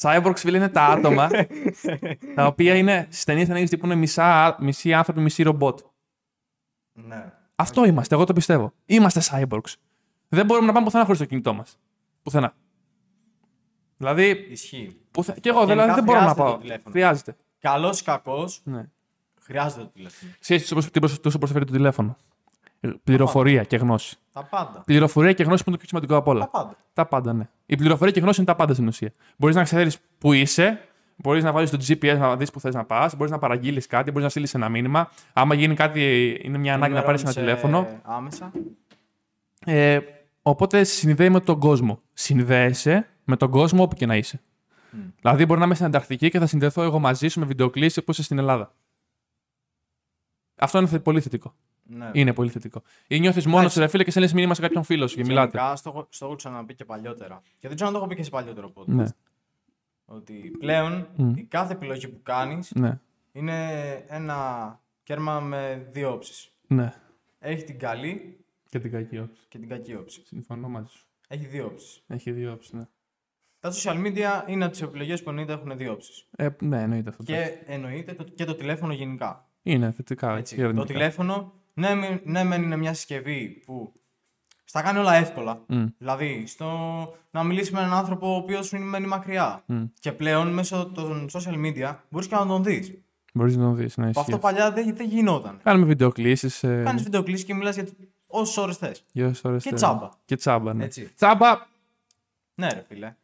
Cyborgs, 0.00 0.36
φίλε, 0.36 0.56
είναι 0.56 0.68
τα 0.68 0.84
άτομα 0.84 1.28
τα 2.36 2.46
οποία 2.46 2.74
είναι 2.76 3.06
στι 3.10 3.24
ταινίε 3.24 3.46
ανοίγει 3.50 3.66
τύπου 3.68 3.86
είναι 3.86 3.94
μισά, 3.94 4.56
μισοί 4.60 4.92
άνθρωποι, 4.94 5.20
μισοί 5.20 5.42
ρομπότ. 5.42 5.78
Ναι. 7.06 7.32
Αυτό 7.56 7.84
είμαστε, 7.84 8.14
εγώ 8.14 8.24
το 8.24 8.32
πιστεύω. 8.32 8.72
Είμαστε 8.86 9.20
cyborgs. 9.30 9.74
Δεν 10.28 10.46
μπορούμε 10.46 10.66
να 10.66 10.72
πάμε 10.72 10.84
πουθενά 10.84 11.04
χωρίς 11.04 11.18
το 11.20 11.24
κινητό 11.26 11.54
μας. 11.54 11.78
Πουθενά. 12.22 12.54
Δηλαδή, 13.96 14.46
Ισχύει. 14.50 15.00
πουθε... 15.10 15.36
και 15.40 15.48
εγώ 15.48 15.58
Γενικά 15.58 15.74
δηλαδή 15.74 15.94
δεν 15.94 16.04
μπορώ 16.04 16.18
να 16.18 16.24
χρειάζεται 16.24 16.42
το 16.44 16.50
πάω. 16.52 16.60
τηλέφωνο. 16.60 16.90
Χρειάζεται. 16.90 17.36
Καλός 17.58 18.00
ή 18.00 18.04
κακός, 18.04 18.60
Ναι. 18.64 18.88
χρειάζεται 19.42 19.82
το 19.82 19.88
τηλέφωνο. 19.88 20.32
Ξέρεις 20.40 20.62
τι 20.62 20.68
σου 20.68 20.74
προσ- 20.74 20.90
τι 20.90 20.98
προσ- 21.00 21.20
τι 21.22 21.30
σου 21.30 21.38
προσφέρει 21.38 21.64
το 21.64 21.72
τηλέφωνο; 21.72 22.16
Ε, 22.80 22.88
Πληροφορία 23.04 23.62
και 23.64 23.76
γνώση. 23.76 24.16
Τα 24.32 24.44
πάντα. 24.44 24.82
Πληροφορία 24.86 25.32
και 25.32 25.42
γνώση 25.42 25.64
που 25.64 25.70
είναι 25.70 25.78
το 25.78 25.84
πιο 25.86 25.88
σημαντικό 25.98 26.16
απ' 26.16 26.28
όλα. 26.28 26.40
Τα 26.40 26.48
πάντα. 26.50 26.76
Τα 26.92 27.06
πάντα, 27.06 27.32
ναι. 27.32 27.48
Η 27.66 27.76
πληροφορία 27.76 28.12
και 28.12 28.18
η 28.18 28.22
γνώση 28.22 28.40
είναι 28.40 28.48
τα 28.50 28.56
πάντα 28.56 28.72
στην 28.74 28.86
ουσία. 28.86 29.12
Μπορείς 29.36 29.56
να 29.56 29.62
ξέρεις 29.62 29.98
που 30.18 30.32
είσαι, 30.32 30.80
μπορείς 31.16 31.44
να 31.44 31.52
βάλει 31.52 31.68
το 31.68 31.78
GPS 31.88 32.16
να 32.18 32.36
δεις 32.36 32.50
που 32.50 32.60
θες 32.60 32.74
να 32.74 32.84
πας, 32.84 33.16
μπορείς 33.16 33.32
να 33.32 33.38
παραγγείλεις 33.38 33.86
κάτι, 33.86 34.08
μπορείς 34.10 34.24
να 34.24 34.28
στείλεις 34.30 34.54
ένα 34.54 34.68
μήνυμα. 34.68 35.10
Άμα 35.32 35.54
γίνει 35.54 35.74
κάτι, 35.74 36.00
είναι 36.42 36.58
μια 36.58 36.74
ανάγκη 36.74 36.94
να 36.94 37.02
πάρεις 37.02 37.22
ένα 37.22 37.30
Ενημερώνεις, 37.36 37.62
τηλέφωνο. 37.62 37.88
ε, 37.94 38.00
Άμεσα. 38.02 38.52
Ε, 39.64 39.98
οπότε 40.42 40.84
συνδέει 40.84 41.30
με 41.30 41.40
τον 41.40 41.58
κόσμο. 41.58 42.00
Συνδέεσαι 42.12 43.08
με 43.24 43.36
τον 43.36 43.50
κόσμο 43.50 43.82
όπου 43.82 43.94
και 43.94 44.06
να 44.06 44.16
είσαι. 44.16 44.40
Δηλαδή, 45.20 45.46
μπορεί 45.46 45.58
να 45.60 45.64
είμαι 45.66 45.74
στην 45.74 45.86
Ανταρκτική 45.86 46.30
και 46.30 46.38
θα 46.38 46.46
συνδεθώ 46.46 46.82
εγώ 46.82 46.98
μαζί 46.98 47.28
σου 47.28 47.40
με 47.40 47.46
βιντεοκλήση 47.46 48.02
που 48.02 48.10
είσαι 48.10 48.22
στην 48.22 48.38
Ελλάδα. 48.38 48.74
Αυτό 50.56 50.78
είναι 50.78 50.86
θε- 50.86 51.02
πολύ 51.02 51.20
θετικό. 51.20 51.54
Ναι. 51.82 52.10
Είναι 52.12 52.32
πολύ 52.32 52.50
θετικό. 52.50 52.82
Ή 53.06 53.20
νιώθεις 53.20 53.44
μόνος 53.46 53.58
Εντάξει. 53.58 53.74
σου, 53.74 53.80
ρε 53.80 53.88
φίλε, 53.88 54.04
και 54.04 54.10
στέλνει 54.10 54.30
μήνυμα 54.34 54.54
σε 54.54 54.60
κάποιον 54.60 54.82
φίλο 54.82 55.06
σου 55.06 55.16
και 55.16 55.24
μιλάτε. 55.24 55.56
Γενικά, 55.58 55.76
στο, 55.76 55.90
έχω- 55.90 56.06
στο 56.10 56.26
έχω 56.26 56.34
ξαναπεί 56.36 56.74
και 56.74 56.84
παλιότερα. 56.84 57.40
Και 57.58 57.66
δεν 57.68 57.74
ξέρω 57.74 57.86
αν 57.88 57.92
το 57.92 57.98
έχω 57.98 58.08
πει 58.08 58.14
και 58.16 58.22
σε 58.22 58.30
παλιότερο 58.30 58.72
podcast. 58.74 58.84
Ναι, 58.86 59.04
Ότι 60.08 60.56
πλέον 60.58 61.08
Μμ. 61.16 61.32
η 61.36 61.42
κάθε 61.44 61.72
επιλογή 61.72 62.08
που 62.08 62.22
κάνεις 62.22 62.72
ναι, 62.74 62.98
είναι 63.32 63.92
ένα 64.08 64.80
κέρμα 65.02 65.40
με 65.40 65.88
δύο 65.90 66.12
όψεις. 66.12 66.50
ναι. 66.66 66.92
Έχει 67.38 67.64
την 67.64 67.78
καλή 67.78 68.44
Και 68.68 68.78
την 68.78 68.90
κακή 68.90 69.18
όψη. 69.18 69.44
και 69.48 69.58
την 69.58 69.68
κακή 69.68 69.94
όψη. 69.94 70.22
Συμφωνώ 70.26 70.68
μαζί 70.68 70.88
σου. 70.90 71.06
Έχει 71.28 71.46
δύο 71.46 71.66
όψεις. 71.66 72.02
Έχει 72.06 72.32
δύο 72.32 72.52
όψεις, 72.52 72.72
ναι. 72.72 72.82
Τα 73.60 73.72
social 73.72 74.06
media 74.06 74.48
είναι 74.48 74.62
από 74.64 74.72
τις 74.72 74.82
επιλογές 74.82 75.22
που 75.22 75.28
εννοείται 75.28 75.52
έχουν 75.52 75.76
δύο 75.76 75.92
όψεις. 75.92 76.26
Ε, 76.36 76.48
ναι, 76.60 76.82
εννοείται 76.82 77.08
αυτό. 77.08 77.22
Και 77.22 77.58
εννοείται 77.66 78.12
το, 78.14 78.24
και 78.24 78.44
το 78.44 78.54
τηλέφωνο 78.54 78.92
γενικά. 78.92 79.48
Είναι 79.62 79.90
θετικά. 79.92 80.36
Έτσι. 80.36 80.54
και 80.54 80.60
Το 80.62 80.66
αρνητικά. 80.68 80.92
τηλέφωνο, 80.92 81.52
ναι, 81.74 81.94
μεν- 81.94 82.20
ναι, 82.26 82.44
μεν 82.44 82.62
είναι 82.62 82.76
μια 82.76 82.94
συσκευή 82.94 83.62
που 83.66 84.00
στα 84.68 84.82
κάνει 84.82 84.98
όλα 84.98 85.14
εύκολα. 85.14 85.60
Μμ. 85.66 85.84
Δηλαδή, 85.98 86.44
στο 86.46 86.68
να 87.30 87.42
μιλήσει 87.42 87.72
με 87.72 87.78
έναν 87.80 87.92
άνθρωπο 87.92 88.32
ο 88.32 88.36
οποίος 88.36 88.70
μένει 88.72 89.06
μακριά. 89.06 89.62
Μμ. 89.66 89.84
Και 90.00 90.12
πλέον 90.12 90.48
μέσω 90.52 90.86
των 90.94 91.26
social 91.32 91.54
media 91.66 91.94
μπορείς 92.08 92.28
και 92.28 92.34
να 92.34 92.46
τον 92.46 92.64
δεις. 92.64 92.92
Μπορείς 93.32 93.56
να 93.56 93.64
το 93.64 93.72
δεις. 93.72 93.96
Ναι, 93.96 94.10
Που 94.10 94.20
αυτό 94.20 94.30
ισχύει. 94.32 94.42
παλιά 94.42 94.72
δεν, 94.72 94.96
δεν 94.96 95.06
γινόταν. 95.08 95.60
Κάνουμε 95.62 95.86
βιντεοκλήσεις. 95.86 96.62
Ε, 96.64 96.82
Κάνεις 96.84 97.02
βιντεοκλήση 97.02 97.44
και 97.44 97.54
μιλάς 97.54 97.74
για 97.74 97.86
όσες 98.26 98.60
ώρες 98.60 98.76
θες. 98.76 99.04
για 99.12 99.24
όσες 99.26 99.44
ώρες 99.44 99.62
Και 99.62 99.68
θέλει. 99.68 99.80
τσάμπα. 99.80 100.08
Και 100.24 100.36
τσάμπα, 100.36 100.74
ναι. 100.74 100.84
Έτσι. 100.84 101.12
Τσάμπα, 101.16 101.46
Ναι, 102.54 102.68
ρε 102.68 102.84
φίλε. 102.88 103.14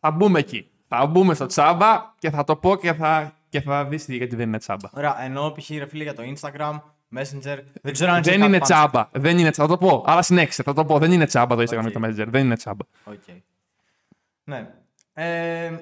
θα 0.00 0.10
μπούμε 0.10 0.38
εκεί. 0.38 0.66
Θα 0.88 1.06
μπούμε 1.06 1.34
στο 1.34 1.46
τσάμπα 1.46 2.14
και 2.18 2.30
θα 2.30 2.44
το 2.44 2.56
πω 2.56 2.76
και 2.76 2.92
θα, 2.92 3.32
και 3.48 3.60
θα 3.60 3.84
δεις 3.84 4.06
γιατί 4.08 4.36
δεν 4.36 4.48
είναι 4.48 4.58
τσάμπα. 4.58 4.88
Ωραία, 4.94 5.22
ενώ 5.22 5.50
π.χ. 5.58 5.68
ρε 5.70 5.86
φίλε 5.86 6.02
για 6.02 6.14
το 6.14 6.22
Instagram, 6.36 6.80
Messenger. 7.16 7.58
Δεν 7.82 7.92
ξέρω 7.92 8.10
αν 8.10 8.14
Δεν 8.14 8.22
ξέρεις 8.22 8.40
είναι 8.46 8.58
κάτι 8.58 8.72
πάνω. 8.72 8.88
τσάμπα. 8.88 9.08
Δεν 9.12 9.38
είναι 9.38 9.50
τσάμπα. 9.50 9.68
Θα 9.68 9.78
το 9.78 9.86
πω. 9.86 10.04
Αλλά 10.06 10.22
συνέχισε. 10.22 10.62
Θα 10.62 10.72
το 10.72 10.84
πω. 10.84 10.98
Δεν 10.98 11.12
είναι 11.12 11.26
τσάμπα 11.26 11.56
το 11.56 11.62
Instagram 11.62 11.78
Ok. 11.78 11.90
και 11.90 11.98
το 11.98 12.00
Messenger. 12.06 12.26
Δεν 12.28 12.44
είναι 12.44 12.56
τσάμπα. 12.56 12.84
Οκ. 13.04 13.22
Ναι. 14.44 14.74
Ε, 15.12 15.72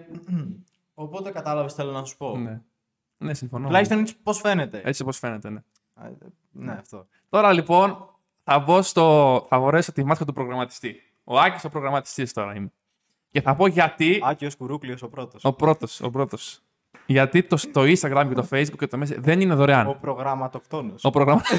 οπότε 0.94 1.30
κατάλαβες 1.30 1.74
θέλω 1.74 1.90
να 1.92 2.04
σου 2.04 2.16
πω. 2.16 2.36
Ναι. 2.36 2.60
Ναι, 3.18 3.34
συμφωνώ. 3.34 3.66
Τουλάχιστον 3.66 3.98
έτσι 3.98 4.16
πώς 4.22 4.38
φαίνεται. 4.40 4.80
Έτσι 4.84 5.02
όπω 5.02 5.12
φαίνεται, 5.12 5.50
ναι. 5.50 5.60
Α, 5.94 6.06
ε, 6.06 6.12
Ναι, 6.52 6.72
αυτό. 6.72 7.06
Τώρα 7.28 7.52
λοιπόν 7.52 8.08
θα 8.44 8.58
μπω 8.58 8.82
στο. 8.82 9.46
Θα 9.48 9.58
φορέσω 9.58 9.92
τη 9.92 10.04
μάσκα 10.04 10.24
του 10.24 10.32
προγραμματιστή. 10.32 11.02
Ο 11.24 11.38
Άκης 11.38 11.64
ο 11.64 11.68
προγραμματιστής 11.68 12.32
τώρα 12.32 12.54
είμαι. 12.54 12.72
Και 13.30 13.40
θα 13.40 13.54
πω 13.54 13.66
γιατί. 13.66 14.20
Άκιο 14.24 14.50
Κουρούκλιος 14.58 15.02
ο 15.02 15.08
πρώτος. 15.08 15.44
Ο 15.44 15.52
πρώτος. 15.52 16.00
Ο 16.00 16.10
πρώτος. 16.10 16.62
Γιατί 17.10 17.42
το, 17.42 17.56
το 17.72 17.80
Instagram 17.82 18.24
και 18.28 18.34
το 18.34 18.46
Facebook 18.50 18.76
και 18.78 18.86
το 18.86 18.98
Messenger 19.02 19.16
δεν 19.18 19.40
είναι 19.40 19.54
δωρεάν. 19.54 19.86
Ο 19.86 19.98
προγραμματοκτόνος. 20.00 21.04
Ο 21.04 21.10
πρόγραμμα. 21.10 21.42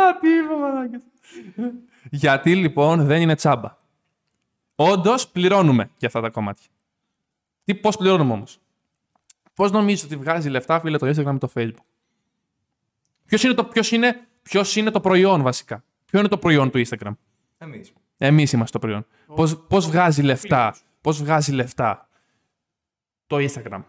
Α, 0.00 0.18
τι 0.20 0.28
είπε, 0.28 0.54
μαλάκες. 0.60 1.02
Γιατί 2.10 2.56
λοιπόν 2.56 3.06
δεν 3.06 3.20
είναι 3.20 3.34
τσάμπα. 3.34 3.76
Όντως 4.74 5.28
πληρώνουμε 5.28 5.90
για 5.98 6.08
αυτά 6.08 6.20
τα 6.20 6.30
κομμάτια. 6.30 6.68
Τι, 7.64 7.74
πώς 7.74 7.96
πληρώνουμε 7.96 8.32
όμως; 8.32 8.60
Πώς 9.54 9.70
νομίζεις 9.70 10.04
ότι 10.04 10.16
βγάζει 10.16 10.48
λεφτά, 10.48 10.80
φίλε, 10.80 10.98
το 10.98 11.06
Instagram 11.06 11.32
με 11.32 11.38
το 11.38 11.50
Facebook; 11.54 11.84
Ποιος 13.24 13.42
είναι 13.42 13.54
το, 13.54 13.64
ποιος 13.64 13.90
είναι, 13.90 14.26
ποιος 14.42 14.76
είναι 14.76 14.90
το 14.90 15.00
προϊόν 15.00 15.42
βασικά; 15.42 15.84
Ποιο 16.04 16.18
είναι 16.18 16.28
το 16.28 16.38
προϊόν 16.38 16.70
του 16.70 16.82
Instagram; 16.86 17.12
Εμείς. 18.24 18.38
Εμείς 18.38 18.52
είμαστε 18.52 18.78
το 18.78 18.86
προϊόν. 18.86 19.06
Πώς, 19.34 19.66
πώς 19.68 19.86
βγάζει 19.86 20.22
λεφτά; 20.22 20.76
Πώς 21.00 21.22
βγάζει 21.22 21.52
λεφτά; 21.52 22.08
Το 23.26 23.36
Instagram. 23.36 23.84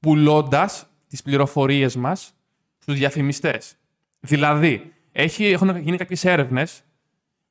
Πουλώντας 0.00 0.86
τις 1.08 1.22
πληροφορίες 1.22 1.96
μας 1.96 2.34
στους 2.78 2.94
διαφημιστές. 2.94 3.76
Δηλαδή, 4.20 4.92
έχει, 5.12 5.44
έχουν 5.44 5.76
γίνει 5.76 5.96
κάποιες 5.96 6.24
έρευνες 6.24 6.82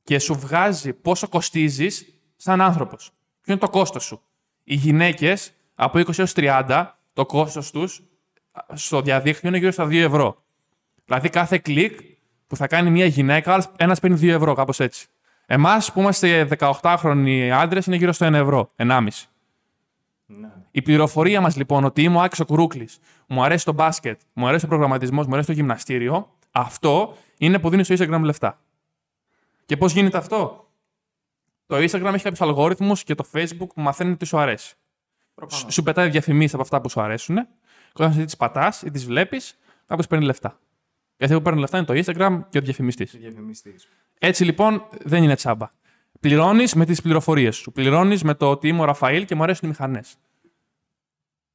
και 0.03 0.19
σου 0.19 0.33
βγάζει 0.35 0.93
πόσο 0.93 1.27
κοστίζεις 1.27 2.05
σαν 2.35 2.61
άνθρωπος. 2.61 3.11
Ποιο 3.41 3.53
είναι 3.53 3.61
το 3.61 3.69
κόστος 3.69 4.03
σου; 4.03 4.21
Οι 4.63 4.75
γυναίκες 4.75 5.53
από 5.75 5.99
20 5.99 6.19
έως 6.19 6.33
30, 6.35 6.99
το 7.13 7.25
κόστος 7.25 7.71
τους 7.71 8.03
α, 8.51 8.61
στο 8.73 9.01
διαδίκτυο 9.01 9.49
είναι 9.49 9.57
γύρω 9.57 9.71
στα 9.71 9.85
2 9.85 9.93
ευρώ. 9.93 10.43
Δηλαδή 11.05 11.29
κάθε 11.29 11.57
κλικ 11.57 11.99
που 12.47 12.55
θα 12.55 12.67
κάνει 12.67 12.89
μια 12.89 13.05
γυναίκα, 13.05 13.73
ένας 13.77 13.99
παίρνει 13.99 14.17
2 14.21 14.27
ευρώ, 14.27 14.53
κάπως 14.53 14.79
έτσι. 14.79 15.07
Εμάς 15.49 15.91
που 15.91 15.99
είμαστε 15.99 16.47
18χρονοι 16.59 17.49
άντρες 17.49 17.85
είναι 17.85 17.95
γύρω 17.95 18.11
στο 18.11 18.25
1 18.25 18.33
ευρώ, 18.33 18.69
1,5. 18.75 19.07
Ναι. 20.25 20.49
Η 20.71 20.81
πληροφορία 20.81 21.41
μας 21.41 21.55
λοιπόν 21.55 21.83
ότι 21.83 22.03
είμαι 22.03 22.17
ο 22.17 22.21
Άκη 22.21 22.41
ο 22.41 22.45
Κουρούκλης, 22.45 22.99
μου 23.27 23.43
αρέσει 23.43 23.65
το 23.65 23.73
μπάσκετ, 23.73 24.19
μου 24.33 24.47
αρέσει 24.47 24.65
ο 24.65 24.67
προγραμματισμός, 24.67 25.25
μου 25.27 25.33
αρέσει 25.33 25.47
το 25.47 25.53
γυμναστήριο, 25.53 26.29
αυτό 26.51 27.17
είναι 27.37 27.59
που 27.59 27.69
δίνει 27.69 27.83
στο 27.83 27.95
Instagram 27.97 28.21
λεφτά. 28.21 28.59
Και 29.65 29.77
πώς 29.77 29.93
γίνεται 29.93 30.17
αυτό, 30.17 30.67
Το 31.67 31.75
Instagram 31.75 32.13
έχει 32.13 32.23
κάποιους 32.23 32.41
αλγόριθμους 32.41 33.03
και 33.03 33.15
το 33.15 33.25
Facebook 33.33 33.67
που 33.73 33.81
μαθαίνουν 33.81 34.17
τι 34.17 34.25
σου 34.25 34.37
αρέσει. 34.37 34.75
Προφανώς. 35.35 35.73
Σου 35.73 35.83
πετάει 35.83 36.09
διαφημίσεις 36.09 36.53
από 36.53 36.61
αυτά 36.61 36.81
που 36.81 36.89
σου 36.89 37.01
αρέσουν. 37.01 37.35
Και 37.35 38.03
όταν 38.03 38.09
εσύ 38.09 38.25
τι 38.25 38.37
πατάς 38.37 38.81
ή 38.81 38.91
τις 38.91 39.05
βλέπεις, 39.05 39.57
κάποιο 39.85 40.05
παίρνει 40.09 40.25
λεφτά. 40.25 40.59
Και 41.17 41.23
αυτοί 41.23 41.35
που 41.35 41.41
παίρνουν 41.41 41.61
λεφτά 41.61 41.77
είναι 41.77 41.85
το 41.85 41.93
Instagram 41.93 42.39
και 42.49 42.57
ο 42.57 42.61
διαφημιστής. 42.61 43.11
Διαφημιστής. 43.17 43.87
Έτσι 44.19 44.43
λοιπόν 44.43 44.87
δεν 45.03 45.23
είναι 45.23 45.35
τσάμπα. 45.35 45.69
Πληρώνεις 46.19 46.73
με 46.73 46.85
τις 46.85 47.01
πληροφορίες 47.01 47.55
σου. 47.55 47.71
Πληρώνεις 47.71 48.23
με 48.23 48.33
το 48.33 48.49
ότι 48.49 48.67
είμαι 48.67 48.81
ο 48.81 48.83
Ραφαήλ 48.85 49.25
και 49.25 49.35
μου 49.35 49.43
αρέσουν 49.43 49.67
οι 49.67 49.67
μηχανές. 49.71 50.15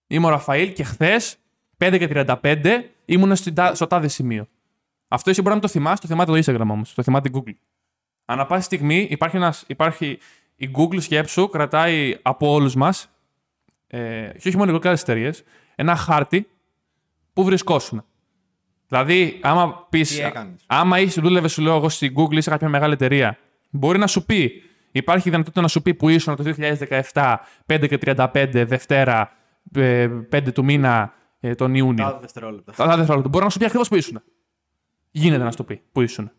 Είμαι 0.06 0.26
ο 0.26 0.28
Ραφαήλ 0.28 0.72
και 0.72 0.84
χθες 0.84 1.36
5 1.76 1.96
και 1.98 2.06
35 2.08 2.90
ήμουν 3.04 3.36
στην 3.36 3.54
τα- 3.54 3.74
στο 3.74 3.86
τάδε 3.86 4.08
σημείο. 4.08 4.46
Αυτό 5.08 5.30
εσύ 5.30 5.40
μπορεί 5.42 5.54
να 5.54 5.60
μην 5.60 5.70
το 5.70 5.78
θυμάσαι, 5.78 6.00
το 6.02 6.08
θυμάται 6.08 6.32
το 6.32 6.52
Instagram 6.52 6.70
όμως. 6.70 6.94
Το 6.94 7.02
θυμάται 7.02 7.28
η 7.28 7.32
Google. 7.34 7.54
Ανά 8.24 8.46
πάση 8.46 8.64
στιγμή 8.64 9.06
υπάρχει, 9.10 9.36
ένας, 9.36 9.64
υπάρχει 9.66 10.18
η 10.56 10.70
Google 10.76 11.02
σκέψου, 11.02 11.48
κρατάει 11.48 12.16
από 12.22 12.50
όλους 12.52 12.74
μας, 12.74 13.10
ε, 13.86 14.30
και 14.38 14.48
όχι 14.48 14.56
μόνο 14.56 14.72
οι 14.76 14.78
άλλες 14.84 15.02
εταιρείες, 15.02 15.42
ένα 15.74 15.96
χάρτη 15.96 16.48
που 17.32 17.44
βρισκόσουν. 17.44 18.04
Δηλαδή, 18.92 19.38
άμα 19.42 19.86
πει. 19.90 20.00
Τι 20.00 20.20
έκανες; 20.20 20.62
Άμα 20.66 21.00
είσαι, 21.00 21.20
δούλευε, 21.20 21.48
σου 21.48 21.62
λέω 21.62 21.76
εγώ 21.76 21.88
στην 21.88 22.14
Google 22.16 22.36
ή 22.36 22.40
σε 22.40 22.50
κάποια 22.50 22.68
μεγάλη 22.68 22.92
εταιρεία, 22.92 23.38
μπορεί 23.70 23.98
να 23.98 24.06
σου 24.06 24.24
πει. 24.24 24.62
Υπάρχει 24.90 25.30
δυνατότητα 25.30 25.60
να 25.60 25.68
σου 25.68 25.82
πει 25.82 25.94
που 25.94 26.08
ήσουν 26.08 26.36
το 26.36 26.54
2017, 27.12 27.36
5 27.66 27.86
και 27.88 27.98
35, 28.04 28.64
Δευτέρα, 28.66 29.32
ε, 29.74 30.08
5 30.30 30.52
του 30.52 30.64
μήνα, 30.64 31.12
ε, 31.40 31.54
τον 31.54 31.74
Ιούνιο. 31.74 32.04
Τα 32.04 32.18
δευτερόλεπτα. 32.20 32.72
Κατά 32.76 32.96
δευτερόλεπτα. 32.96 33.28
Μπορεί 33.28 33.44
να 33.44 33.50
σου 33.50 33.58
πει 33.58 33.64
ακριβώς 33.64 33.88
που 33.88 33.96
ήσουν. 33.96 34.22
Γίνεται 35.10 35.44
να 35.44 35.50
σου 35.50 35.56
το 35.56 35.64
πει 35.64 35.82
που 35.92 36.00
ήσουν. 36.00 36.30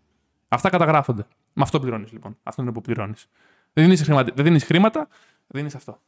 Αυτά 0.48 0.70
καταγράφονται. 0.70 1.26
Με 1.54 1.64
αυτό 1.64 1.80
πληρώνεις 1.80 2.12
λοιπόν. 2.12 2.38
Αυτό 2.44 2.62
είναι 2.62 2.72
που 2.72 2.82
πληρώνεις. 2.82 3.30
Δεν 3.74 3.84
δίνει 3.86 3.98
χρήματα, 3.98 4.32
δεν 4.36 4.46
δίνεις 4.46 4.64
χρήματα, 4.64 5.08
δίνει 5.48 5.70
αυτό. 5.76 6.00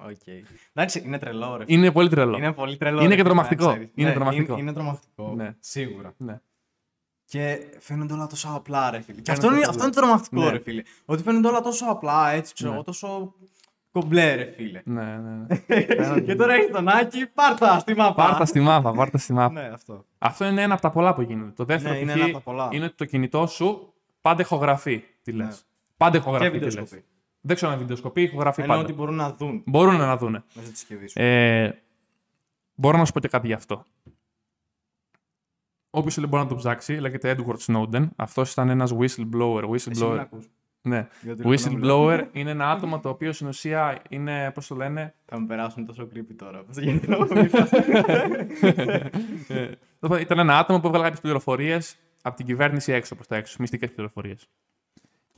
Οκ. 0.00 0.26
Εντάξει, 0.72 1.02
είναι 1.04 1.18
τρελό, 1.18 1.56
ρε. 1.56 1.64
Είναι 1.66 1.92
πολύ 1.92 2.08
τρελό. 2.08 2.36
Είναι 2.36 2.52
πολύ 2.52 2.76
τρελό. 2.76 3.00
Είναι 3.00 3.08
ρε, 3.08 3.14
και 3.14 3.16
φίλε, 3.22 3.28
τρομακτικό. 3.28 3.64
να 3.66 3.70
ξέρεις. 3.72 3.90
Είναι 3.94 4.08
Ναι, 4.08 4.14
τρομακτικό. 4.14 4.52
Είναι, 4.52 4.60
είναι 4.60 4.72
τρομακτικό. 4.72 5.32
Ναι. 5.36 5.56
Σίγουρα. 5.60 6.14
Ναι. 6.16 6.40
Και 7.24 7.58
φαίνονται 7.78 8.12
όλα 8.12 8.26
τόσο 8.26 8.48
απλά, 8.54 8.90
ρε 8.90 9.00
φίλε. 9.00 9.20
Και 9.20 9.32
Φαίνονται 9.34 9.46
αυτό 9.46 9.46
είναι, 9.46 9.56
τόσο 9.66 9.70
αυτό 9.70 9.84
είναι 9.84 9.94
τρομακτικό, 9.94 10.42
Ναι. 10.42 10.50
ρε 10.50 10.58
φίλε. 10.58 10.82
Ότι 11.04 11.22
φαίνονται 11.22 11.48
όλα 11.48 11.60
τόσο 11.60 11.84
απλά, 11.88 12.30
έτσι 12.30 12.54
ξέρω, 12.54 12.68
Ναι. 12.70 12.74
εγώ, 12.76 12.84
τόσο 12.84 13.34
κομπλέ, 13.92 14.34
ρε 14.34 14.52
φίλε. 14.56 14.80
ναι, 14.84 15.02
ναι, 15.16 15.30
ναι. 15.66 16.20
και 16.26 16.34
τώρα 16.34 16.54
έχει 16.54 16.70
τον 16.70 16.88
Άκη, 16.88 17.26
πάρτα 17.26 17.78
στη 17.78 17.94
μάπα. 17.94 18.14
Πάρτα 18.26 18.44
στη 18.44 18.60
μάπα, 18.60 18.92
πάρτα 18.92 19.18
στη 19.18 19.32
μάπα. 19.32 19.60
Ναι, 19.60 19.68
αυτό. 19.68 20.04
Αυτό 20.18 20.44
είναι 20.44 20.62
ένα 20.62 20.72
από 20.72 20.82
τα 20.82 20.90
πολλά 20.90 21.14
που 21.14 21.22
γίνεται. 21.22 21.50
Το 21.56 21.64
δεύτερο 21.64 21.94
Ναι, 21.94 22.00
είναι 22.00 22.12
π.χ. 22.12 22.16
ένα 22.18 22.24
από 22.24 22.34
τα 22.34 22.40
πολλά. 22.40 22.68
είναι 22.72 22.84
ότι 22.84 22.94
το 22.94 23.04
κινητό 23.04 23.46
σου 23.46 23.92
πάντα 24.20 24.42
ηχογραφεί. 24.42 25.04
Τι 25.22 25.32
λες. 25.32 25.46
Ναι. 25.46 25.52
Πάντα 25.96 26.10
Και 26.10 26.16
ηχογραφεί. 26.18 27.02
Τι 27.40 27.48
λες. 27.48 27.54
βιντεοσκοπή. 27.54 27.54
Δεν 27.54 27.56
ξέρω 27.56 27.72
αν 27.72 27.78
βιντεοσκοπεί, 27.78 28.22
ηχογραφεί 28.22 28.60
Εννοώ 28.60 28.76
πάντα. 28.76 28.88
ότι 28.88 28.98
μπορούν 28.98 29.14
να 29.14 29.32
δουν 29.32 29.62
Μπορούν 29.66 29.96
να 29.96 30.16
δούνε. 30.16 30.42
μέσα 30.54 30.66
στη 30.68 30.76
συσκευή 30.76 31.08
σου. 31.08 31.20
Ε, 31.22 31.82
μπορώ 32.74 32.98
να 32.98 33.04
σου 33.04 33.12
πω 33.12 33.20
και 33.20 33.28
κάτι 33.28 33.46
γι' 33.46 33.52
αυτό. 33.52 33.84
Όποιος 35.90 36.18
μπορεί 36.28 36.42
να 36.42 36.48
το 36.48 36.54
ψάξει, 36.54 36.92
λέγεται 36.94 37.36
Edward 37.38 37.56
Snowden. 37.66 38.08
Αυτός 38.16 38.52
ήταν 38.52 38.68
ένας 38.68 38.92
whistleblower. 38.98 39.72
Εσύ 39.72 39.90
μην 39.90 39.98
whistleblower. 39.98 40.16
ακούς. 40.20 40.46
Ναι. 40.82 41.08
Για 41.22 41.36
το 41.36 41.42
τηλεφωνό 41.42 41.76
μου, 41.78 41.82
Whistleblower 41.84 42.24
είναι 42.32 42.50
ένα 42.50 42.70
άτομο 42.70 43.00
το 43.00 43.08
οποίο 43.08 43.32
στην 43.32 43.46
ουσία 43.46 44.02
είναι, 44.08 44.50
πώς 44.54 44.66
το 44.66 44.74
λένε, 44.74 45.14
Θα 45.24 45.40
με 45.40 45.46
περάσουν 45.46 45.86
τόσο 45.86 46.08
creepy 46.14 46.34
τώρα. 46.36 46.64
Πώς 46.64 46.76
γίνεται 46.76 47.06
να 47.06 47.18
μου 47.18 47.26
μιλάς. 47.34 47.72
Ε, 49.48 50.20
Ήταν 50.20 50.38
ένα 50.38 50.58
άτομο 50.58 50.80
που 50.80 50.86
έβγαλε 50.86 51.04
κάποιες 51.04 51.20
πληροφορίες 51.20 51.96
από 52.22 52.36
την 52.36 52.46
κυβέρνηση 52.46 52.92
έξω 52.92 53.14
προς 53.14 53.26
τα 53.26 53.36
έξω, 53.36 53.56
μυστικές 53.58 53.92
πληροφορίες. 53.92 54.48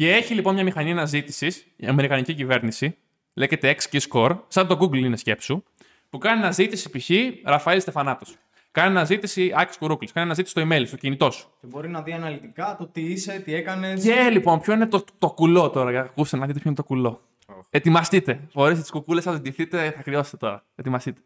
Και 0.01 0.13
έχει 0.13 0.35
λοιπόν 0.35 0.55
μια 0.55 0.65
μηχανή 0.65 0.91
αναζήτησης, 0.91 1.67
η 1.77 1.87
Αμερικανική 1.87 2.35
κυβέρνηση, 2.35 2.97
λέγεται 3.35 3.77
X-Key 3.79 4.01
Score, 4.11 4.39
σαν 4.49 4.67
το 4.67 4.79
Google 4.81 4.97
είναι 4.97 5.17
σκέψου, 5.17 5.63
που 6.11 6.19
κάνει 6.19 6.41
αναζήτηση 6.41 6.91
π.χ. 6.91 7.11
Ραφαήλ 7.45 7.81
Στεφανάτος. 7.81 8.37
Κάνει 8.71 8.91
αναζήτηση 8.91 9.53
Άκης 9.55 9.77
Κουρούκλης. 9.79 10.13
Κάνει 10.13 10.27
αναζήτηση 10.27 10.55
στο 10.59 10.69
email, 10.69 10.87
στο 10.87 10.97
κινητός 10.97 11.35
σου. 11.35 11.53
Και 11.61 11.67
μπορεί 11.67 11.89
να 11.89 12.03
δει 12.03 12.13
αναλυτικά 12.13 12.77
το 12.79 12.87
τι 12.87 13.01
είσαι, 13.01 13.43
τι 13.45 13.55
έκανες. 13.55 14.03
Και 14.03 14.29
λοιπόν, 14.31 14.61
ποιο 14.61 14.75
είναι 14.75 14.87
το, 14.87 15.05
το 15.19 15.31
κουλό 15.31 15.71
τώρα, 15.71 15.91
για 15.91 16.01
να 16.01 16.07
ακούσετε 16.07 16.37
να 16.37 16.47
δείτε 16.47 16.59
ποιο 16.59 16.69
είναι 16.69 16.79
το 16.79 16.85
κουλό. 16.85 17.23
Οχ. 17.47 17.67
Ετοιμαστείτε. 17.71 18.41
Φορέστε 18.53 18.81
τις 18.81 18.91
κουκούλες, 18.91 19.25
θα 19.25 19.33
ζητηθείτε, 19.33 19.91
θα 19.91 20.03
χρειώσετε 20.03 20.37
τώρα. 20.37 20.65
Ετοιμαστείτε. 20.75 21.21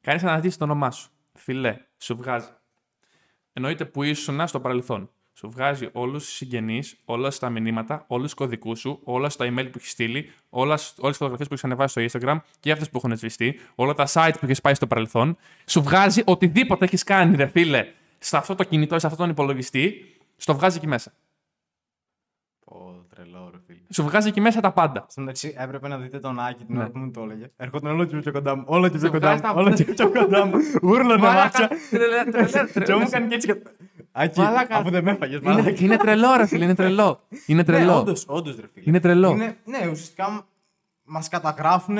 Κάνεις 0.00 0.22
αναζήτηση 0.22 0.58
το 0.58 0.64
όνομά 0.64 0.90
σου. 0.90 1.10
Φιλέ, 1.34 1.76
σου 1.98 2.16
βγάζει. 2.16 2.48
Εννοείται 3.52 3.84
που 3.84 4.02
ήσουν 4.02 4.46
στο 4.46 4.60
παρελθόν. 4.60 5.10
Σου 5.38 5.50
βγάζει 5.50 5.88
όλους 5.92 6.24
τους 6.24 6.34
συγγενείς, 6.34 6.96
όλα 7.04 7.32
τα 7.38 7.50
μηνύματα, 7.50 8.04
όλους 8.06 8.24
τους 8.24 8.34
κωδικούς 8.34 8.78
σου, 8.78 9.00
όλα 9.04 9.28
τα 9.28 9.44
email 9.44 9.68
που 9.72 9.78
έχεις 9.78 9.90
στείλει, 9.90 10.32
όλες 10.48 10.94
τις 10.94 11.16
φωτογραφίες 11.16 11.48
που 11.48 11.54
έχεις 11.54 11.64
ανεβάσει 11.64 12.08
στο 12.08 12.20
Instagram 12.20 12.38
και 12.60 12.72
αυτές 12.72 12.90
που 12.90 12.96
έχουν 12.96 13.16
σβηστεί, 13.16 13.60
όλα 13.74 13.94
τα 13.94 14.06
site 14.08 14.32
που 14.32 14.44
έχεις 14.44 14.60
πάει 14.60 14.74
στο 14.74 14.86
παρελθόν. 14.86 15.36
Σου 15.66 15.82
βγάζει 15.82 16.22
οτιδήποτε 16.24 16.84
έχεις 16.84 17.02
κάνει, 17.02 17.36
ρε 17.36 17.46
φίλε, 17.46 17.92
σε 18.18 18.36
αυτό 18.36 18.54
το 18.54 18.64
κινητό, 18.64 18.98
σε 18.98 19.06
αυτόν 19.06 19.20
τον 19.20 19.30
υπολογιστή, 19.30 20.16
στο 20.36 20.54
βγάζει 20.54 20.76
εκεί 20.76 20.86
μέσα. 20.86 21.12
Πω, 22.64 23.04
τρελό, 23.08 23.28
ρε 23.28 23.34
φίλε. 23.34 23.45
Σου 23.96 24.02
βγάζει 24.02 24.28
εκεί 24.28 24.40
μέσα 24.40 24.60
τα 24.60 24.72
πάντα. 24.72 25.06
Στην 25.08 25.22
μεταξύ 25.22 25.54
έπρεπε 25.58 25.88
να 25.88 25.96
δείτε 25.98 26.18
τον 26.18 26.40
Άκη 26.40 26.64
την 26.64 26.74
Ναι. 26.74 26.80
ώρα 26.80 26.90
που 26.90 26.98
μου 26.98 27.10
το 27.10 27.20
έλεγε. 27.22 27.50
Ερχόταν 27.56 27.92
όλο 27.92 28.04
και 28.04 28.16
πιο 28.16 28.32
κοντά 28.32 28.56
μου. 28.56 28.62
Όλο 28.66 28.88
και 28.88 28.98
πιο 28.98 29.00
Σε 29.00 29.08
κοντά 29.08 29.30
μου. 29.30 29.36
βγάζει 29.38 29.54
τα- 29.54 29.60
Όλο 29.60 29.72
και 29.74 29.84
πιο 29.84 30.10
κοντά 30.10 30.46
μου. 30.46 30.52
Ούρλωνε 30.82 31.16
μάτια. 31.22 31.70
τρελέ, 31.90 32.24
τρελέ, 32.30 32.48
Και 32.48 32.58
μου 32.78 32.84
τρελέ. 32.84 33.02
έκανε 33.04 33.26
και 33.26 33.34
έτσι. 33.34 33.46
και- 33.46 33.56
Άκη, 34.12 34.40
Μαλάκα. 34.40 34.76
αφού 34.76 34.90
δεν 34.90 35.04
με 35.04 35.10
έφαγες, 35.10 35.40
Είναι, 35.42 35.50
μαλάκα. 35.52 35.84
είναι 35.84 35.96
τρελό, 35.96 36.36
ρε 36.36 36.46
φίλε, 36.46 36.64
είναι 36.64 36.74
τρελό. 36.74 37.20
Είναι 37.46 37.58
Ναι, 37.58 37.64
τρελό. 37.64 37.98
όντως, 37.98 38.24
όντως, 38.26 38.56
ρε 38.56 38.66
φίλε. 38.72 38.84
Είναι 38.88 39.00
τρελό. 39.00 39.30
Είναι, 39.30 39.56
ναι, 39.64 39.78
ουσιαστικά 39.90 40.46
μας 41.04 41.28
καταγράφουν. 41.28 41.96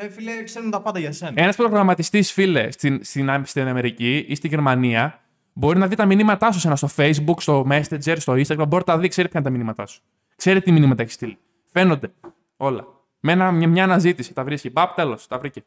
Ρε 0.00 0.08
φίλε, 0.10 0.42
ξέρουν 0.44 0.70
τα 0.70 0.80
πάντα 0.80 0.98
για 0.98 1.12
σένα. 1.12 1.32
Ένας 1.34 1.56
προγραμματιστής, 1.56 2.32
φίλε, 2.32 2.70
στην, 2.70 3.00
στην, 3.04 3.44
στην 3.44 3.68
Αμερική 3.68 4.24
ή 4.28 4.34
στη 4.34 4.48
Γερμανία, 4.48 5.20
μπορεί 5.52 5.78
να 5.78 5.86
δει 5.86 5.94
τα 5.96 6.06
μηνύματά 6.06 6.52
σου 6.52 6.58
σε 6.60 6.66
ένα 6.66 6.76
στο 6.76 6.88
Facebook, 6.96 7.36
στο 7.40 7.66
Messenger, 7.70 8.14
στο 8.18 8.32
Instagram. 8.32 8.56
Μπορεί 8.68 8.76
να 8.76 8.82
τα 8.82 8.98
δει, 8.98 9.08
ξέρει 9.08 9.28
ποια 9.28 9.40
είναι 9.40 9.48
τα 9.50 9.56
μηνύματά 9.56 9.86
σου. 9.86 10.00
Ξέρει 10.36 10.62
τι 10.62 10.72
μηνύματα 10.72 11.02
έχεις 11.02 11.14
στείλει. 11.14 11.38
Φαίνονται 11.64 12.12
όλα. 12.56 12.86
Με 13.20 13.32
ένα, 13.32 13.52
μια, 13.52 13.68
μια 13.68 13.84
αναζήτηση 13.84 14.34
τα 14.34 14.44
βρίσκει. 14.44 14.70
Παπ, 14.70 14.94
τέλος, 14.94 15.26
τα 15.26 15.38
βρήκε. 15.38 15.64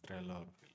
Τρελό. 0.00 0.38
ρε 0.44 0.50
φίλε. 0.60 0.72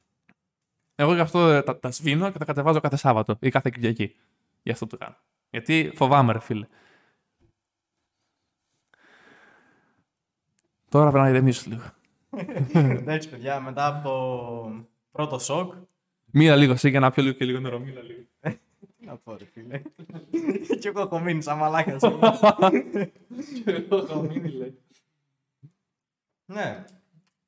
Εγώ 0.96 1.14
γι' 1.14 1.20
αυτό 1.20 1.48
ε, 1.50 1.62
τα, 1.62 1.80
τα 1.80 1.92
σβήνω 1.92 2.32
και 2.32 2.38
τα 2.38 2.46
κατεβάζω 2.46 2.80
κάθε 2.80 2.96
Σάββατο 2.96 3.38
ή 3.40 3.50
κάθε 3.50 3.70
Κυριακή. 3.70 4.16
Γι' 4.64 4.72
αυτό 4.72 4.88
το 4.88 4.98
κάνω. 4.98 5.16
Γιατί 5.50 5.92
φοβάμαι, 5.96 6.34
ρε 6.34 6.40
φίλε. 6.40 6.68
Τώρα 10.90 11.10
πρέπει 11.10 11.24
να 11.24 11.30
ηρεμήσω 11.30 11.70
λίγο. 11.70 11.84
Εντάξει, 13.00 13.30
παιδιά, 13.30 13.60
μετά 13.60 13.88
από 13.88 14.10
το 14.10 14.88
πρώτο 15.12 15.40
σοκ. 15.40 15.74
Μίλα 16.26 16.56
λίγο, 16.56 16.74
εσύ 16.74 16.90
για 16.90 17.00
να 17.00 17.12
πιω 17.12 17.24
λίγο 17.24 17.36
και 17.36 17.46
λίγο 17.46 17.60
νερό. 17.60 17.80
Μίλα 17.80 18.02
λίγο. 18.02 18.24
Τι 19.04 19.10
να 19.10 19.18
πω, 19.18 19.36
ρε 19.38 19.46
φίλε. 19.46 19.82
και 20.80 20.88
εγώ 20.88 21.02
έχω 21.02 21.20
μείνει 21.20 21.42
σαν 21.42 21.58
μαλάκας. 21.58 22.02
ναι. 26.46 26.86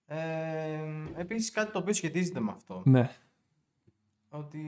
Ε, 0.06 0.82
επίσης 1.16 1.52
κάτι 1.52 1.72
το 1.72 1.80
οποίο 1.80 1.94
σχετίζεται 1.94 2.40
με 2.40 2.52
αυτό. 2.52 2.82
ναι, 2.86 3.10
Ότι 4.30 4.60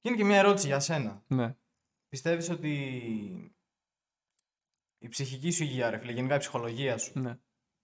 είναι 0.00 0.16
και 0.16 0.24
μια 0.24 0.38
ερώτηση 0.38 0.66
για 0.66 0.80
σένα. 0.80 1.22
ναι. 1.28 1.56
Πιστεύεις 2.08 2.50
ότι 2.50 2.72
η 4.98 5.08
ψυχική 5.08 5.50
σου 5.50 5.62
υγεία, 5.62 5.90
ρε 5.90 5.98
φίλε, 5.98 6.12
γενικά 6.12 6.34
η 6.34 6.38
ψυχολογία 6.38 6.98
σου, 6.98 7.20
ναι. 7.20 7.38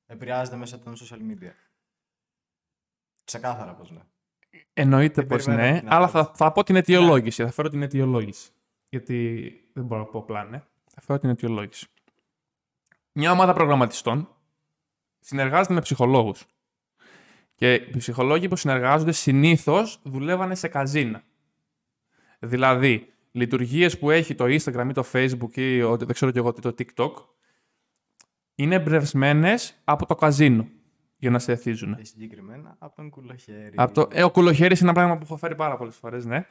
επηρεάζεται 0.07 0.57
μέσα 0.57 0.77
από 0.77 0.85
τα 0.85 0.93
social 0.97 1.19
media; 1.19 1.53
Ξεκάθαρα 3.25 3.75
πως 3.75 3.91
ναι. 3.91 4.03
Εννοείται 4.73 5.21
Δεν 5.21 5.27
πως 5.27 5.45
περιμένω 5.45 5.73
ναι, 5.73 5.79
την 5.79 5.89
αλλά 5.93 6.09
θα, 6.09 6.19
απάντηση. 6.21 6.43
θα 6.45 6.53
πω 6.53 6.63
την 6.65 6.77
αιτιολόγηση. 6.77 7.43
Θα 7.45 7.51
φέρω 7.51 7.69
την 7.69 7.83
αιτιολόγηση. 7.83 8.51
Γιατί 8.89 9.51
δεν 9.73 9.85
μπορώ 9.85 10.01
να 10.01 10.07
πω 10.07 10.19
απλά 10.19 10.45
ναι. 10.45 10.63
Θα 10.95 11.01
φέρω 11.01 11.19
την 11.19 11.31
αιτιολόγηση. 11.31 11.87
Μια 13.13 13.31
ομάδα 13.33 13.53
προγραμματιστών 13.53 14.29
συνεργάζεται 15.21 15.75
με 15.75 15.81
ψυχολόγους. 15.81 16.45
Και 17.55 17.75
οι 17.75 17.97
ψυχολόγοι 17.97 18.49
που 18.49 18.57
συνεργάζονται 18.57 19.13
συνήθως 19.13 20.01
δουλεύανε 20.03 20.55
σε 20.55 20.69
καζίνα. 20.69 21.23
Δηλαδή, 22.39 23.13
λειτουργίες 23.33 23.99
που 23.99 24.11
έχει 24.11 24.35
το 24.35 24.45
Instagram 24.45 24.87
ή 24.89 24.93
το 24.93 25.05
Facebook 25.13 25.57
ή 25.57 25.83
ο- 25.83 25.97
δεν 25.97 26.09
ξέρω 26.13 26.31
και 26.31 26.39
εγώ 26.39 26.53
τι 26.53 26.61
το 26.61 26.75
TikTok 26.79 27.13
είναι 28.55 28.75
εμπνευσμένες 28.75 29.81
από 29.85 30.07
το 30.07 30.15
καζίνο 30.15 30.69
για 31.25 31.33
να 31.33 31.39
σε 31.39 31.53
εθίζουν. 31.53 31.97
Και 31.97 32.05
συγκεκριμένα 32.05 32.77
από 32.79 32.97
τον 32.97 33.11
κουλοχέρι. 33.11 33.73
Από 33.77 33.93
το, 33.95 34.09
ε, 34.13 34.23
ο 34.25 34.31
κουλοχέρι 34.31 34.77
είναι 34.81 34.91
ένα 34.91 34.93
πράγμα 34.93 35.17
που 35.17 35.23
έχω 35.25 35.37
φέρει 35.37 35.55
πάρα 35.55 35.77
πολλές 35.77 35.97
φορές, 35.97 36.25
ναι. 36.25 36.47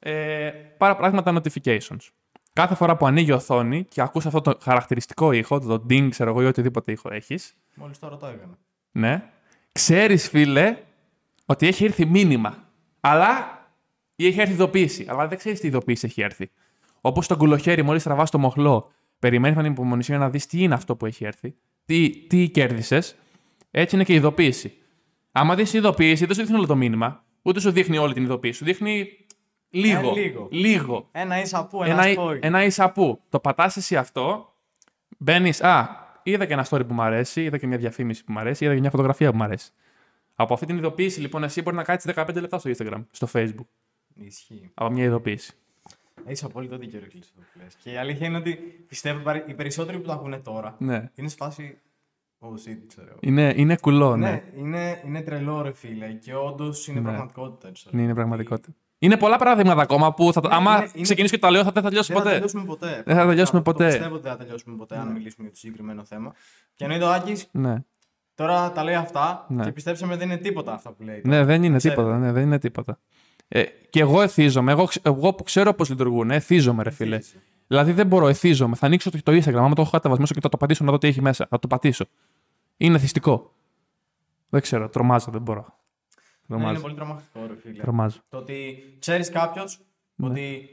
Ε, 0.00 0.50
πάρα 0.76 0.96
πράγματα 0.96 1.40
notifications. 1.42 2.08
Κάθε 2.52 2.74
φορά 2.74 2.96
που 2.96 3.06
ανοίγει 3.06 3.28
η 3.30 3.32
οθόνη 3.32 3.84
και 3.84 4.00
ακούς 4.00 4.26
αυτό 4.26 4.40
το 4.40 4.58
χαρακτηριστικό 4.62 5.32
ήχο, 5.32 5.58
το 5.60 5.84
ding, 5.90 6.08
ξέρω 6.10 6.30
εγώ, 6.30 6.42
ή 6.42 6.44
οτιδήποτε 6.46 6.92
ήχο 6.92 7.12
έχεις, 7.12 7.56
Μόλις 7.74 7.98
τώρα 7.98 8.16
το 8.16 8.26
έκανα. 8.26 8.58
ναι, 8.92 9.22
ξέρεις, 9.72 10.28
φίλε, 10.28 10.76
ότι 11.46 11.66
έχει 11.66 11.84
έρθει 11.84 12.06
μήνυμα. 12.06 12.64
Αλλά. 13.00 13.54
ή 14.16 14.26
έχει 14.26 14.40
έρθει 14.40 14.52
ειδοποίηση. 14.52 15.06
Αλλά 15.08 15.28
δεν 15.28 15.38
ξέρεις 15.38 15.60
τι 15.60 15.66
ειδοποίηση 15.66 16.06
έχει 16.06 16.22
έρθει. 16.22 16.50
Όπως 17.00 17.26
το 17.26 17.36
κουλοχέρι, 17.36 17.82
μόλις 17.82 18.02
τραβάς 18.02 18.30
το 18.30 18.38
μοχλό, 18.38 18.90
περιμένεις 19.18 19.56
με 19.56 19.62
ανυπομονησία 19.62 20.18
να 20.18 20.30
δεις 20.30 20.46
τι 20.46 20.62
είναι 20.62 20.74
αυτό 20.74 20.96
που 20.96 21.06
έχει 21.06 21.24
έρθει, 21.24 21.54
τι, 21.84 22.10
τι 22.26 22.48
κέρδισες. 22.48 23.16
Έτσι 23.78 23.94
είναι 23.94 24.04
και 24.04 24.12
η 24.12 24.16
ειδοποίηση. 24.16 24.72
Άμα 25.32 25.54
δεις 25.54 25.72
ειδοποίηση, 25.72 26.26
δεν 26.26 26.34
σου 26.34 26.40
δείχνει 26.40 26.56
όλο 26.56 26.66
το 26.66 26.76
μήνυμα, 26.76 27.24
ούτε 27.42 27.60
σου 27.60 27.70
δείχνει 27.70 27.98
όλη 27.98 28.14
την 28.14 28.22
ειδοποίηση. 28.22 28.58
Σου 28.58 28.64
δείχνει 28.64 29.08
λίγο. 29.70 30.08
Ε, 30.10 30.12
λίγο. 30.12 30.48
λίγο. 30.50 31.08
Ένα 31.12 31.40
ίσα 31.40 31.66
που, 31.66 31.82
ένα, 31.82 32.04
Ένα, 32.06 32.22
spoil. 32.22 32.38
ένα 32.42 32.64
ίσα 32.64 32.92
που. 32.92 33.20
Το 33.28 33.40
πατάς 33.40 33.76
εσύ 33.76 33.96
αυτό, 33.96 34.52
μπαίνεις. 35.18 35.62
Α, 35.62 35.88
είδα 36.22 36.46
και 36.46 36.52
ένα 36.52 36.66
story 36.70 36.86
που 36.88 36.94
μου 36.94 37.02
αρέσει, 37.02 37.42
είδα 37.44 37.58
και 37.58 37.66
μια 37.66 37.76
διαφήμιση 37.78 38.24
που 38.24 38.32
μου 38.32 38.38
αρέσει, 38.38 38.64
είδα 38.64 38.74
και 38.74 38.80
μια 38.80 38.90
φωτογραφία 38.90 39.30
που 39.30 39.36
μου 39.36 39.42
αρέσει. 39.42 39.70
Από 40.34 40.54
αυτή 40.54 40.66
την 40.66 40.76
ειδοποίηση, 40.76 41.20
λοιπόν, 41.20 41.44
εσύ 41.44 41.62
μπορεί 41.62 41.76
να 41.76 41.82
κάτσεις 41.82 42.12
15 42.16 42.40
λεπτά 42.40 42.58
στο 42.58 42.70
Instagram, 42.76 43.04
στο 43.10 43.28
Facebook. 43.32 43.66
Ισχύει. 44.14 44.70
Από 44.74 44.92
μια 44.92 45.04
ειδοποίηση. 45.04 45.52
Έχεις 46.24 46.44
απόλυτο 46.44 46.78
δίκιο, 46.78 47.00
ρε 47.00 47.06
Κλειστό, 47.06 47.40
που 47.52 47.58
λες. 47.62 47.74
Και 47.82 47.90
η 47.90 47.96
αλήθεια 47.96 48.26
είναι 48.26 48.36
ότι 48.36 48.54
πιστεύω 48.88 49.20
παρε- 49.22 49.48
οι 49.48 49.54
περισσότεροι 49.54 49.98
που 49.98 50.04
το 50.06 50.12
ακούνε 50.12 50.38
τώρα 50.38 50.76
Ναι. 50.78 51.10
είναι 51.14 51.28
σε 51.28 51.36
φάση. 51.36 51.78
Oh 52.35 52.35
shit, 52.35 52.35
ξέρω. 52.35 52.35
εγώ». 52.35 52.35
Είναι, 53.20 53.52
είναι 53.56 53.76
κουλό, 53.76 54.16
ναι. 54.16 54.30
Ναι, 54.30 54.42
είναι, 54.56 55.02
είναι 55.06 55.20
τρελό, 55.20 55.62
ρε 55.62 55.72
φίλε. 55.72 56.06
Και 56.12 56.34
όντως 56.34 56.88
είναι 56.88 57.00
Ναι. 57.00 57.06
πραγματικότητα. 57.06 57.70
ξέρω. 57.72 57.96
Ναι, 57.96 58.02
είναι 58.02 58.14
πραγματικότητα. 58.14 58.68
Είναι 58.98 59.16
πολλά 59.16 59.36
παραδείγματα 59.36 59.82
ακόμα 59.82 60.14
που 60.14 60.32
θα, 60.32 60.40
το- 60.40 60.48
Ναι, 60.48 60.54
άμα 60.54 60.76
είναι- 60.76 60.90
είναι- 60.94 61.02
ξεκινήσω 61.02 61.34
και 61.34 61.40
τα 61.40 61.50
λέω 61.50 61.64
θα, 61.64 61.70
δεν 61.72 61.82
θα 61.82 61.88
τελειώσει 61.88 62.12
Δεν 62.12 62.16
θα 62.16 62.22
ποτέ. 62.22 62.34
τελειώσουμε 62.34 62.64
ποτέ. 62.64 63.02
Δεν 63.06 63.16
θα 63.16 63.26
τελειώσουμε 63.26 63.62
Το- 63.62 63.70
ποτέ. 63.72 63.84
Ναι. 63.84 63.90
Το 63.90 63.96
πιστεύω 63.96 64.14
ότι 64.14 64.22
δεν 64.22 64.32
θα 64.32 64.38
τελειώσουμε 64.38 64.76
ποτέ 64.76 64.96
αν 64.98 65.06
μιλήσουμε 65.12 65.42
για 65.46 65.50
το 65.50 65.56
συγκεκριμένο 65.56 66.04
θέμα. 66.04 66.32
Και 66.74 66.84
εννοείται 66.84 67.04
ο 67.04 67.12
Άκης 67.12 67.48
Ναι. 67.52 67.74
τώρα 68.34 68.72
τα 68.72 68.84
λέει 68.84 68.94
αυτά 68.94 69.46
Ναι. 69.48 69.64
και 69.64 69.72
πιστέψτε 69.72 70.06
με 70.06 70.16
δεν 70.16 70.30
είναι 70.30 70.38
τίποτα 70.38 70.72
αυτά 70.72 70.92
που 70.92 71.02
λέει. 71.02 71.20
ναι, 71.24 71.44
δεν 71.44 71.62
είναι 71.62 71.76
Ξέρετε. 71.76 72.00
τίποτα. 72.00 72.18
Ναι, 72.18 72.32
δεν 72.32 72.42
είναι 72.42 72.58
τίποτα. 72.58 72.98
Ε, 73.48 73.62
και 73.90 74.00
εγώ 74.00 74.22
εθίζομαι. 74.22 74.72
Εγώ, 74.72 74.84
ξε- 74.84 75.06
εγώ 75.06 75.34
που 75.34 75.42
ξέρω 75.42 75.72
πώς 75.74 75.88
λειτουργούν, 75.88 76.30
εθίζομαι, 76.30 76.82
ρε 76.82 76.90
φίλε. 76.90 77.16
Εθίζεσαι. 77.16 77.42
Δηλαδή 77.66 77.92
δεν 77.92 78.06
μπορώ, 78.06 78.28
εθίζομαι. 78.28 78.76
Θα 78.76 78.86
ανοίξω 78.86 79.10
το, 79.10 79.18
το 79.22 79.32
Instagram, 79.32 79.54
άμα 79.54 79.74
το 79.74 79.82
έχω 79.82 79.90
κατεβασμένο 79.90 80.28
και 80.34 80.40
θα 80.40 80.48
το 80.48 80.56
πατήσω 80.56 80.84
να 80.84 80.90
δω 80.90 80.98
τι 80.98 81.08
έχει 81.08 81.22
μέσα. 81.22 81.46
Θα 81.50 81.58
το 81.58 81.66
πατήσω. 81.66 82.04
Είναι 82.76 82.98
θυστικό. 82.98 83.54
Δεν 84.48 84.60
ξέρω, 84.60 84.88
τρομάζω, 84.88 85.30
δεν 85.30 85.42
μπορώ. 85.42 85.60
Ναι, 86.46 86.56
είναι 86.56 86.64
Τρομάζω. 86.64 86.80
πολύ 86.80 86.94
τρομακτικό, 86.94 87.46
ρε 87.46 87.56
φίλε. 87.56 87.82
τρομάζω. 87.82 88.18
Το 88.28 88.36
ότι 88.38 88.76
ξέρεις 88.98 89.30
κάποιος 89.30 89.80
ότι 90.20 90.68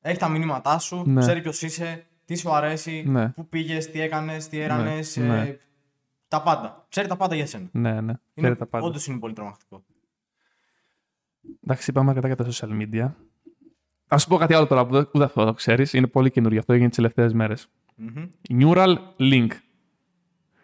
έχει 0.00 0.18
τα 0.18 0.28
μηνύματά 0.28 0.78
σου, 0.78 1.02
Ναι. 1.06 1.20
ξέρει 1.20 1.40
ποιος 1.40 1.62
είσαι, 1.62 2.06
τι 2.24 2.34
σου 2.36 2.52
αρέσει, 2.54 3.04
Ναι. 3.06 3.28
πού 3.28 3.48
πήγες, 3.48 3.90
τι 3.90 4.00
έκανες, 4.00 4.48
τι 4.48 4.58
έρανες. 4.60 5.16
ναι. 5.16 5.58
τα 6.28 6.42
πάντα. 6.42 6.86
Ξέρει 6.88 7.08
τα 7.08 7.16
πάντα 7.16 7.34
για 7.34 7.46
σένα. 7.46 7.68
Ναι, 7.72 8.00
ναι. 8.00 8.12
Ξέρει 8.34 8.56
τα 8.56 8.66
πάντα. 8.66 8.86
Όντως 8.86 9.06
είναι 9.06 9.18
πολύ 9.18 9.32
τρομακτικό. 9.34 9.84
Εντάξει, 11.64 11.90
είπαμε 11.90 12.08
αρκετά 12.10 12.26
για 12.26 12.36
τα 12.36 12.46
social 12.50 12.80
media. 12.82 13.10
Α 14.14 14.18
σου 14.18 14.28
πω 14.28 14.36
κάτι 14.36 14.54
άλλο 14.54 14.66
τώρα 14.66 14.86
που 14.86 14.92
δεν- 14.94 15.08
ούτε 15.14 15.24
αυτό 15.24 15.44
το 15.44 15.52
ξέρεις. 15.52 15.92
Είναι 15.92 16.06
πολύ 16.06 16.30
καινούργιο. 16.30 16.58
Αυτό 16.60 16.72
έγινε 16.72 16.88
τις 16.88 16.96
τελευταίες 16.96 17.32
μέρες. 17.32 17.68
Μμμ. 17.96 18.24
Neural 18.48 18.96
Link. 19.18 19.48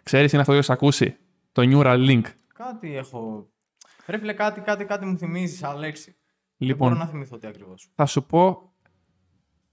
Ξέρεις, 0.05 0.31
είναι 0.33 0.41
αυτό 0.41 0.53
που 0.53 0.59
έχεις 0.59 0.71
ακούσει; 0.71 1.17
Το 1.53 1.63
Neural 1.65 2.09
Link. 2.09 2.23
Κάτι 2.55 2.97
έχω. 2.97 3.49
Ρε 4.07 4.19
φίλε, 4.19 4.33
κάτι, 4.33 4.61
κάτι, 4.61 4.85
κάτι 4.85 5.07
μου 5.07 5.19
θυμίζεις 5.19 5.59
σαν 5.59 5.79
λέξη. 5.79 6.17
Δεν 6.57 6.69
Λοιπόν, 6.69 6.89
μπορώ 6.89 7.01
να 7.01 7.07
θυμηθώ 7.07 7.37
τι 7.39 7.47
ακριβώς. 7.47 7.89
θα 7.95 8.07
σου 8.07 8.25
πω. 8.27 8.73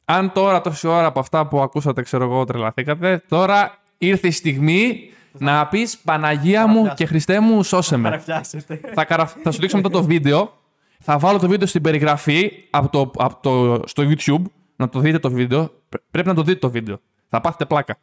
Αν 0.05 0.31
τώρα 0.31 0.61
τόση 0.61 0.87
ώρα 0.87 1.05
από 1.05 1.19
αυτά 1.19 1.47
που 1.47 1.61
ακούσατε, 1.61 2.01
ξέρω 2.01 2.23
εγώ, 2.23 2.43
τρελαθήκατε, 2.45 3.23
τώρα 3.27 3.77
ήρθε 3.97 4.27
η 4.27 4.31
στιγμή 4.31 5.09
να 5.37 5.67
πεις 5.67 5.97
Παναγία 5.97 6.59
μου 6.67 6.73
Παραφιάσετε. 6.73 7.03
και 7.03 7.05
Χριστέ 7.09 7.39
μου, 7.39 7.63
σώσε 7.63 7.97
με. 7.97 8.03
Παραφιάσετε. 8.09 8.81
θα, 8.93 9.05
καρα... 9.05 9.25
θα 9.25 9.51
σου 9.51 9.59
δείξω 9.59 9.75
μετά 9.77 9.89
το 9.89 10.03
βίντεο. 10.03 10.59
Θα 10.99 11.17
βάλω 11.19 11.39
το 11.39 11.47
βίντεο 11.47 11.67
στην 11.67 11.81
περιγραφή 11.81 12.51
από 12.69 12.89
το, 12.89 13.11
από 13.23 13.37
το, 13.41 13.81
στο 13.87 14.03
YouTube. 14.05 14.41
Να 14.75 14.89
το 14.89 14.99
δείτε 14.99 15.19
το 15.19 15.31
βίντεο. 15.31 15.71
Πρέ- 15.89 16.03
Πρέπει 16.11 16.27
να 16.27 16.33
το 16.33 16.43
δείτε 16.43 16.59
το 16.59 16.69
βίντεο. 16.71 16.99
Θα 17.29 17.41
πάθετε 17.41 17.65
πλάκα. 17.65 17.97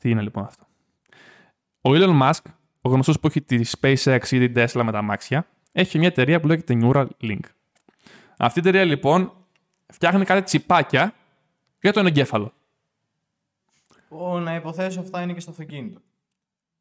Τι 0.00 0.10
είναι 0.10 0.22
λοιπόν 0.22 0.44
αυτό; 0.44 0.66
Ο 1.86 1.90
Elon 1.94 2.22
Musk, 2.22 2.40
ο 2.80 2.88
γνωστός 2.88 3.20
που 3.20 3.26
έχει 3.26 3.42
τη 3.42 3.60
SpaceX 3.80 4.30
ή 4.30 4.48
την 4.48 4.52
Tesla 4.56 4.82
με 4.84 4.92
τα 4.92 4.98
αμάξια, 4.98 5.46
έχει 5.72 5.98
μια 5.98 6.08
εταιρεία 6.08 6.40
που 6.40 6.46
λέγεται 6.46 6.78
Neuralink. 6.82 7.38
Αυτή 8.38 8.58
η 8.58 8.62
εταιρεία 8.68 8.84
λοιπόν 8.84 9.32
φτιάχνει 9.92 10.24
κάτι 10.24 10.42
τσιπάκια 10.42 11.14
για 11.80 11.92
τον 11.92 12.06
εγκέφαλο. 12.06 12.52
Ω, 14.08 14.38
να 14.40 14.54
υποθέσω 14.54 15.00
αυτά 15.00 15.22
είναι 15.22 15.32
και 15.32 15.40
στο 15.40 15.50
αυτοκίνητο. 15.50 16.00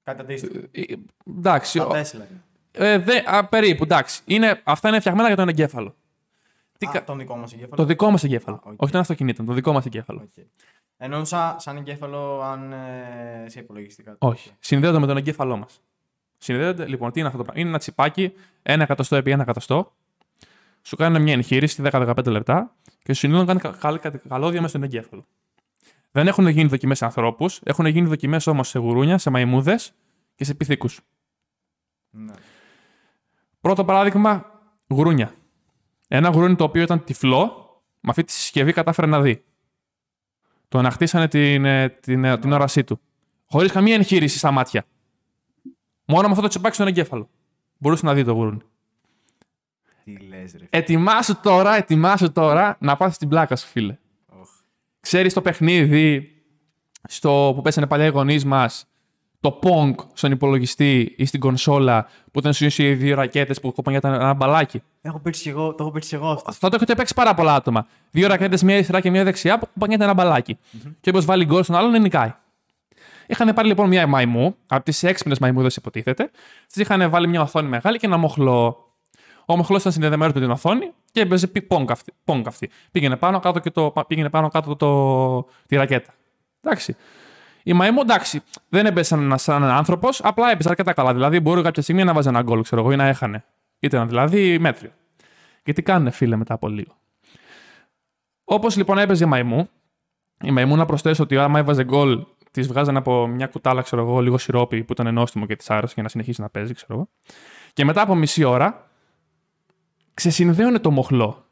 Κάτι 0.04 0.22
αντίστοιχο. 0.22 0.58
Ε, 0.72 0.84
εντάξει, 1.38 1.78
Τα 1.80 1.86
ο- 1.86 1.90
Tesla 1.92 2.14
είναι. 2.14 2.44
ε, 2.72 2.98
δε, 2.98 3.22
α, 3.26 3.46
περίπου, 3.46 3.84
εντάξει. 3.84 4.22
Είναι, 4.26 4.62
αυτά 4.64 4.88
είναι 4.90 5.00
φτιαγμένα 5.00 5.28
για 5.28 5.38
τον 5.38 5.48
εγκέφαλο. 5.50 5.96
Τι 6.78 6.86
Α, 6.86 6.90
κα- 6.92 7.04
τον 7.04 7.18
δικό 7.18 7.36
μας 7.36 7.54
εγκέφαλο. 7.54 7.76
Το 7.76 7.86
δικό 7.86 8.10
μας 8.12 8.24
εγκέφαλο. 8.24 8.56
Α, 8.56 8.60
οκ. 8.64 8.82
Όχι 8.82 8.92
των 8.92 9.02
αυτοκινήτων, 9.02 9.46
το 9.46 9.54
δικό 9.54 9.72
μας 9.74 9.86
εγκέφαλο. 9.86 10.22
Οκ. 10.38 10.46
Εννοούσα 10.98 11.56
σαν 11.60 11.78
εγκέφαλο 11.78 12.42
αν 12.42 12.72
ε, 12.72 13.46
σε 13.48 13.60
υπολογιστή 13.60 14.04
κάτι. 14.04 14.18
Όχι. 14.20 14.52
Συνδέονται 14.60 15.00
με 15.00 15.08
τον 15.08 15.18
εγκέφαλό 15.18 15.58
μας. 15.58 15.82
Συνδέονται, 16.38 16.88
λοιπόν, 16.88 17.12
τι 17.12 17.20
είναι 17.20 17.28
αυτό 17.28 17.38
το 17.40 17.44
πράγμα; 17.44 17.62
Είναι 17.62 17.70
ένα 17.70 17.80
τσιπάκι, 17.80 18.34
ένα 18.64 18.84
εκατοστό 18.84 19.16
επί 19.16 19.32
ένα 19.32 19.42
εκατοστό. 19.42 19.94
Σου 20.82 20.96
κάνουν 20.96 21.22
μια 21.22 21.34
εγχείρηση 21.34 21.82
10-15 21.86 22.26
λεπτά 22.26 22.76
και 23.04 23.14
σου 23.14 23.20
συνδέουν 23.20 23.46
να 23.46 23.54
κάνει 23.54 23.76
κα- 23.78 23.98
κα- 23.98 24.22
καλώδια 24.28 24.62
μέσα 24.62 24.68
στον 24.78 24.84
εγκέφαλο. 24.84 25.26
Δεν 26.12 26.28
έχουν 26.28 26.48
γίνει 26.48 26.70
δοκιμές 26.70 26.98
σε 26.98 27.06
ανθρώπους, 27.06 27.60
έχουν 27.64 27.86
γίνει 27.86 28.08
δοκιμές 28.08 28.48
όμως 28.48 28.68
σε 28.70 28.80
γουρούνια, 28.80 29.18
σε 29.18 29.30
μαϊμούδες 29.30 29.94
και 30.36 30.44
σε 30.44 30.54
πυθίκους. 30.54 31.00
Ναι. 32.10 32.34
Πρώτο 33.62 33.86
παράδειγμα, 33.86 34.46
γουρούνια. 34.90 35.34
Ένα 36.08 36.30
γουρούνι 36.30 36.56
το 36.56 36.64
οποίο 36.64 36.82
ήταν 36.82 37.04
τυφλό, 37.04 37.40
με 38.00 38.10
αυτή 38.10 38.24
τη 38.24 38.32
συσκευή 38.32 38.74
κατάφερε 38.74 39.08
να 39.08 39.22
δει. 39.22 39.44
Το 40.76 40.82
ανακτήσανε 40.82 41.28
την, 41.28 41.66
ε, 41.66 41.90
την, 41.90 42.24
ε, 42.24 42.38
την 42.38 42.52
όρασή 42.52 42.84
του. 42.84 43.00
Χωρίς 43.46 43.72
καμία 43.72 43.96
εγχείρηση 43.96 44.38
στα 44.38 44.52
μάτια. 44.52 44.86
Μόνο 46.06 46.22
με 46.22 46.30
αυτό 46.30 46.42
το 46.42 46.48
τσιπάκι 46.48 46.76
στον 46.76 46.88
εγκέφαλο. 46.88 47.30
Μπορούσε 47.78 48.06
να 48.06 48.14
δει 48.14 48.24
το 48.24 48.32
γουρούνι. 48.32 48.62
Τι 50.04 50.18
λες, 50.18 50.56
ρε. 50.58 50.66
Ετοιμάσου 50.70 51.40
τώρα, 51.40 51.76
ετοιμάσου 51.76 52.32
τώρα 52.32 52.78
να 52.80 52.96
πάθεις 52.96 53.18
την 53.18 53.30
πλάκα 53.30 53.56
σου, 53.56 53.68
φίλε. 53.68 53.98
Οχ. 54.26 54.50
Ξέρεις 55.00 55.34
το 55.34 55.42
παιχνίδι 55.42 56.32
στο 57.04 57.52
που 57.56 57.62
πέσανε 57.62 57.88
παλιά 57.88 58.06
οι 58.06 58.10
γονείς 58.10 58.46
μας, 58.46 58.88
το 59.46 59.60
Pong 59.64 59.94
στον 60.14 60.32
υπολογιστή 60.32 61.14
ή 61.18 61.26
στην 61.26 61.40
κονσόλα 61.40 62.08
που 62.32 62.40
ήταν 62.40 62.54
στου 62.54 62.82
οι 62.82 62.94
δύο 62.94 63.16
ρακέτες 63.16 63.60
που 63.60 63.74
κοπανιά 63.74 64.00
ήταν 64.00 64.14
ένα 64.14 64.34
μπαλάκι. 64.34 64.82
Έχω 65.02 65.20
παίξει 65.20 65.42
κι 65.42 65.50
εγώ, 65.50 65.70
το 65.70 65.76
έχω 65.80 65.92
παίξει 65.92 66.10
κι 66.10 66.16
εγώ 66.16 66.30
αυτό. 66.30 66.50
Αυτό 66.50 66.70
το 66.70 66.76
έχετε 66.76 66.96
παίξει 66.96 67.14
πάρα 67.14 67.34
πολλά 67.34 67.54
άτομα. 67.54 67.88
Δύο 68.12 68.28
ρακέτες, 68.28 68.64
μία 68.64 68.76
αριστερά 68.76 69.00
και 69.00 69.10
μία 69.10 69.24
δεξιά 69.24 69.60
που 69.60 69.68
κοπανιέται 69.74 70.04
ένα 70.04 70.14
μπαλάκι. 70.14 70.58
Και 71.02 71.10
όπως 71.10 71.26
βάλει 71.26 71.46
γκολ 71.46 71.64
στον 71.64 71.76
άλλον, 71.76 72.02
νικάει. 72.02 72.34
Είχαν 73.28 73.54
πάρει 73.54 73.68
λοιπόν 73.68 73.88
μια 73.88 74.08
μαϊμού, 74.08 74.56
από 74.68 74.84
τις 74.84 75.04
έξυπνε 75.04 75.36
μαϊμούδε 75.40 75.70
υποτίθεται, 75.76 76.32
τη 76.74 76.82
είχαν 76.82 77.10
βάλει 77.10 77.28
μια 77.28 77.42
οθόνη 77.42 77.68
μεγάλη 77.68 77.98
και 77.98 78.06
ένα 78.06 78.18
μοχλό. 78.18 78.78
Ο 79.46 79.56
μοχλός 79.56 79.80
ήταν 79.80 79.92
συνδεδεμένος 79.92 80.34
με 80.34 80.40
την 80.40 80.52
οθόνη 80.52 80.92
και 81.12 81.22
έπαιζε 81.22 81.48
πονκ 81.48 81.92
αυτή. 81.92 82.14
πονκ 82.24 82.48
αυτή. 82.48 82.70
Πήγαινε 82.92 83.16
πάνω 83.16 83.40
κάτω, 83.40 83.60
και 83.60 83.72
το, 83.72 83.94
πήγαινε 84.08 84.30
πάνω 84.30 84.48
κάτω 84.50 84.76
το, 84.76 85.50
τη 85.68 85.76
ρακέτα. 85.76 86.14
Εντάξει. 86.62 86.96
Η 87.68 87.74
μαϊμού, 87.74 88.02
εντάξει, 88.02 88.42
δεν 88.70 88.86
έπαιζε 88.86 89.04
σαν, 89.04 89.38
σαν 89.38 89.64
άνθρωπος, 89.64 90.22
απλά 90.24 90.52
έπαιζε 90.52 90.70
αρκετά 90.70 90.94
καλά. 90.94 91.14
Δηλαδή, 91.14 91.40
μπορεί 91.40 91.62
κάποια 91.62 91.82
στιγμή 91.82 92.04
να 92.04 92.14
βάζει 92.14 92.28
ένα 92.28 92.42
γκολ, 92.42 92.62
ξέρω 92.62 92.82
εγώ, 92.82 92.92
ή 92.92 92.96
να 92.96 93.06
έχανε. 93.06 93.46
Ήταν 93.80 94.08
δηλαδή 94.08 94.60
μέτριο. 94.60 94.92
Και 95.64 95.74
τι 95.74 95.82
κάνουνε, 95.82 96.12
φίλε, 96.12 96.36
μετά 96.36 96.54
από 96.54 96.68
λίγο. 96.68 96.98
Όπως 98.44 98.76
λοιπόν 98.76 98.98
έπαιζε 98.98 99.24
η 99.24 99.28
μαϊμού, 99.28 99.70
η 100.42 100.52
μαϊμού 100.52 100.76
να 100.76 100.86
προσθέσω 100.86 101.24
ότι 101.24 101.38
άμα 101.38 101.60
έβαζε 101.60 101.84
γκολ, 101.84 102.26
της 102.52 102.68
βγάζανε 102.68 102.98
από 102.98 103.28
μια 103.28 103.48
κουτάλα, 103.48 103.82
ξέρω 103.82 104.02
εγώ, 104.02 104.22
λίγο 104.22 104.38
σιρόπι 104.38 104.84
που 104.84 104.92
ήταν 104.92 105.14
νόστιμο 105.14 105.46
και 105.46 105.56
της 105.56 105.70
άρεσε 105.70 105.94
για 105.94 106.04
να 106.04 106.10
συνεχίσει 106.10 106.42
να 106.42 106.50
παίζει, 106.50 106.74
ξέρω 106.74 106.94
εγώ. 106.94 107.10
Και 107.74 107.86
μετά 107.86 108.02
από 108.02 108.16
μισή 108.16 108.44
ώρα, 108.44 108.90
ξεσυνδέωνε 110.14 110.80
το 110.80 110.92
μοχλό 110.92 111.46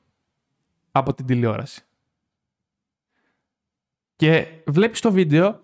από 0.91 1.13
την 1.13 1.25
τηλεόραση. 1.25 1.81
Και 4.15 4.47
βλέπεις 4.65 4.99
το 4.99 5.11
βίντεο 5.11 5.61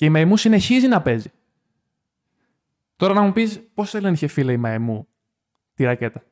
και 0.00 0.06
η 0.06 0.10
μαϊμού 0.10 0.36
συνεχίζει 0.36 0.88
να 0.88 1.02
παίζει. 1.02 1.30
Τώρα 2.96 3.14
να 3.14 3.20
μου 3.20 3.32
πεις 3.32 3.60
πώς 3.74 3.94
έλεγχε 3.94 4.26
φίλε 4.26 4.52
η 4.52 4.56
μαϊμού 4.56 5.08
τη 5.74 5.84
ρακέτα; 5.84 6.22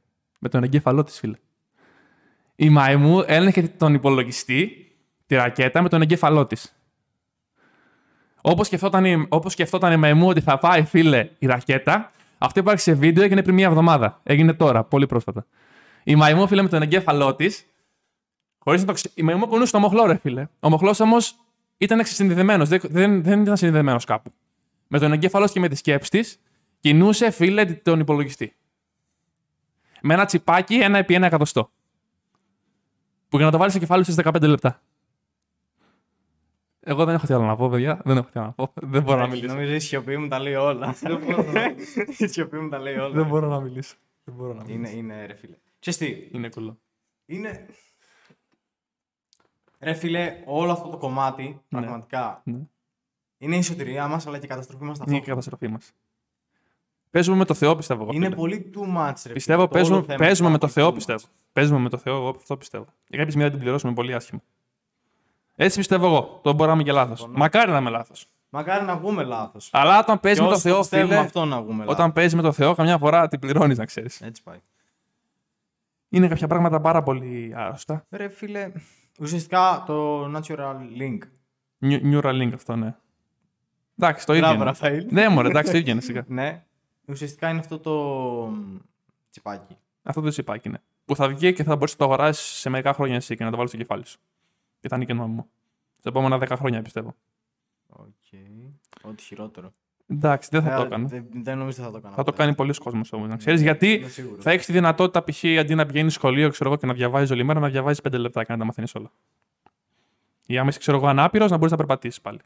Με 0.40 0.48
τον 0.48 0.62
εγκέφαλό 0.62 1.04
της, 1.04 1.18
φίλε. 1.18 1.36
Η 2.56 2.68
μαϊμού 2.70 3.24
έλεγχε 3.26 3.62
τον 3.62 3.94
υπολογιστή, 3.94 4.92
τη 5.26 5.34
ρακέτα, 5.34 5.82
με 5.82 5.88
τον 5.88 6.02
εγκέφαλό 6.02 6.46
της. 6.46 6.76
Όπως 8.40 8.66
σκεφτόταν, 8.66 9.04
η- 9.04 9.26
όπως 9.28 9.52
σκεφτόταν 9.52 9.92
η 9.92 9.96
μαϊμού 9.96 10.28
ότι 10.28 10.40
θα 10.40 10.58
πάει, 10.58 10.84
φίλε, 10.84 11.30
η 11.38 11.46
ρακέτα, 11.46 12.12
αυτό 12.38 12.60
υπάρχει 12.60 12.80
σε 12.80 12.92
βίντεο, 12.92 13.24
έγινε 13.24 13.42
πριν 13.42 13.54
μία 13.54 13.66
εβδομάδα. 13.66 14.20
Έγινε 14.22 14.52
τώρα, 14.52 14.84
πολύ 14.84 15.06
πρόσφατα. 15.06 15.46
Η 16.04 16.14
μαϊμού, 16.16 16.46
φίλε, 16.46 16.62
με 16.62 16.68
τον 16.68 16.82
εγκέφαλό 16.82 17.34
της, 17.34 17.66
χωρίς 18.58 18.80
να 18.80 18.86
το 18.86 18.92
ξε... 18.92 19.10
Η 19.14 19.22
μαϊμού 19.22 19.46
κουνούσε 19.46 19.72
το 19.72 19.78
μοχλό, 19.78 20.06
ρε 20.06 20.16
φίλε. 20.16 20.46
Ο 20.60 20.68
μοχλός 20.68 21.00
όμως 21.00 21.34
ήταν 21.78 22.04
συνδεδεμένο, 22.04 22.64
δεν, 22.64 22.80
δεν, 22.82 23.22
δεν 23.22 23.40
ήταν 23.42 23.56
συνδεδεμένος 23.56 24.04
κάπου. 24.04 24.32
Με 24.86 24.98
τον 24.98 25.12
εγκέφαλος 25.12 25.52
και 25.52 25.60
με 25.60 25.68
τη 25.68 25.74
σκέψη 25.74 26.10
της, 26.10 26.40
κινούσε, 26.80 27.30
φίλε, 27.30 27.64
τον 27.64 28.00
υπολογιστή. 28.00 28.56
Με 30.02 30.14
ένα 30.14 30.24
τσιπάκι, 30.24 30.74
ένα 30.74 30.98
επί 30.98 31.14
ένα 31.14 31.26
εκατοστό. 31.26 31.70
Που 33.28 33.36
για 33.36 33.46
να 33.46 33.52
το 33.52 33.58
βάλεις 33.58 33.72
στο 33.72 33.82
κεφάλι 33.82 34.04
σου 34.04 34.12
σε 34.12 34.22
15 34.24 34.40
λεπτά. 34.42 34.82
Εγώ 36.80 37.04
δεν 37.04 37.14
έχω 37.14 37.26
τι 37.26 37.34
άλλο 37.34 37.44
να 37.44 37.56
πω, 37.56 37.68
παιδιά. 37.68 38.00
Δεν 38.04 38.16
έχω 38.16 38.28
τι 38.32 38.38
άλλο 38.38 38.46
να 38.46 38.52
πω. 38.52 38.72
Δεν 38.74 39.02
μπορώ 39.02 39.18
να 39.18 39.24
Εντάξει, 39.24 39.40
μιλήσω. 39.40 39.54
Νομίζω 39.54 39.74
η 39.74 39.78
σιωπή 39.78 40.16
μου 40.16 40.28
τα 40.28 40.38
λέει 40.38 40.54
όλα. 40.54 40.94
Η 42.18 42.26
σιωπή 42.26 42.58
μου 42.58 42.68
τα 42.68 42.78
λέει 42.78 42.96
όλα. 42.96 43.10
Δεν 43.14 43.26
μπορώ 43.26 43.48
να 43.48 43.60
μιλήσω. 43.60 43.96
Δεν 44.24 44.34
μπορώ 44.34 44.54
να 44.54 44.64
μιλήσω. 44.64 44.78
Είναι, 44.78 44.90
είναι 44.90 45.26
ρε 45.26 45.34
φίλε. 45.34 45.56
Ξέρεις 45.78 45.98
τι, 45.98 46.28
Είναι 46.36 46.48
κουλό. 46.48 46.78
είναι... 47.26 47.66
Ρε 49.80 49.92
φίλε, 49.94 50.42
όλο 50.46 50.72
αυτό 50.72 50.88
το 50.88 50.96
κομμάτι, 50.96 51.60
πραγματικά, 51.68 52.40
Ναι. 52.44 52.58
είναι 53.38 53.56
η 53.56 53.62
σωτηρία 53.62 54.08
μας, 54.08 54.26
αλλά 54.26 54.38
και 54.38 54.44
η 54.44 54.48
καταστροφή 54.48 54.84
μας 54.84 54.96
Είναι 54.96 55.04
η 55.04 55.08
ταυτόχρονα. 55.12 55.40
καταστροφή 55.40 55.68
μας. 55.68 55.92
Παίζουμε 57.10 57.36
με 57.36 57.44
το 57.44 57.54
Θεό, 57.54 57.76
πιστεύω. 57.76 58.02
εγώ, 58.02 58.12
Είναι 58.12 58.24
φίλε. 58.24 58.36
πολύ 58.36 58.70
too 58.74 58.96
much, 58.96 59.14
ρε 59.26 59.32
Πιστεύω 59.32 59.32
φίλε. 59.32 59.42
Το 59.42 59.60
όλο 59.62 59.68
παίζουμε, 59.70 60.02
θέμα 60.02 60.18
παίζουμε 60.18 60.48
είναι 60.48 60.58
με 60.58 60.58
το 60.58 60.66
πολύ 60.66 60.72
Θεό, 60.72 60.86
too 60.86 60.90
much. 60.90 60.94
πιστεύω. 60.94 61.24
Παίζουμε 61.52 61.78
με 61.78 61.88
το 61.88 61.96
Θεό, 61.98 62.16
εγώ 62.16 62.28
αυτό 62.28 62.56
πιστεύω. 62.56 62.84
Για 62.84 63.18
κάποια 63.18 63.26
στιγμή 63.26 63.44
θα 63.44 63.50
την 63.50 63.60
πληρώσουμε 63.60 63.92
πολύ 63.92 64.14
άσχημα. 64.14 64.40
Έτσι 65.56 65.78
πιστεύω 65.78 66.06
εγώ. 66.06 66.40
Το 66.42 66.52
μπορεί 66.52 66.68
να 66.68 66.74
είμαι 66.74 66.82
και 66.82 66.92
λάθος. 66.92 67.26
Μακάρι 67.32 67.70
να 67.70 67.78
είμαι 67.78 67.90
λάθος. 67.90 68.26
Μακάρι 68.50 68.84
να 68.84 68.96
βγούμε 68.96 69.24
λάθος. 69.24 69.68
Αλλά 69.72 69.98
όταν 69.98 70.20
παίζει 70.20 70.38
Και 70.38 70.44
με 70.44 70.48
το 70.50 70.54
όσοι 70.56 70.68
Θεό, 70.68 70.78
πιστεύουμε 70.78 71.08
φίλε, 71.14 71.24
αυτό 71.24 71.44
να 71.44 71.62
βγούμε 71.62 71.84
όταν 71.88 72.12
παίζει 72.12 72.36
με 72.36 72.42
το 72.42 72.52
Θεό, 72.52 72.74
καμιά 72.74 72.98
φορά 72.98 73.28
την 73.28 73.38
πληρώνεις, 73.38 73.78
να 73.78 73.84
ξέρεις. 73.84 74.12
λάθος. 74.12 74.28
Έτσι 74.28 74.42
πάει. 74.42 74.58
Είναι 76.08 76.28
κάποια 76.28 76.46
πράγματα 76.46 76.80
πάρα 76.80 77.02
πολύ 77.02 77.52
άρρωστα. 77.56 78.06
Ρε 78.10 78.28
φίλε, 78.28 78.72
ουσιαστικά 79.18 79.82
το 79.86 80.24
natural 80.36 80.76
link. 81.00 81.18
Neu- 81.78 82.00
Neuralink 82.04 82.50
αυτό, 82.54 82.76
ναι. 82.76 82.94
Εντάξει, 83.98 84.26
το 84.26 84.32
ίδιο. 84.32 84.46
Μπράβο, 84.46 84.62
είναι. 84.62 84.70
Ραφαήλ. 84.70 85.06
Ναι, 85.10 85.28
μωρέ, 85.28 85.48
εντάξει, 85.48 85.72
το 85.72 85.78
ίδιο 85.78 85.92
είναι 85.92 86.00
σιγά. 86.00 86.24
Ναι, 86.38 86.64
ουσιαστικά 87.06 87.48
είναι 87.50 87.58
αυτό 87.58 87.78
το 87.78 87.92
μ, 88.50 88.76
τσιπάκι. 89.30 89.76
Αυτό 90.02 90.20
το 90.20 90.28
τσιπάκι 90.28 90.68
είναι. 90.68 90.82
Που 91.04 91.16
θα 91.16 91.28
βγει 91.28 91.52
και 91.52 91.64
θα 91.64 91.76
μπορέσει 91.76 91.96
να 91.98 92.06
το 92.06 92.12
αγοράσεις 92.12 92.46
σε 92.58 92.68
μερικά 92.70 92.92
χρόνια 92.92 93.16
εσύ 93.16 93.36
και 93.36 93.44
να 93.44 93.50
το 93.50 93.56
βάλεις 93.56 93.70
στο 93.70 93.78
κεφάλι 93.80 94.06
σου. 94.06 94.18
Και 94.80 94.88
θα 94.88 94.96
είναι 94.96 95.04
και 95.04 95.14
νόμιμο. 95.14 95.48
Σε 96.00 96.08
επόμενα 96.08 96.38
10 96.38 96.56
χρόνια 96.56 96.82
πιστεύω. 96.82 97.14
Οκ. 97.86 98.06
Ό,τι 99.02 99.22
χειρότερο. 99.22 99.72
Εντάξει, 100.10 100.48
δεν 100.52 100.62
θα 100.62 100.76
το 100.76 100.82
Ε, 100.82 100.86
έκανε. 100.86 101.06
Δεν, 101.08 101.26
δεν 101.32 101.58
νομίζω 101.58 101.82
θα 101.82 101.90
το 101.90 101.96
έκανα. 101.96 102.14
Θα 102.14 102.22
το 102.22 102.30
ποτέ. 102.30 102.42
κάνει 102.42 102.54
πολύς 102.54 102.72
κόσμος 102.74 103.12
όμως. 103.12 103.28
Να 103.28 103.36
ξέρεις 103.36 103.62
γιατί 103.62 103.92
Είμαι 103.92 104.08
σίγουρος. 104.08 104.44
θα 104.44 104.50
έχεις 104.50 104.66
τη 104.66 104.72
δυνατότητα 104.72 105.24
π.χ. 105.24 105.44
αντί 105.60 105.74
να 105.74 105.86
πηγαίνεις 105.86 106.14
σχολείο 106.14 106.48
ξέρω 106.50 106.70
εγώ, 106.70 106.78
και 106.78 106.86
να 106.86 106.92
διαβάζεις 106.92 107.30
όλη 107.30 107.44
μέρα, 107.44 107.60
να 107.60 107.68
διαβάζεις 107.68 108.00
5 108.08 108.18
λεπτά 108.18 108.44
και 108.44 108.52
να 108.52 108.58
τα 108.58 108.64
μαθαίνεις 108.64 108.94
όλα. 108.94 109.10
Ή 110.46 110.58
άμα 110.58 110.68
είσαι 110.68 110.78
ξέρω 110.78 110.96
εγώ 110.96 111.06
ανάπηρος, 111.06 111.50
να 111.50 111.56
μπορείς 111.56 111.70
να 111.70 111.76
περπατήσεις 111.76 112.20
πάλι. 112.20 112.38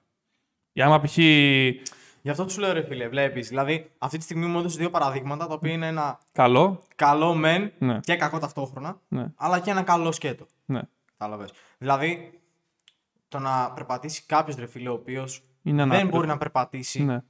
Ή 0.72 0.82
άμα 0.82 1.00
π.χ. 1.00 1.16
Γι' 2.24 2.30
αυτό 2.30 2.44
τους 2.44 2.58
λέω 2.58 2.72
ρε 2.72 2.82
φίλε, 2.82 3.08
βλέπεις. 3.08 3.48
Δηλαδή, 3.48 3.90
αυτή 3.98 4.16
τη 4.18 4.22
στιγμή 4.24 4.46
μου 4.46 4.58
έδωσες 4.58 4.78
δύο 4.78 4.90
παραδείγματα 4.90 5.46
τα 5.46 5.54
οποία 5.54 5.72
είναι 5.72 5.86
ένα 5.86 6.18
καλό. 6.32 6.82
καλό 6.96 7.34
μεν 7.34 7.72
Ναι. 7.78 7.98
και 8.00 8.16
κακό 8.16 8.38
ταυτόχρονα, 8.38 9.00
Ναι, 9.08 9.26
αλλά 9.36 9.60
και 9.60 9.70
ένα 9.70 9.82
καλό 9.82 10.12
σκέτο. 10.12 10.46
ναι. 10.64 10.80
Κατάλαβες. 11.18 11.52
Δηλαδή, 11.78 12.40
το 13.28 13.38
να 13.38 13.70
περπατήσει 13.72 14.22
κάποιος 14.26 14.56
ρε 14.56 14.66
φίλε, 14.66 14.88
ο 14.88 14.92
οποίος 14.92 15.42
Είναι 15.62 15.76
δεν 15.76 15.90
ανάπηρος. 15.90 16.10
μπορεί 16.10 16.26
να 16.26 16.38
περπατήσει, 16.38 17.02
Ναι. 17.04 17.22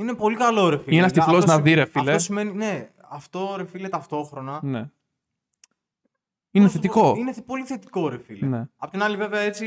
Είναι 0.00 0.14
πολύ 0.14 0.36
καλό 0.36 0.68
ρε 0.68 0.78
φίλε. 0.78 0.94
Ή 0.94 0.98
ένας 0.98 1.10
Δηλαδή, 1.12 1.30
τυφλός 1.30 1.44
αυτό 1.44 1.56
να 1.56 1.62
δει, 1.62 1.74
ρε 1.74 1.84
σημαίνει- 1.84 1.90
φίλε. 2.04 2.10
Αυτό 2.10 2.22
σημαίνει, 2.24 2.52
ναι, 2.52 2.90
αυτό 3.08 3.54
ρε 3.56 3.64
φίλε 3.66 3.88
ταυτόχρονα. 3.88 4.60
ναι. 4.62 4.88
Είναι 6.52 6.64
πώς 6.66 6.74
να 6.74 6.80
σου 6.82 6.88
πω, 6.88 6.94
θετικό. 7.02 7.14
Είναι 7.20 7.32
θε- 7.32 7.44
πολύ 7.44 7.64
θετικό 7.64 8.08
ρε 8.08 8.18
φίλε. 8.18 8.46
Ναι. 8.46 8.64
Απ' 8.76 8.90
την 8.90 9.02
άλλη, 9.02 9.16
βέβαια, 9.16 9.40
έτσι 9.40 9.66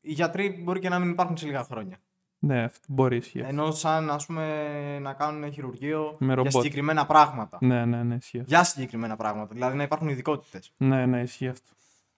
οι 0.00 0.12
γιατροί 0.12 0.60
μπορεί 0.62 0.80
και 0.80 0.88
να 0.88 0.98
μην 0.98 1.10
υπάρχουν 1.10 1.36
σε 1.36 1.46
λίγα 1.46 1.64
χρόνια. 1.64 1.96
Ναι, 2.38 2.62
αυτό 2.62 2.86
μπορεί 2.88 3.16
ισχύει. 3.16 3.38
Ενώ 3.38 3.70
σαν 3.70 4.10
ας 4.10 4.26
πούμε 4.26 4.98
να 4.98 5.12
κάνουν 5.12 5.52
χειρουργείο 5.52 6.16
Με 6.18 6.26
για 6.26 6.34
ρομπότ. 6.34 6.52
συγκεκριμένα 6.52 7.06
πράγματα. 7.06 7.58
Ναι, 7.60 7.84
ναι, 7.84 8.02
ναι, 8.02 8.14
ισχύει. 8.14 8.38
αυτό. 8.38 8.50
Για 8.54 8.64
συγκεκριμένα 8.64 9.16
πράγματα. 9.16 9.54
Δηλαδή 9.54 9.76
να 9.76 9.82
υπάρχουν 9.82 10.08
ειδικότητες. 10.08 10.72
Ναι, 10.76 11.06
ναι, 11.06 11.20
ισχύει 11.20 11.48
αυτό. 11.48 11.68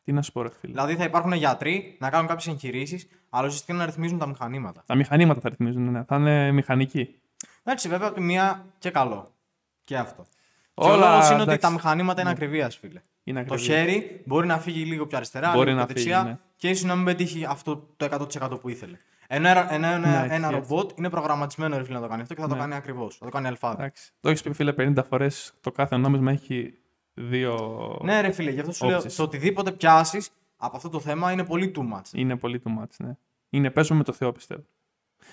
Τι 0.05 0.12
να 0.12 0.22
σου 0.22 0.32
πω, 0.32 0.42
ρε 0.42 0.49
φίλε. 0.51 0.72
Δηλαδή 0.72 0.97
θα 0.97 1.05
υπάρχουν 1.05 1.32
γιατροί 1.32 1.97
να 2.01 2.11
κάνουν 2.11 2.26
κάποιες 2.26 2.47
εγχειρήσεις, 2.55 3.07
αλλά 3.30 3.47
ουσιαστικά 3.47 3.78
να 3.78 3.84
ρυθμίζουν 3.84 4.18
τα 4.18 4.26
μηχανήματα. 4.26 4.82
Τα 4.86 4.94
μηχανήματα 4.94 5.40
θα 5.40 5.49
ρυθμίζουν, 5.49 5.90
ναι. 5.90 6.05
Θα 6.05 6.16
είναι 6.16 6.53
μηχανικοί. 6.53 7.14
Εντάξει, 7.67 7.89
βέβαια 7.89 8.07
από 8.07 8.17
τη 8.17 8.23
μία 8.23 8.64
και 8.79 8.91
καλό. 8.91 9.29
Και 9.85 9.97
αυτό. 9.97 10.27
Όλα, 10.75 10.91
και 10.97 11.03
ο 11.03 11.09
λόγος 11.11 11.25
είναι 11.27 11.35
ότι 11.35 11.43
εντάξει. 11.43 11.61
τα 11.61 11.71
μηχανήματα 11.71 12.21
είναι 12.21 12.31
ακριβίας, 12.31 12.77
φίλε. 12.77 13.01
Είναι 13.25 13.45
Το 13.45 13.55
ακριβή. 13.55 13.73
χέρι 13.73 14.23
μπορεί 14.27 14.47
να 14.47 14.59
φύγει 14.59 14.85
λίγο 14.85 15.07
πιο 15.07 15.17
αριστερά, 15.17 15.53
Μπορεί 15.53 15.67
λίγο 15.69 15.79
να 15.81 15.87
πιο 15.87 15.95
δεξιά 15.95 16.19
φύγει, 16.19 16.31
ναι. 16.31 16.39
και 16.57 16.69
ίσως 16.69 16.85
να 16.85 16.95
μην 16.97 17.05
πετύχει 17.05 17.45
αυτό 17.45 17.89
το 17.97 18.27
100% 18.43 18.61
που 18.61 18.69
ήθελε. 18.69 18.97
Ενώ 19.29 19.49
ένα, 19.49 19.73
ενώ 19.75 19.87
ένα, 19.87 19.99
Ναι, 19.99 20.35
ένα 20.35 20.49
ισχύει 20.49 20.61
ρομπότ 20.61 20.91
είναι 20.99 21.11
προγραμματισμένο 21.11 21.77
ρε 21.77 21.85
φίλε, 21.85 21.95
να 21.97 22.03
το 22.03 22.09
κάνει 22.09 22.23
αυτό 22.23 22.35
και 22.35 22.41
θα 22.41 22.49
το 22.49 22.55
Ναι. 22.55 22.61
κάνει 22.61 22.75
ακριβώς. 22.75 23.17
Θα 23.17 23.25
το 23.25 23.31
κάνει 23.31 23.47
αλφάδα. 23.47 23.75
Εντάξει. 23.79 24.12
Το 24.21 24.29
έχεις 24.29 24.43
πει, 24.43 24.53
φίλε, 24.53 24.73
50 24.73 25.03
φορές. 25.09 25.53
Το 25.61 25.73
κάθε 25.73 25.97
νόμισμα 25.97 26.31
έχει 26.31 26.75
δύο. 27.14 27.57
Ναι, 28.03 28.21
ρε 28.21 28.31
φίλε, 28.33 28.51
γι' 28.51 28.61
αυτό 28.61 28.73
σου 28.73 28.87
λέω 28.87 28.97
Όψεις. 28.97 29.17
το 29.17 29.23
οτιδήποτε 29.23 29.73
πιάσεις 29.73 30.31
από 30.57 30.77
αυτό 30.77 30.89
το 30.89 31.01
θέμα 31.01 31.33
είναι 31.33 31.45
πολύ 31.45 31.73
too 31.77 31.81
much. 31.81 32.12
Είναι 32.12 32.37
πολύ 32.37 32.62
too 32.67 32.83
much, 32.83 32.89
ναι. 32.99 33.17
Είναι 33.51 33.71
παίζουμε 33.71 33.99
με 33.99 34.05
το 34.05 34.12
Θεό, 34.12 34.33
πιστεύω. 34.33 34.64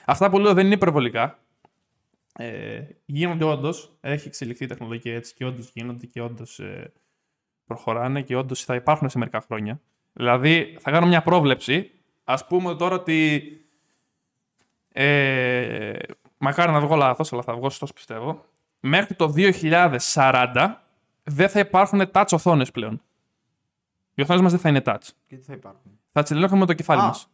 Αυτά 0.05 0.29
που 0.29 0.39
λέω 0.39 0.53
δεν 0.53 0.65
είναι 0.65 0.73
υπερβολικά. 0.75 1.39
Ε, 2.33 2.81
γίνονται 3.05 3.43
όντως. 3.43 3.97
Έχει 4.01 4.27
εξελιχθεί 4.27 4.63
η 4.63 4.67
τεχνολογία 4.67 5.15
έτσι 5.15 5.33
και 5.33 5.45
όντως 5.45 5.71
γίνονται 5.73 6.05
και 6.05 6.21
όντως 6.21 6.59
ε, 6.59 6.93
προχωράνε 7.65 8.21
και 8.21 8.35
όντως 8.35 8.63
θα 8.63 8.75
υπάρχουν 8.75 9.09
σε 9.09 9.17
μερικά 9.17 9.41
χρόνια. 9.41 9.81
Δηλαδή, 10.13 10.77
θα 10.79 10.91
κάνω 10.91 11.05
μια 11.05 11.21
πρόβλεψη. 11.21 11.91
Α 12.23 12.45
πούμε 12.45 12.75
τώρα 12.75 12.95
ότι. 12.95 13.41
Ε, 14.95 15.97
μακάρι 16.37 16.71
να 16.71 16.79
βγω 16.79 16.95
λάθος, 16.95 17.33
αλλά 17.33 17.41
θα 17.41 17.53
βγω 17.53 17.69
σωστός 17.69 17.93
πιστεύω. 17.93 18.45
Μέχρι 18.79 19.15
το 19.15 19.33
2040 19.35 20.73
δεν 21.23 21.49
θα 21.49 21.59
υπάρχουν 21.59 22.09
touch 22.11 22.27
οθόνες 22.31 22.71
πλέον. 22.71 23.01
Οι 24.13 24.21
οθόνες 24.21 24.41
μας 24.41 24.51
δεν 24.51 24.59
θα 24.59 24.69
είναι 24.69 24.81
touch. 24.85 25.07
Και 25.27 25.35
τι 25.35 25.43
θα 25.43 25.53
υπάρχουν; 25.53 25.99
Θα 26.11 26.23
τι 26.23 26.35
ελέγχουμε 26.35 26.59
με 26.59 26.65
το 26.65 26.73
κεφάλι 26.73 27.01
Α. 27.01 27.05
μας. 27.05 27.27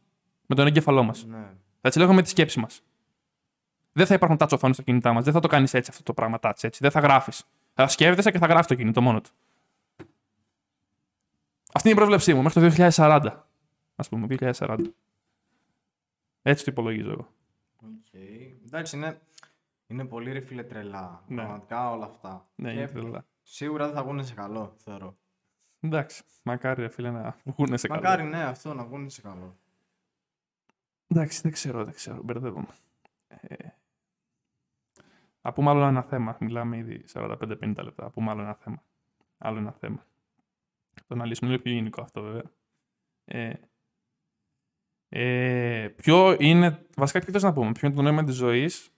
Με 0.45 0.55
τον 0.55 0.67
εγκέφαλό 0.67 1.03
μας. 1.03 1.25
Ναι. 1.25 1.37
Θα 1.81 1.89
τι 1.89 1.95
ελέγχουμε 1.95 2.15
με 2.15 2.21
τη 2.21 2.29
σκέψη 2.29 2.59
μας. 2.59 2.83
Δεν 3.99 4.07
θα 4.07 4.13
υπάρχουν 4.13 4.37
touch 4.39 4.51
οθόνε 4.51 4.73
στα 4.73 4.83
κινητά 4.83 5.13
μας. 5.13 5.23
Δεν 5.23 5.33
θα 5.33 5.39
το 5.39 5.47
κάνεις 5.47 5.73
έτσι 5.73 5.89
αυτό 5.91 6.03
το 6.03 6.13
πράγμα 6.13 6.39
touch 6.41 6.63
έτσι. 6.63 6.79
Δεν 6.81 6.91
θα 6.91 6.99
γράφεις. 6.99 7.45
Θα 7.73 7.87
σκέφτεσαι 7.87 8.31
και 8.31 8.37
θα 8.37 8.45
γράφεις 8.45 8.67
το 8.67 8.75
κινητό 8.75 9.01
μόνο 9.01 9.21
του. 9.21 9.29
Αυτή 11.73 11.87
είναι 11.89 11.97
η 11.97 11.99
πρόβλεψή 11.99 12.33
μου 12.33 12.41
μέχρι 12.41 12.69
το 12.69 12.89
2040. 12.95 13.43
Α 13.95 14.03
πούμε, 14.09 14.27
2040. 14.39 14.79
Έτσι 16.41 16.63
το 16.63 16.71
υπολογίζω 16.71 17.11
εγώ. 17.11 17.27
Okay. 17.81 18.51
Εντάξει, 18.65 18.97
είναι, 18.97 19.21
είναι 19.87 20.05
πολύ 20.05 20.31
ρε 20.31 20.39
φίλε 20.39 20.63
τρελά. 20.63 21.23
Ναι. 21.27 21.35
Πραγματικά 21.35 21.91
όλα 21.91 22.05
αυτά. 22.05 22.49
Ναι, 22.55 22.73
Και 22.73 22.77
είναι 22.77 22.87
τρελά. 22.87 23.25
Σίγουρα 23.41 23.85
δεν 23.85 23.95
θα 23.95 24.03
βγουν 24.03 24.25
σε 24.25 24.33
καλό, 24.33 24.73
θεωρώ. 24.83 25.17
Εντάξει, 25.79 26.23
μακάρι 26.43 26.81
ρε 26.81 26.89
φίλε 26.89 27.11
να 27.11 27.35
βγουν 27.43 27.77
σε 27.77 27.87
καλό. 27.87 28.01
Μακάρι 28.01 28.23
ναι, 28.23 28.43
αυτό 28.43 28.73
να 28.73 28.83
βγουν 28.83 29.09
σε 29.09 29.21
καλό. 29.21 29.57
Εντάξει, 31.07 31.41
δεν 31.41 31.51
ξέρω, 31.51 31.83
δεν 31.83 31.93
ξέρω, 31.93 32.21
μπερδεύομαι. 32.23 32.67
Ε, 33.27 33.55
να 35.41 35.53
πούμε 35.53 35.69
άλλο 35.69 35.85
ένα 35.85 36.01
θέμα. 36.01 36.37
Μιλάμε 36.39 36.77
ήδη 36.77 37.03
45-50 37.13 37.37
λεπτά. 37.83 38.03
Να 38.03 38.09
πούμε 38.09 38.31
άλλο 38.31 38.41
ένα 38.41 38.53
θέμα. 38.53 38.83
Άλλο 39.37 39.57
ένα 39.57 39.71
θέμα. 39.71 40.05
Το 41.07 41.15
να 41.15 41.25
λύσουμε 41.25 41.49
λίγο 41.51 41.61
πιο 41.61 41.71
γενικό 41.73 42.01
αυτό 42.01 42.21
βέβαια. 42.21 42.43
Ε, 43.25 43.53
ε, 45.09 45.87
ποιο 45.95 46.35
είναι, 46.39 46.85
βασικά 46.95 47.19
τι 47.19 47.31
θες 47.31 47.43
να 47.43 47.53
πούμε, 47.53 47.71
ποιο 47.71 47.87
είναι 47.87 47.95
το 47.95 48.01
νόημα 48.01 48.23
της 48.23 48.35
ζωής 48.35 48.91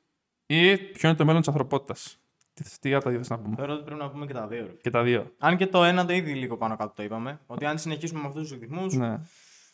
ή 0.46 0.78
ποιο 0.78 1.10
είναι 1.10 1.18
το 1.18 1.26
μέλλον 1.26 1.40
της 1.42 1.50
ανθρωπότητας; 1.50 2.18
Τι, 2.54 2.64
θες- 2.64 2.80
τι 2.80 2.94
από 2.94 3.04
τα 3.04 3.10
δύο 3.10 3.20
θες 3.20 3.30
να 3.30 3.40
πούμε; 3.40 3.56
Θεωρώ 3.56 3.74
ότι 3.74 3.84
πρέπει 3.84 4.00
να 4.00 4.10
πούμε 4.10 4.26
και 4.26 4.34
τα 4.34 4.48
δύο. 4.48 4.66
Ρε. 4.66 4.72
Και 4.72 4.90
τα 4.90 5.04
δύο. 5.04 5.32
Αν 5.38 5.58
και 5.58 5.68
το 5.68 5.84
ένα 5.84 6.06
το 6.06 6.14
ήδη 6.14 6.34
λίγο 6.34 6.58
πάνω 6.58 6.76
κάτω 6.76 6.94
το 6.96 7.04
είπαμε. 7.04 7.40
Ότι 7.48 7.66
αν 7.66 7.78
συνεχίσουμε 7.80 8.22
με 8.22 8.28
αυτούς 8.28 8.50
τους 8.50 8.60
ρυθμούς, 8.60 8.94
Ναι, 8.94 9.20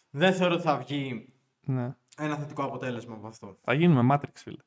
δεν 0.09 0.33
θεωρώ 0.33 0.53
ότι 0.53 0.63
θα 0.63 0.77
βγει 0.77 1.29
ναι. 1.61 1.95
ένα 2.17 2.35
θετικό 2.35 2.63
αποτέλεσμα 2.63 3.13
από 3.15 3.27
αυτό. 3.27 3.57
Θα 3.61 3.73
γίνουμε 3.73 4.15
Matrix, 4.15 4.31
φίλε. 4.33 4.61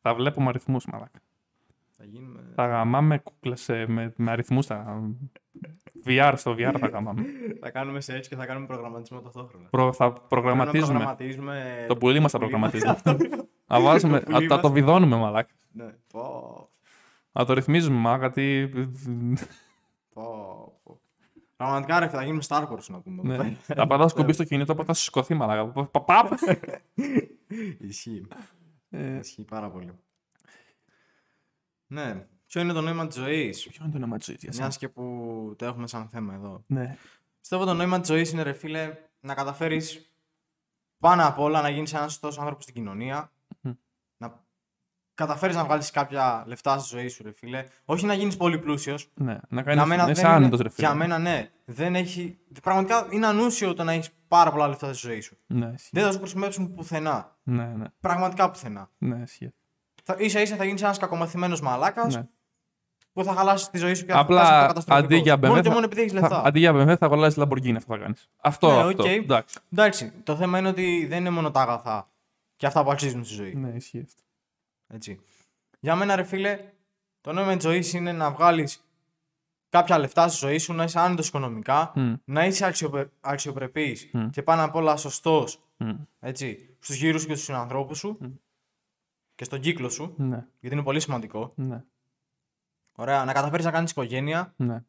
Θα 0.00 0.14
βλέπουμε 0.14 0.48
αριθμούς, 0.48 0.86
μαλάκα. 0.86 1.20
Θα 1.96 2.04
γίνουμε. 2.04 2.40
Θα 2.54 2.66
γαμάμε 2.66 3.18
κούκλες 3.18 3.68
ε, 3.68 3.86
με, 3.88 4.12
με 4.16 4.30
αριθμούς. 4.30 4.66
Θα... 4.66 5.02
VR, 6.06 6.32
στο 6.36 6.52
VR 6.58 6.74
θα 6.78 6.86
γαμάμε. 6.88 7.22
θα 7.60 7.70
κάνουμε 7.70 8.00
σε 8.00 8.14
έτσι 8.14 8.30
και 8.30 8.36
θα 8.36 8.46
κάνουμε 8.46 8.66
προγραμματισμό 8.66 9.20
ταυτόχρονα. 9.20 9.68
Προ, 9.70 9.92
θα 9.92 10.04
Πρέπει 10.12 10.20
να 10.22 10.28
προγραμματίζουμε. 10.28 10.88
προγραμματίζουμε 10.92 11.84
Το 11.88 11.96
πουλί 11.96 12.20
μας 12.20 12.30
θα 12.30 12.38
πουλί 12.38 12.50
προγραμματίζουμε. 12.50 12.96
Θα 13.66 13.80
βάζουμε, 13.80 14.20
Το 14.20 14.30
πουλί 14.32 14.46
θα, 14.46 14.54
θα 14.54 14.60
το 14.60 14.68
μας. 14.68 14.78
βιδώνουμε, 14.78 15.16
μαλάκα. 15.16 15.52
Ναι. 15.72 15.94
Πω, 16.12 16.68
Θα 17.32 17.44
το 17.44 17.52
ρυθμίζουμε, 17.52 17.96
μαλάκα, 17.98 18.26
γιατί... 18.40 18.68
πω, 20.14 20.22
πω. 20.82 21.00
Πραγματικά 21.56 21.98
ρε, 21.98 22.08
θα 22.08 22.22
γίνουμε 22.24 22.42
Star 22.48 22.62
Wars 22.68 22.84
να 22.88 23.00
πούμε. 23.00 23.36
ναι. 23.36 23.56
Θα 23.62 23.86
πατάς 23.86 24.12
κουμπί 24.14 24.32
στο 24.32 24.44
κινητό, 24.44 24.72
οπότε 24.72 24.86
θα 24.86 24.94
σου 24.94 25.02
σηκωθεί, 25.02 25.34
μαλάκα. 25.34 25.66
Πα- 25.66 25.86
πα- 25.86 26.00
παπ. 26.04 26.32
Ισχύει. 27.78 28.26
Ε, 28.90 29.18
Ισχύει 29.18 29.44
πάρα 29.44 29.70
πολύ. 29.70 29.90
Ναι. 31.94 32.26
Ποιο 32.46 32.60
είναι 32.60 32.72
το 32.72 32.80
νόημα 32.80 33.06
της 33.06 33.16
ζωής, 33.16 33.66
Ποιο 33.68 33.80
είναι 33.84 33.90
το 33.92 33.96
όνομα 33.98 34.16
της 34.16 34.26
ζωής, 34.26 34.38
για 34.40 34.50
μιας 34.52 34.62
εσάς; 34.64 34.78
και 34.78 34.88
που 34.88 35.54
το 35.58 35.64
έχουμε 35.64 35.86
σαν 35.86 36.08
θέμα 36.08 36.34
εδώ. 36.34 36.64
Ναι. 36.66 36.96
Πιστεύω 37.40 37.64
το 37.64 37.74
νόημα 37.74 37.98
της 38.00 38.08
ζωής 38.08 38.32
είναι, 38.32 38.42
ρε 38.42 38.52
φίλε, 38.52 38.96
να 39.20 39.34
καταφέρεις 39.34 40.12
πάνω 40.98 41.26
απ' 41.26 41.38
όλα 41.38 41.62
να 41.62 41.68
γίνεις 41.68 41.92
ένας 41.92 42.12
σωστός 42.12 42.38
άνθρωπος 42.38 42.62
στην 42.62 42.74
κοινωνία. 42.74 43.32
Μμ. 43.60 43.70
Να 44.16 44.44
καταφέρεις 45.14 45.56
να 45.56 45.64
βγάλεις 45.64 45.90
κάποια 45.90 46.44
λεφτά 46.46 46.78
στη 46.78 46.96
ζωή 46.96 47.08
σου, 47.08 47.22
ρε 47.22 47.32
φίλε. 47.32 47.64
Όχι 47.84 48.06
να 48.06 48.14
γίνεις 48.14 48.36
πολύ 48.36 48.58
πλούσιος. 48.58 49.10
Ναι, 49.14 49.32
να 49.32 49.40
Για 49.48 49.62
κάνεις... 49.62 49.84
μένα, 49.84 50.04
να 50.04 50.10
είσαι 50.10 50.20
δεν 50.22 50.30
είναι- 50.30 50.38
άνετος, 50.38 50.60
ρε 50.60 50.68
φίλε. 50.68 50.86
για 50.86 50.96
μένα, 50.96 51.18
ναι. 51.18 51.50
Δεν 51.64 51.94
έχει... 51.94 52.38
Πραγματικά 52.62 53.06
είναι 53.10 53.26
ανούσιο 53.26 53.74
το 53.74 53.84
να 53.84 53.92
έχεις 53.92 54.10
πάρα 54.28 54.50
πολλά 54.50 54.68
λεφτά 54.68 54.92
στη 54.92 55.06
ζωή 55.06 55.20
σου. 55.20 55.36
Ναι, 55.46 55.70
ισχύει. 55.74 55.90
Δεν 55.92 56.04
θα 56.04 56.12
σου 56.12 56.18
χρησιμεύσουν 56.18 56.74
πουθενά. 56.74 57.36
Ναι, 57.42 57.64
ναι, 57.66 57.84
Πραγματικά 58.00 58.50
πουθενά. 58.50 58.90
ναι, 58.98 59.22
ισχύει. 59.22 59.54
Θα, 60.06 60.16
ίσα 60.18 60.40
ίσα 60.40 60.56
θα 60.56 60.64
γίνεις 60.64 60.82
ένας 60.82 60.98
κακομαθημένος 60.98 61.60
μαλάκας 61.60 62.14
Ναι. 62.14 62.26
που 63.12 63.24
θα 63.24 63.32
χαλάσεις 63.34 63.70
τη 63.70 63.78
ζωή 63.78 63.94
σου 63.94 64.04
και 64.06 64.12
θα 64.12 64.18
Απλά, 64.18 64.40
φτάσει 64.44 64.56
στο 64.58 64.66
καταστροφικό. 64.66 65.04
αντί 65.06 65.16
για 65.16 65.36
Μόνο 65.36 65.52
BMW 65.52 65.56
και 65.56 65.68
θα- 65.68 65.72
μόνο 65.74 65.84
επειδή 65.84 66.00
έχεις 66.00 66.12
Θα, 66.12 66.20
λεφτά. 66.20 66.42
αντί 66.44 66.58
για 66.58 66.72
BMW 66.72 66.96
θα 66.98 67.06
αγοράσει 67.06 67.40
Lamborghini 67.42 67.74
αυτό 67.76 67.92
θα 67.94 67.98
κάνεις. 68.00 68.28
Αυτό, 68.40 68.66
Ναι, 68.70 68.80
αυτό. 68.88 69.02
οκ. 69.02 69.08
Εντάξει. 69.08 69.58
Εντάξει, 69.72 70.12
το 70.22 70.36
θέμα 70.36 70.58
είναι 70.58 70.68
ότι 70.68 71.06
δεν 71.06 71.18
είναι 71.18 71.30
μόνο 71.30 71.50
τα 71.50 71.60
αγαθά 71.60 72.08
και 72.56 72.66
αυτά 72.66 72.84
που 72.84 72.90
αξίζουν 72.90 73.24
στη 73.24 73.34
ζωή. 73.34 73.54
Ναι, 73.54 73.68
ισχύει 73.68 74.00
αυτό. 74.06 74.22
Έτσι. 74.94 75.20
Για 75.80 75.94
μένα, 75.94 76.16
ρε 76.16 76.22
φίλε, 76.22 76.60
το 77.20 77.32
νόημα 77.32 77.54
της 77.54 77.64
ζωής 77.64 77.92
είναι 77.92 78.12
να 78.12 78.30
βγάλεις 78.30 78.84
κάποια 79.68 79.98
λεφτά 79.98 80.28
στη 80.28 80.46
ζωή 80.46 80.58
σου, 80.58 80.72
να 80.72 80.84
είσαι 80.84 80.98
άνετος 81.00 81.28
οικονομικά, 81.28 81.92
Μμ, 81.94 82.12
να 82.24 82.44
είσαι 82.44 82.66
αξιοπε... 82.66 83.10
αξιοπρεπής 83.20 84.08
Μμ. 84.12 84.28
και 84.30 84.42
πάνω 84.42 84.64
απ' 84.64 84.74
όλα 84.74 84.96
σωστός 84.96 85.60
μμ, 85.76 85.90
έτσι, 86.20 86.76
στους 86.80 86.96
γύρω 86.96 87.20
σου 87.20 87.26
και 87.26 87.34
στους 87.34 87.46
συνανθρώπους 87.46 87.98
σου 87.98 88.16
Μμ. 88.20 88.26
Και 89.34 89.44
στον 89.44 89.60
κύκλο 89.60 89.88
σου, 89.88 90.14
Ναι, 90.16 90.46
γιατί 90.60 90.76
είναι 90.76 90.84
πολύ 90.84 91.00
σημαντικό. 91.00 91.52
ναι, 91.56 91.82
Ωραία, 92.96 93.24
να 93.24 93.32
καταφέρεις 93.32 93.64
να 93.64 93.70
κάνεις 93.70 93.90
οικογένεια 93.90 94.52
ναι. 94.56 94.82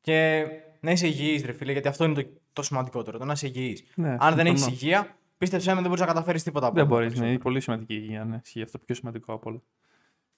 και 0.00 0.46
να 0.80 0.90
είσαι 0.90 1.06
υγιής, 1.06 1.44
ρε 1.44 1.52
φίλε, 1.52 1.72
γιατί 1.72 1.88
αυτό 1.88 2.04
είναι 2.04 2.22
το, 2.22 2.28
το 2.52 2.62
σημαντικότερο, 2.62 3.18
το 3.18 3.24
να 3.24 3.32
είσαι 3.32 3.46
υγιής. 3.46 3.84
ναι 3.94 4.16
Αν 4.18 4.34
δεν 4.34 4.46
συμφωνώ. 4.46 4.50
έχεις 4.50 4.66
υγεία, 4.66 5.16
πίστεψέ 5.38 5.68
με, 5.68 5.74
δεν 5.74 5.84
μπορείς 5.84 6.00
να 6.00 6.06
καταφέρεις 6.06 6.42
τίποτα 6.42 6.66
από 6.66 6.74
Δεν 6.74 6.84
όλα 6.84 6.94
μπορείς, 6.94 7.12
αυτά 7.12 7.20
ναι, 7.24 7.28
είναι 7.30 7.38
περισσότερα. 7.38 7.72
πολύ 7.74 7.86
σημαντική 7.86 7.94
η 7.94 8.06
υγεία. 8.08 8.24
Ναι, 8.24 8.40
ισχύει 8.44 8.62
αυτό 8.62 8.78
πιο 8.78 8.94
σημαντικό 8.94 9.32
από 9.32 9.50
όλα. 9.50 9.60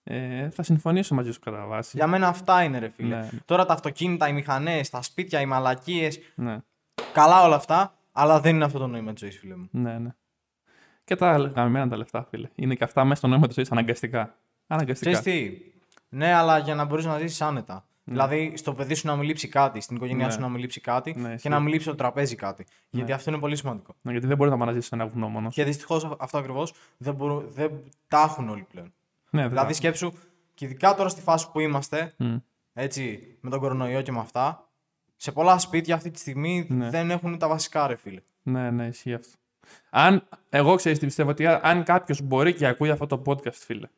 Ε, 0.04 0.50
θα 0.50 0.62
συμφωνήσω 0.62 1.14
μαζί 1.14 1.32
σου 1.32 1.40
κατά 1.40 1.66
βάση. 1.66 1.96
Για 1.96 2.06
μένα 2.06 2.28
αυτά 2.28 2.62
είναι, 2.62 2.78
ρε 2.78 2.88
φίλε. 2.88 3.16
Ναι. 3.16 3.28
Τώρα 3.44 3.64
τα 3.66 3.72
αυτοκίνητα, 3.72 4.28
οι 4.28 4.32
μηχανές, 4.32 4.90
τα 4.90 5.02
σπίτια, 5.02 5.40
οι 5.40 5.46
μαλακίες, 5.46 6.18
Ναι, 6.34 6.58
καλά 7.12 7.42
όλα 7.44 7.56
αυτά, 7.56 7.94
αλλά 8.12 8.40
δεν 8.40 8.54
είναι 8.54 8.64
αυτό 8.64 8.78
το 8.78 8.86
νόημα 8.86 9.12
της 9.12 9.20
ζωής, 9.20 9.38
φίλε 9.38 9.56
μου. 9.56 9.68
ναι, 9.70 9.98
ναι. 9.98 10.14
Και 11.04 11.16
τα 11.16 11.36
γαμμένα 11.36 11.88
τα 11.88 11.96
λεφτά, 11.96 12.24
φίλε. 12.30 12.48
Είναι 12.54 12.74
και 12.74 12.84
αυτά 12.84 13.04
μέσα 13.04 13.14
στο 13.14 13.26
νόημα 13.28 13.46
της 13.46 13.54
ζωής 13.54 13.70
αναγκαστικά. 13.72 14.34
Αναγκαστικά. 14.66 15.10
Ξέρεις 15.20 15.40
τι, 15.50 15.58
ναι, 16.08 16.32
αλλά 16.32 16.58
για 16.58 16.74
να 16.74 16.84
μπορείς 16.84 17.04
να 17.04 17.18
ζήσεις 17.18 17.40
άνετα. 17.40 17.84
Δηλαδή, 18.04 18.52
στο 18.56 18.74
παιδί 18.74 18.94
σου 18.94 19.06
να 19.06 19.16
μην 19.16 19.26
λείψει 19.26 19.48
κάτι, 19.48 19.80
στην 19.80 19.96
οικογένειά 19.96 20.26
Ναι. 20.26 20.32
σου 20.32 20.40
να 20.40 20.48
μην 20.48 20.60
λείψει 20.60 20.80
κάτι 20.80 21.14
Ναι, 21.16 21.28
και 21.28 21.34
ισχύει. 21.34 21.48
να 21.48 21.60
μην 21.60 21.72
λείψει 21.72 21.86
το 21.86 21.94
τραπέζι 21.94 22.34
κάτι. 22.34 22.66
Γιατί 22.90 23.12
αυτό 23.12 23.30
είναι 23.30 23.38
πολύ 23.40 23.56
σημαντικό. 23.56 23.94
Ναι, 24.02 24.10
γιατί 24.12 24.26
δεν 24.26 24.36
μπορεί 24.36 24.50
να 24.50 24.56
παναζήσει 24.58 24.88
ένα 24.92 25.06
βουνό 25.06 25.28
μόνος. 25.28 25.54
Και 25.54 25.64
δυστυχώς 25.64 26.16
αυτό 26.18 26.38
ακριβώς 26.38 26.72
δεν, 26.96 27.14
μπορούν- 27.14 27.44
δεν 27.52 27.70
τα 28.08 28.20
έχουν 28.22 28.48
όλοι 28.48 28.66
πλέον. 28.70 28.92
Ναι, 29.30 29.48
Δηλαδή, 29.48 29.72
σκέψου, 29.72 30.12
και 30.54 30.64
ειδικά 30.64 30.94
τώρα 30.94 31.08
στη 31.08 31.20
φάση 31.20 31.50
που 31.50 31.60
είμαστε, 31.60 32.12
Μμ. 32.16 32.36
έτσι, 32.72 33.34
με 33.40 33.50
τον 33.50 33.60
κορονοϊό 33.60 34.02
και 34.02 34.12
με 34.12 34.18
αυτά, 34.18 34.68
σε 35.16 35.32
πολλά 35.32 35.58
σπίτια 35.58 35.94
αυτή 35.94 36.10
τη 36.10 36.18
στιγμή 36.18 36.66
Ναι. 36.68 36.90
δεν 36.90 37.10
έχουν 37.10 37.38
τα 37.38 37.48
βασικά, 37.48 37.86
ρε 37.86 37.96
φίλε. 37.96 38.20
Ναι, 38.42 38.70
ναι, 38.70 38.86
ισχύει 38.86 39.14
αυτό. 39.14 39.30
Αν, 39.90 40.28
εγώ 40.50 40.74
ξέρεις 40.74 40.98
τι 40.98 41.04
πιστεύω, 41.04 41.30
ότι 41.30 41.46
αν 41.46 41.82
κάποιος 41.84 42.20
μπορεί 42.20 42.54
και 42.54 42.66
ακούει 42.66 42.90
αυτό 42.90 43.06
το 43.06 43.22
podcast, 43.26 43.52
φίλε, 43.52 43.88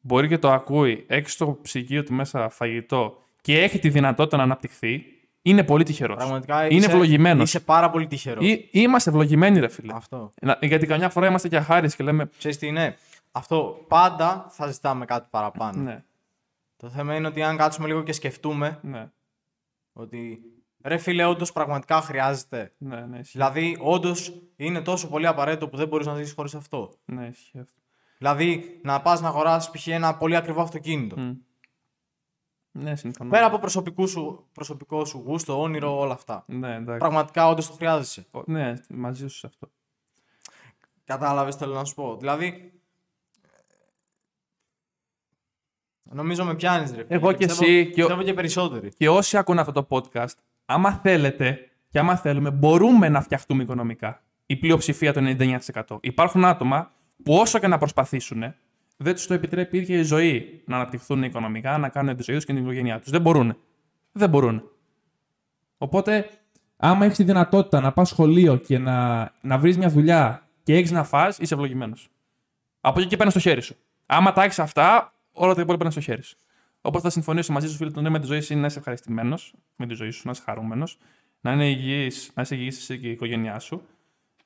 μπορεί 0.00 0.28
και 0.28 0.38
το 0.38 0.50
ακούει, 0.50 1.04
έχει 1.08 1.30
στο 1.30 1.58
ψυγείο 1.62 2.02
του 2.04 2.14
μέσα 2.14 2.48
φαγητό 2.48 3.22
και 3.40 3.62
έχει 3.62 3.78
τη 3.78 3.88
δυνατότητα 3.88 4.36
να 4.36 4.42
αναπτυχθεί, 4.42 5.04
είναι 5.42 5.64
πολύ 5.64 5.84
τυχερός. 5.84 6.16
Πραγματικά 6.16 6.64
Είναι 6.66 6.74
είσαι, 6.74 6.86
ευλογημένος. 6.90 7.48
Είσαι 7.48 7.60
πάρα 7.60 7.90
πολύ 7.90 8.06
τυχερός. 8.06 8.44
Ή, 8.46 8.68
είμαστε 8.70 9.10
ευλογημένοι, 9.10 9.60
ρε 9.60 9.68
φίλε. 9.68 9.92
Αυτό. 9.94 10.30
Να- 10.42 10.58
Γιατί 10.60 10.86
καμιά 10.86 11.08
φορά 11.10 11.26
είμαστε 11.26 11.48
και 11.48 11.56
αχάριστοι 11.56 11.96
και 11.96 12.02
λέμε. 12.04 12.30
Ξέρεις 12.38 12.58
τι 12.58 12.66
είναι; 12.66 12.96
Αυτό 13.32 13.84
πάντα 13.88 14.46
θα 14.50 14.66
ζητάμε 14.70 15.04
κάτι 15.04 15.26
παραπάνω. 15.30 15.82
Ναι, 15.82 16.02
Το 16.76 16.88
θέμα 16.88 17.14
είναι 17.14 17.26
ότι 17.26 17.42
αν 17.42 17.56
κάτσουμε 17.56 17.86
λίγο 17.86 18.02
και 18.02 18.12
σκεφτούμε 18.12 18.78
ναι, 18.82 19.08
ότι 19.92 20.42
ρε 20.82 20.96
φίλε, 20.98 21.24
όντως 21.24 21.52
πραγματικά 21.52 22.00
χρειάζεται. 22.00 22.72
ναι, 22.78 23.00
ναι, 23.06 23.18
ισχύει. 23.18 23.38
Δηλαδή, 23.38 23.76
όντως 23.80 24.42
είναι 24.56 24.80
τόσο 24.82 25.08
πολύ 25.08 25.26
απαραίτητο 25.26 25.68
που 25.68 25.76
δεν 25.76 25.88
μπορείς 25.88 26.06
να 26.06 26.14
ζήσει 26.14 26.34
χωρίς 26.34 26.54
αυτό. 26.54 26.92
Ναι, 27.04 27.26
ισχύει 27.26 27.58
αυτό. 27.58 27.80
Δηλαδή, 28.18 28.80
να 28.82 29.02
πας 29.02 29.20
να 29.20 29.28
αγοράσει 29.28 29.70
π.χ. 29.70 29.86
ένα 29.86 30.16
πολύ 30.16 30.36
ακριβό 30.36 30.62
αυτοκίνητο. 30.62 31.16
Μμ. 31.18 31.32
Ναι, 32.72 32.96
συμφωνώ. 32.96 33.30
Πέρα 33.30 33.46
από 33.46 33.58
προσωπικού 33.58 34.06
σου, 34.06 34.48
προσωπικό 34.52 35.04
σου 35.04 35.22
γούστο, 35.26 35.60
όνειρο, 35.60 35.98
όλα 35.98 36.12
αυτά. 36.12 36.44
Ναι, 36.46 36.74
εντάξει. 36.74 36.98
Πραγματικά 36.98 37.48
όντως 37.48 37.66
το 37.66 37.72
χρειάζεσαι. 37.72 38.26
Ο- 38.30 38.42
Ναι, 38.46 38.72
μαζί 38.88 39.28
σου 39.28 39.36
σε 39.38 39.46
αυτό. 39.46 39.70
Κατάλαβες, 41.04 41.56
θέλω 41.56 41.74
να 41.74 41.84
σου 41.84 41.94
πω. 41.94 42.16
Δηλαδή. 42.16 42.72
Νομίζω 46.02 46.44
με 46.44 46.54
πιάνεις, 46.54 46.90
ρε. 46.90 47.02
φίλε. 47.02 47.14
Εγώ 47.14 47.32
και 47.32 47.46
πιστεύω- 47.46 47.62
εσύ 47.72 47.84
και 47.90 48.02
ο- 48.02 48.06
Πιστεύω 48.06 48.22
και 48.22 48.34
περισσότεροι. 48.34 48.88
Και 48.88 49.08
όσοι 49.08 49.36
ακούν 49.36 49.58
αυτό 49.58 49.72
το 49.72 49.86
podcast, 49.90 50.34
άμα 50.70 50.92
θέλετε 50.92 51.58
και 51.88 51.98
άμα 51.98 52.16
θέλουμε, 52.16 52.50
μπορούμε 52.50 53.08
να 53.08 53.20
φτιαχτούμε 53.20 53.62
οικονομικά. 53.62 54.22
Η 54.46 54.56
πλειοψηφία 54.56 55.12
το 55.12 55.20
99%. 55.86 55.98
Υπάρχουν 56.00 56.44
άτομα 56.44 56.92
που 57.22 57.34
όσο 57.34 57.58
και 57.58 57.66
να 57.66 57.78
προσπαθήσουν, 57.78 58.54
δεν 58.96 59.14
τους 59.14 59.26
το 59.26 59.34
επιτρέπει 59.34 59.76
η 59.76 59.80
ίδια 59.80 59.98
η 59.98 60.02
ζωή 60.02 60.62
να 60.66 60.76
αναπτυχθούν 60.76 61.22
οικονομικά, 61.22 61.78
να 61.78 61.88
κάνουν 61.88 62.16
τη 62.16 62.22
ζωή 62.22 62.36
τους 62.36 62.44
και 62.44 62.52
την 62.52 62.62
οικογένειά 62.62 62.98
τους. 63.00 63.10
Δεν 63.10 63.20
μπορούν. 63.20 63.56
Δεν 64.12 64.28
μπορούν. 64.28 64.62
Οπότε, 65.78 66.28
άμα 66.76 67.04
έχεις 67.04 67.16
τη 67.16 67.24
δυνατότητα 67.24 67.80
να 67.80 67.92
πας 67.92 68.08
σχολείο 68.08 68.56
και 68.56 68.78
να, 68.78 69.30
να 69.40 69.58
βρεις 69.58 69.78
μια 69.78 69.88
δουλειά 69.88 70.48
και 70.62 70.74
έχεις 70.74 70.90
να 70.90 71.04
φας, 71.04 71.38
είσαι 71.38 71.54
ευλογημένος. 71.54 72.08
Από 72.80 73.00
εκεί 73.00 73.08
και 73.08 73.16
παίρνει 73.16 73.30
στο 73.30 73.40
χέρι 73.40 73.62
σου. 73.62 73.76
Άμα 74.06 74.32
τα 74.32 74.42
έχεις 74.42 74.58
αυτά, 74.58 75.12
όλα 75.32 75.54
τα 75.54 75.60
υπόλοιπα 75.60 75.84
είναι 75.84 75.92
στο 75.92 76.00
χέρι 76.00 76.22
σου. 76.22 76.36
Οπότε 76.80 77.04
θα 77.04 77.10
συμφωνήσω 77.10 77.52
μαζί 77.52 77.68
σου, 77.68 77.76
φίλε, 77.76 77.90
το 77.90 78.00
νόημα 78.00 78.18
της 78.18 78.28
ζωής 78.28 78.50
είναι 78.50 78.60
να 78.60 78.66
είσαι 78.66 78.78
ευχαριστημένος 78.78 79.54
με 79.76 79.86
τη 79.86 79.94
ζωή 79.94 80.10
σου, 80.10 80.22
να 80.24 80.30
είσαι 80.30 80.42
χαρούμενος, 80.44 80.98
να, 81.40 81.52
είναι 81.52 81.68
υγιής, 81.68 82.30
να 82.34 82.42
είσαι 82.42 82.54
υγιής 82.54 82.78
εσύ 82.78 82.98
και 82.98 83.08
η 83.08 83.10
οικογένειά 83.10 83.58
σου 83.58 83.82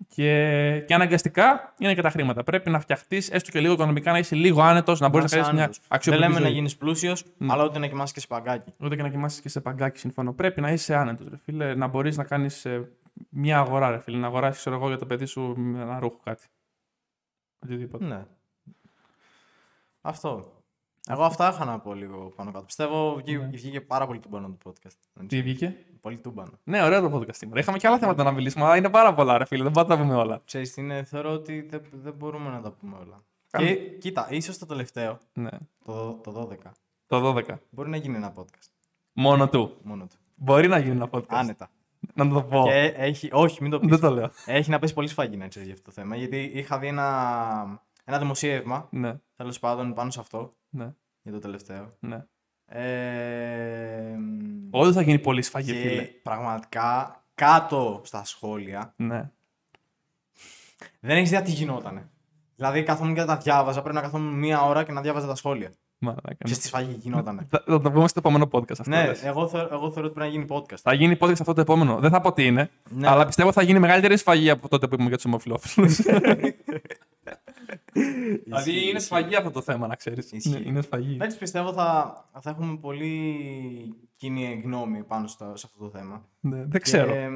Και, 0.09 0.85
και 0.87 0.95
αναγκαστικά 0.95 1.75
είναι 1.79 1.95
και 1.95 2.03
τα 2.03 2.11
χρήματα. 2.11 2.43
Πρέπει 2.43 2.71
να 2.71 2.81
φτιαχτείς 2.81 3.31
έστω 3.31 3.51
και 3.51 3.61
λίγο 3.61 3.73
οικονομικά, 3.73 4.13
να 4.13 4.19
είσαι 4.19 4.35
λίγο 4.35 4.63
άνετος, 4.63 5.01
να 5.01 5.09
μπορείς 5.09 5.33
να 5.33 5.39
είσαι 5.39 5.47
κάνεις 5.47 5.55
μια 5.55 5.65
άνετος. 5.65 5.79
Δεν 5.79 5.89
αξιοπρεπή 5.97 6.27
λέμε 6.27 6.41
να 6.41 6.47
ζωή. 6.47 6.55
γίνεις 6.55 6.77
πλούσιος, 6.77 7.25
αλλά 7.47 7.65
ούτε 7.65 7.79
να 7.79 7.87
κοιμάσαι 7.87 8.13
και 8.13 8.21
σε 8.21 8.27
παγκάκι. 8.27 8.73
Ούτε 8.81 8.97
και 8.97 9.03
να 9.03 9.09
κοιμάσαι 9.09 9.41
και 9.41 9.49
σε 9.49 9.61
παγκάκι, 9.61 9.99
συμφωνώ. 9.99 10.33
Πρέπει 10.33 10.61
να 10.61 10.71
είσαι 10.73 10.95
άνετος, 10.95 11.29
ρε 11.29 11.37
φίλε, 11.37 11.75
να 11.75 11.87
μπορείς 11.87 12.17
να 12.17 12.25
κάνεις 12.25 12.67
μια 13.29 13.59
αγορά, 13.59 13.91
ρε 13.91 13.99
φίλε. 13.99 14.17
Να 14.17 14.27
αγοράσεις, 14.27 14.61
ξέρω 14.61 14.77
εγώ, 14.77 14.89
για 14.89 14.99
το 14.99 15.07
παιδί 15.07 15.25
σου 15.25 15.55
ένα 15.59 15.99
ρούχο 15.99 16.21
κάτι. 16.25 16.47
Οτιδήποτε. 17.59 18.05
Ναι. 18.05 18.25
Αυτό. 20.01 20.54
Εγώ 21.11 21.23
αυτά 21.25 21.51
είχα 21.53 21.65
να 21.65 21.79
πω 21.79 21.95
λίγο 21.95 22.33
πάνω 22.37 22.53
κάτω. 22.53 22.65
Πιστεύω 22.65 23.15
βγή- 23.15 23.39
Ναι. 23.41 23.47
βγήκε 23.47 23.81
πάρα 23.81 24.07
πολύ 24.07 24.19
τούμπανο 24.19 24.57
το 24.65 24.71
podcast. 24.71 25.25
Τι 25.27 25.43
βγήκε; 25.43 25.77
Πολύ 26.01 26.19
τούμπανο. 26.19 26.51
Ναι, 26.65 26.83
ωραίο 26.85 27.09
το 27.09 27.17
podcast 27.19 27.35
σήμερα. 27.35 27.61
Είχαμε 27.61 27.79
και 27.79 27.87
άλλα 27.87 27.99
θέματα 27.99 28.23
να 28.23 28.31
μιλήσουμε, 28.33 28.65
αλλά 28.65 28.77
είναι 28.77 28.89
πάρα 28.91 29.15
πολλά, 29.15 29.39
ρε 29.39 29.45
φίλε. 29.45 29.63
Δεν 29.63 29.73
πάτε 29.73 29.89
να 29.89 29.97
τα 29.97 30.03
πούμε 30.03 30.15
όλα. 30.17 30.41
Ξέρεις 30.45 30.73
τι 30.73 30.81
είναι, 30.81 31.05
θεωρώ 31.05 31.31
ότι 31.33 31.61
δεν, 31.71 31.83
δεν 31.93 32.13
μπορούμε 32.13 32.51
να 32.51 32.61
τα 32.61 32.71
πούμε 32.73 32.97
όλα. 32.97 33.23
Κάνε. 33.51 33.67
Και 33.73 33.75
κοίτα, 33.75 34.27
ίσως 34.31 34.59
το 34.59 34.67
τελευταίο, 34.67 35.19
Ναι. 35.33 35.51
το, 35.85 36.13
το 36.13 36.33
12, 36.33 36.73
Το 37.07 37.21
12. 37.37 37.55
μπορεί 37.71 37.91
να 37.91 37.97
γίνει 37.97 38.17
ένα 38.17 38.33
podcast. 38.37 38.69
Μόνο 39.13 39.49
του. 39.49 39.77
Μόνο 39.83 40.07
του. 40.07 40.17
Μπορεί 40.35 40.69
να 40.69 40.79
γίνει 40.79 40.91
ένα 40.95 41.09
podcast. 41.11 41.25
Άνετα. 41.29 41.71
Να 42.15 42.29
το 42.29 42.43
πω. 42.43 42.63
Και 42.65 42.93
έχει, 42.97 43.29
όχι, 43.33 43.63
μην 43.63 43.71
το 43.71 43.79
πεις. 43.79 43.89
Δεν 43.89 44.01
το 44.01 44.11
λέω. 44.11 44.31
Έχει 44.47 44.71
να 44.71 44.79
πέσει 44.79 44.95
πολύ 44.95 45.09
σφαγή 45.09 45.37
να 45.37 45.49
ξέρεις 45.49 45.69
για 45.69 45.77
αυτό 45.77 45.91
το 45.91 46.01
θέμα. 46.01 46.17
Γιατί 46.17 46.51
είχα 46.55 46.79
δει 46.79 46.87
ένα, 46.87 47.83
ένα 48.05 48.19
δημοσίευμα, 48.19 48.89
Ναι, 48.91 49.15
τέλος 49.37 49.59
πάντων, 49.59 49.95
πάνω 49.95 50.11
σε 50.11 50.21
αυτό, 50.21 50.55
ναι, 50.69 50.93
για 51.23 51.33
το 51.33 51.39
τελευταίο. 51.39 51.97
ναι. 52.01 52.25
Ε, 52.67 54.15
Όντω 54.71 54.93
θα 54.93 55.03
γίνει 55.03 55.19
πολύ 55.19 55.43
σφαγή, 55.43 55.73
και 55.73 55.79
φίλε. 55.89 56.03
πραγματικά 56.03 57.23
κάτω 57.35 58.01
στα 58.05 58.25
σχόλια 58.25 58.93
Ναι. 58.97 59.31
δεν 61.01 61.17
έχεις 61.17 61.29
ιδέα 61.29 61.43
τι 61.43 61.51
γινότανε. 61.51 62.09
Δηλαδή 62.57 62.83
καθόμουν 62.83 63.15
και 63.15 63.25
τα 63.25 63.37
διάβαζα, 63.37 63.81
πρέπει 63.81 63.95
να 63.97 64.03
καθόμουν 64.03 64.39
μία 64.39 64.63
ώρα 64.63 64.85
και 64.85 64.93
να 64.93 65.01
διάβαζα 65.01 65.27
τα 65.27 65.35
σχόλια. 65.35 65.71
Μαλάκα. 65.99 66.35
Ξέρεις 66.45 66.63
τι 66.63 66.67
σφαγή 66.67 66.97
γινότανε. 66.99 67.47
Θα, 67.51 67.63
θα 67.67 67.81
το 67.81 67.91
πούμε 67.91 68.09
στο 68.09 68.19
επόμενο 68.19 68.49
podcast 68.53 68.71
αυτό. 68.71 68.91
ναι, 68.91 69.07
λες. 69.07 69.23
εγώ, 69.25 69.49
θεωρώ, 69.49 69.69
εγώ 69.75 69.91
θεωρώ 69.93 70.07
ότι 70.09 70.15
πρέπει 70.15 70.19
να 70.19 70.27
γίνει 70.27 70.45
podcast. 70.49 70.77
Θα 70.83 70.95
γίνει 70.95 71.17
podcast 71.21 71.41
αυτό 71.41 71.53
το 71.53 71.61
επόμενο. 71.61 71.99
Δεν 71.99 72.11
θα 72.11 72.21
πω 72.21 72.33
τι 72.33 72.47
είναι, 72.47 72.71
Ναι. 72.91 73.09
αλλά 73.09 73.27
πιστεύω 73.27 73.53
θα 73.53 73.63
γίνει 73.63 73.79
μεγαλύτερη 73.79 74.17
σφαγή 74.17 74.51
από 74.51 74.69
τότε 74.69 74.87
που 74.89 74.95
είπαμε 74.95 75.09
για 75.09 75.17
τους 75.19 75.27
ομοφυλόφιλους. 75.27 76.01
δηλαδή 78.45 78.71
Ισχύει, 78.71 78.89
είναι 78.89 78.97
ισχύει. 78.97 79.01
σφαγή 79.01 79.37
αυτό 79.37 79.51
το 79.51 79.61
θέμα, 79.63 79.87
να 79.87 79.95
ξέρεις. 79.95 80.33
Ισχύει. 80.33 80.49
Είναι, 80.49 80.63
είναι 80.65 80.83
σφαγή. 80.83 81.15
Εντάξει, 81.15 81.39
πιστεύω 81.39 81.73
θα, 81.73 82.15
θα 82.41 82.51
έχουμε 82.51 82.77
πολύ 82.77 83.25
κοινή 84.17 84.61
γνώμη 84.65 85.05
πάνω 85.05 85.27
στο, 85.27 85.53
σε 85.55 85.67
αυτό 85.67 85.85
το 85.85 85.91
θέμα. 85.99 86.29
Ναι, 86.41 86.65
δεν 86.65 86.81
ξέρω. 86.81 87.13
Και 87.13 87.29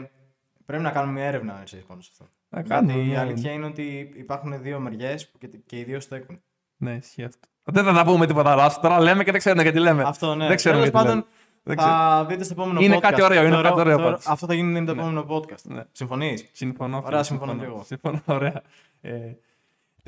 πρέπει 0.67 0.83
να 0.83 0.91
κάνουμε 0.91 1.13
μια 1.13 1.25
έρευνα 1.25 1.53
να 1.59 1.63
ξέρεις, 1.63 1.85
πάνω 1.85 2.01
σε 2.01 2.11
αυτό. 2.13 2.27
Θα 2.51 2.63
κάνουμε 2.63 2.93
Γιατί 2.93 3.09
η 3.09 3.11
μια 3.11 3.21
αλήθεια 3.21 3.53
είναι 3.53 3.67
ότι 3.67 4.13
υπάρχουν 4.17 4.63
δύο 4.63 4.79
μεριές 4.81 5.33
και, 5.39 5.47
και 5.67 5.79
οι 5.79 5.85
δύο 5.85 6.01
στέκουν. 6.01 6.41
Ναι, 6.77 6.93
ισχύει 6.95 7.23
αυτό. 7.25 7.49
Δεν 7.63 7.85
θα 7.85 7.93
τα 7.93 8.05
πούμε 8.05 8.27
τίποτα 8.27 8.53
άλλο. 8.53 8.75
Τώρα 8.83 9.01
λέμε 9.01 9.25
και 9.25 9.31
δεν 9.31 9.41
ξέρουν 9.41 9.63
γιατί 9.63 9.79
λέμε. 9.79 10.03
Αυτό 10.07 10.35
ναι. 10.35 10.47
Δεν 10.47 10.57
ξέρουμε 10.57 10.81
Τέλος 10.83 11.03
γιατί 11.03 11.09
πάντων, 11.09 11.15
λέμε. 11.15 11.27
Δεν 11.63 11.77
θα 11.77 12.25
δείτε 12.29 12.45
στο 12.45 12.53
επόμενο 12.53 12.81
Είναι 12.81 12.97
podcast. 12.97 13.01
κάτι 13.01 13.23
ωραίο, 13.23 13.45
είναι 13.45 13.61
κάτι 13.63 13.81
ωραίο 13.81 13.97
πάντως. 13.97 14.27
αυτό 14.27 14.47
θα 14.47 14.55
γίνει 14.55 14.85
το 14.85 14.93
επόμενο 14.93 15.27
podcast. 15.29 15.63
Ναι. 15.63 15.85
Συμφωνείς; 15.93 16.49
Συμφωνώ. 16.53 16.97
Ωραία, 16.97 17.09
φίλε, 17.11 17.23
συμφωνώ 17.23 17.55
κι 17.59 17.65
εγώ. 17.65 17.83
Συμφωνώ, 17.85 18.23
ωραία. 18.27 18.63
Ε, 19.01 19.11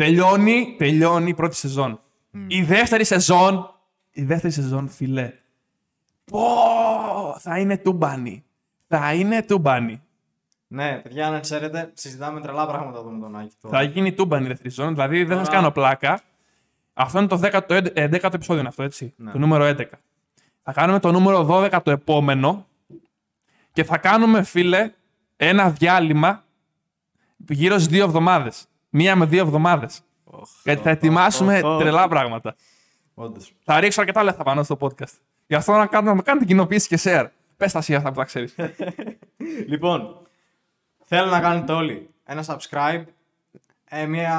τελειώνει, 0.04 0.74
τελειώνει 0.78 1.28
η 1.30 1.34
πρώτη 1.34 1.54
σεζόν. 1.56 2.00
Η 2.46 2.62
δεύτερη 2.62 3.04
σεζόν, 3.04 3.74
η 4.10 4.22
δεύτερη 4.22 4.52
σεζόν, 4.52 4.88
φιλέ. 4.88 5.32
Πω, 6.24 6.40
θα 7.38 7.58
είναι 7.58 7.78
τούμπανι. 7.78 8.44
Θα 8.88 9.14
είναι 9.14 9.42
τούμπανι. 9.42 10.02
Ναι, 10.66 10.98
παιδιά, 10.98 11.30
να 11.30 11.40
ξέρετε, 11.40 11.90
συζητάμε 11.94 12.40
τρελά 12.40 12.66
πράγματα 12.66 12.98
εδώ 12.98 13.10
με 13.10 13.20
τον 13.20 13.36
Άκη. 13.36 13.54
τώρα. 13.60 13.76
Θα 13.78 13.82
γίνει 13.82 14.12
τούμπανι 14.12 14.44
η 14.44 14.48
δεύτερη 14.48 14.70
σεζόν. 14.70 14.92
Δηλαδή 14.94 15.18
δεν 15.18 15.28
θα 15.28 15.34
σας 15.36 15.46
Τώρα- 15.46 15.60
κάνω 15.60 15.70
πλάκα. 15.72 16.20
Αυτό 16.94 17.18
είναι 17.18 17.28
το 17.28 17.36
10ο, 17.38 17.82
11ο 17.94 18.34
επεισόδιο, 18.34 18.60
είναι 18.60 18.68
αυτό 18.68 18.82
έτσι. 18.82 19.12
Ναι. 19.16 19.30
Το 19.30 19.38
νούμερο 19.38 19.64
11. 19.64 19.98
Θα 20.62 20.72
κάνουμε 20.72 20.98
το 20.98 21.12
νούμερο 21.12 21.44
12 21.44 21.78
το 21.82 21.90
επόμενο. 21.90 22.66
Και 23.72 23.84
θα 23.84 23.98
κάνουμε, 23.98 24.42
φίλε, 24.42 24.92
ένα 25.36 25.70
διάλειμμα 25.70 26.44
γύρω 27.48 27.74
στις 27.74 27.86
δύο 27.86 28.04
εβδομάδες. 28.04 28.64
Μία 28.90 29.16
με 29.16 29.24
δύο 29.26 29.40
εβδομάδες. 29.42 30.00
Οχ, 30.24 30.48
Γιατί 30.64 30.82
θα 30.82 30.90
οχ, 30.90 30.96
ετοιμάσουμε 30.96 31.58
οχ, 31.58 31.64
οχ. 31.74 31.80
τρελά 31.80 32.08
πράγματα. 32.08 32.54
Όντως. 33.14 33.52
Θα 33.64 33.80
ρίξω 33.80 34.00
αρκετά 34.00 34.22
λεφτά 34.22 34.42
πάνω 34.42 34.62
στο 34.62 34.76
podcast. 34.80 35.18
Γι' 35.46 35.54
αυτό 35.54 35.72
να 35.72 35.86
κάνετε, 35.86 36.14
να 36.14 36.22
κάνετε 36.22 36.44
κοινοποίηση 36.44 36.88
και 36.88 36.98
share. 37.02 37.26
Πες 37.56 37.72
τα 37.72 37.78
εσύ 37.78 37.94
αυτά 37.94 38.08
που 38.12 38.16
τα 38.18 38.24
ξέρεις. 38.24 38.54
Λοιπόν, 39.66 40.16
θέλω 41.04 41.30
να 41.30 41.40
κάνετε 41.40 41.72
όλοι 41.72 42.08
ένα 42.24 42.44
subscribe, 42.46 43.02
ε, 43.84 44.06
μια... 44.06 44.34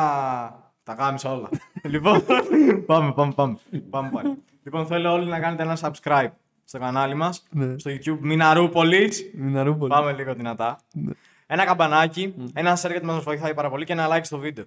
Τα 0.84 0.94
γάμισα 0.94 1.34
όλα. 1.34 1.50
λοιπόν, 1.84 2.24
πάμε, 2.86 3.12
πάμε, 3.14 3.34
πάμε. 3.34 3.58
πάμε 3.90 4.10
πάλι. 4.10 4.38
λοιπόν, 4.64 4.86
θέλω 4.86 5.12
όλοι 5.12 5.30
να 5.30 5.40
κάνετε 5.40 5.64
ένα 5.64 5.78
subscribe 5.82 6.30
στο 6.64 6.80
κανάλι 6.80 7.16
μας, 7.16 7.44
Ναι. 7.50 7.78
στο 7.78 7.92
YouTube 7.92 8.18
Μιναρούπολης. 8.20 9.32
Μιναρούπολη. 9.36 9.90
Πάμε 9.90 10.14
λίγο 10.14 10.34
δυνατά. 10.34 10.78
Ναι. 10.94 11.12
Ένα 11.54 11.66
καμπανάκι, 11.66 12.34
ένα 12.54 12.78
share 12.78 12.90
γιατί 12.90 13.06
μας 13.06 13.24
βοηθάει 13.24 13.54
πάρα 13.54 13.70
πολύ 13.70 13.86
και 13.86 13.94
ένα 13.94 14.08
like 14.12 14.24
στο 14.24 14.38
βίντεο. 14.38 14.66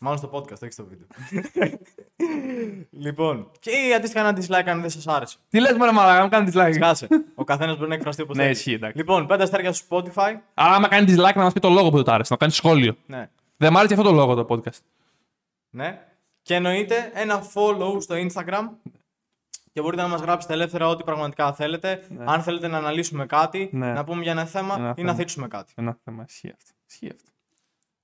Μάλλον 0.00 0.18
στο 0.18 0.30
podcast, 0.32 0.62
όχι 0.62 0.70
στο 0.72 0.86
βίντεο. 0.86 1.06
λοιπόν, 3.04 3.50
και 3.60 3.70
αντίστοιχα 3.96 4.28
ένα 4.28 4.38
dislike 4.40 4.68
αν 4.68 4.80
δεν 4.80 4.90
σας 4.90 5.06
άρεσε. 5.06 5.36
Τι 5.48 5.60
λες, 5.60 5.72
Μωρέ 5.76 5.92
Μαλάκα, 5.92 6.22
μου 6.22 6.28
κάνεις 6.28 6.54
dislike. 6.54 6.72
Σκάσε. 6.74 7.08
Ο 7.34 7.44
καθένας 7.44 7.76
μπορεί 7.76 7.88
να 7.88 7.94
εκφραστεί 7.94 8.22
όπως 8.22 8.36
Ναι, 8.36 8.42
θέλει. 8.42 8.54
ισχύει, 8.54 8.72
εντάξει. 8.72 8.96
Λοιπόν, 8.96 9.26
πέντε 9.26 9.42
αστέρια 9.42 9.72
στο 9.72 9.86
Spotify. 9.90 10.34
Αλλά 10.54 10.74
άμα 10.74 10.88
κάνεις 10.88 11.14
dislike 11.14 11.34
να 11.34 11.42
μας 11.42 11.52
πει 11.52 11.60
το 11.60 11.68
λόγο 11.68 11.88
που 11.90 11.96
δεν 11.96 12.04
του 12.04 12.12
άρεσε, 12.12 12.32
να 12.32 12.38
κάνεις 12.38 12.54
σχόλιο. 12.54 12.96
Ναι. 13.06 13.28
Δεν 13.56 13.72
μ' 13.72 13.76
άρεσε 13.76 13.94
αυτό 13.94 14.06
το 14.06 14.12
λόγο 14.14 14.34
το 14.34 14.46
podcast. 14.48 14.78
ναι. 15.70 15.98
Και 16.42 16.54
εννοείται 16.54 17.10
ένα 17.14 17.42
follow 17.54 17.96
στο 18.02 18.14
Instagram. 18.14 18.68
Και 19.74 19.80
μπορείτε 19.80 20.02
να 20.02 20.08
μας 20.08 20.20
γράψετε 20.20 20.52
ελεύθερα 20.52 20.88
ό,τι 20.88 21.04
πραγματικά 21.04 21.52
θέλετε. 21.52 22.06
Αν 22.24 22.42
θέλετε 22.42 22.68
να 22.68 22.78
αναλύσουμε 22.78 23.26
κάτι, 23.26 23.70
Ναι. 23.72 23.92
να 23.92 24.04
πούμε 24.04 24.22
για 24.22 24.32
ένα 24.32 24.44
θέμα 24.44 24.74
Ένα 24.74 24.90
ή 24.90 24.94
θέμα. 24.94 25.10
να 25.10 25.14
θίξουμε 25.14 25.48
κάτι. 25.48 25.72
Ένα 25.76 25.98
θέμα. 26.04 26.24
Ισχύει 26.28 26.52
αυτό. 26.56 26.72
Ισχύει 26.90 27.10
αυτό. 27.14 27.30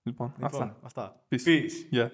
Λοιπόν, 0.02 0.32
Λοιπόν, 0.38 0.62
αυτά. 0.62 0.76
αυτά. 0.82 1.22
Peace. 1.28 1.46
Peace. 1.48 1.94
Yeah. 1.96 2.08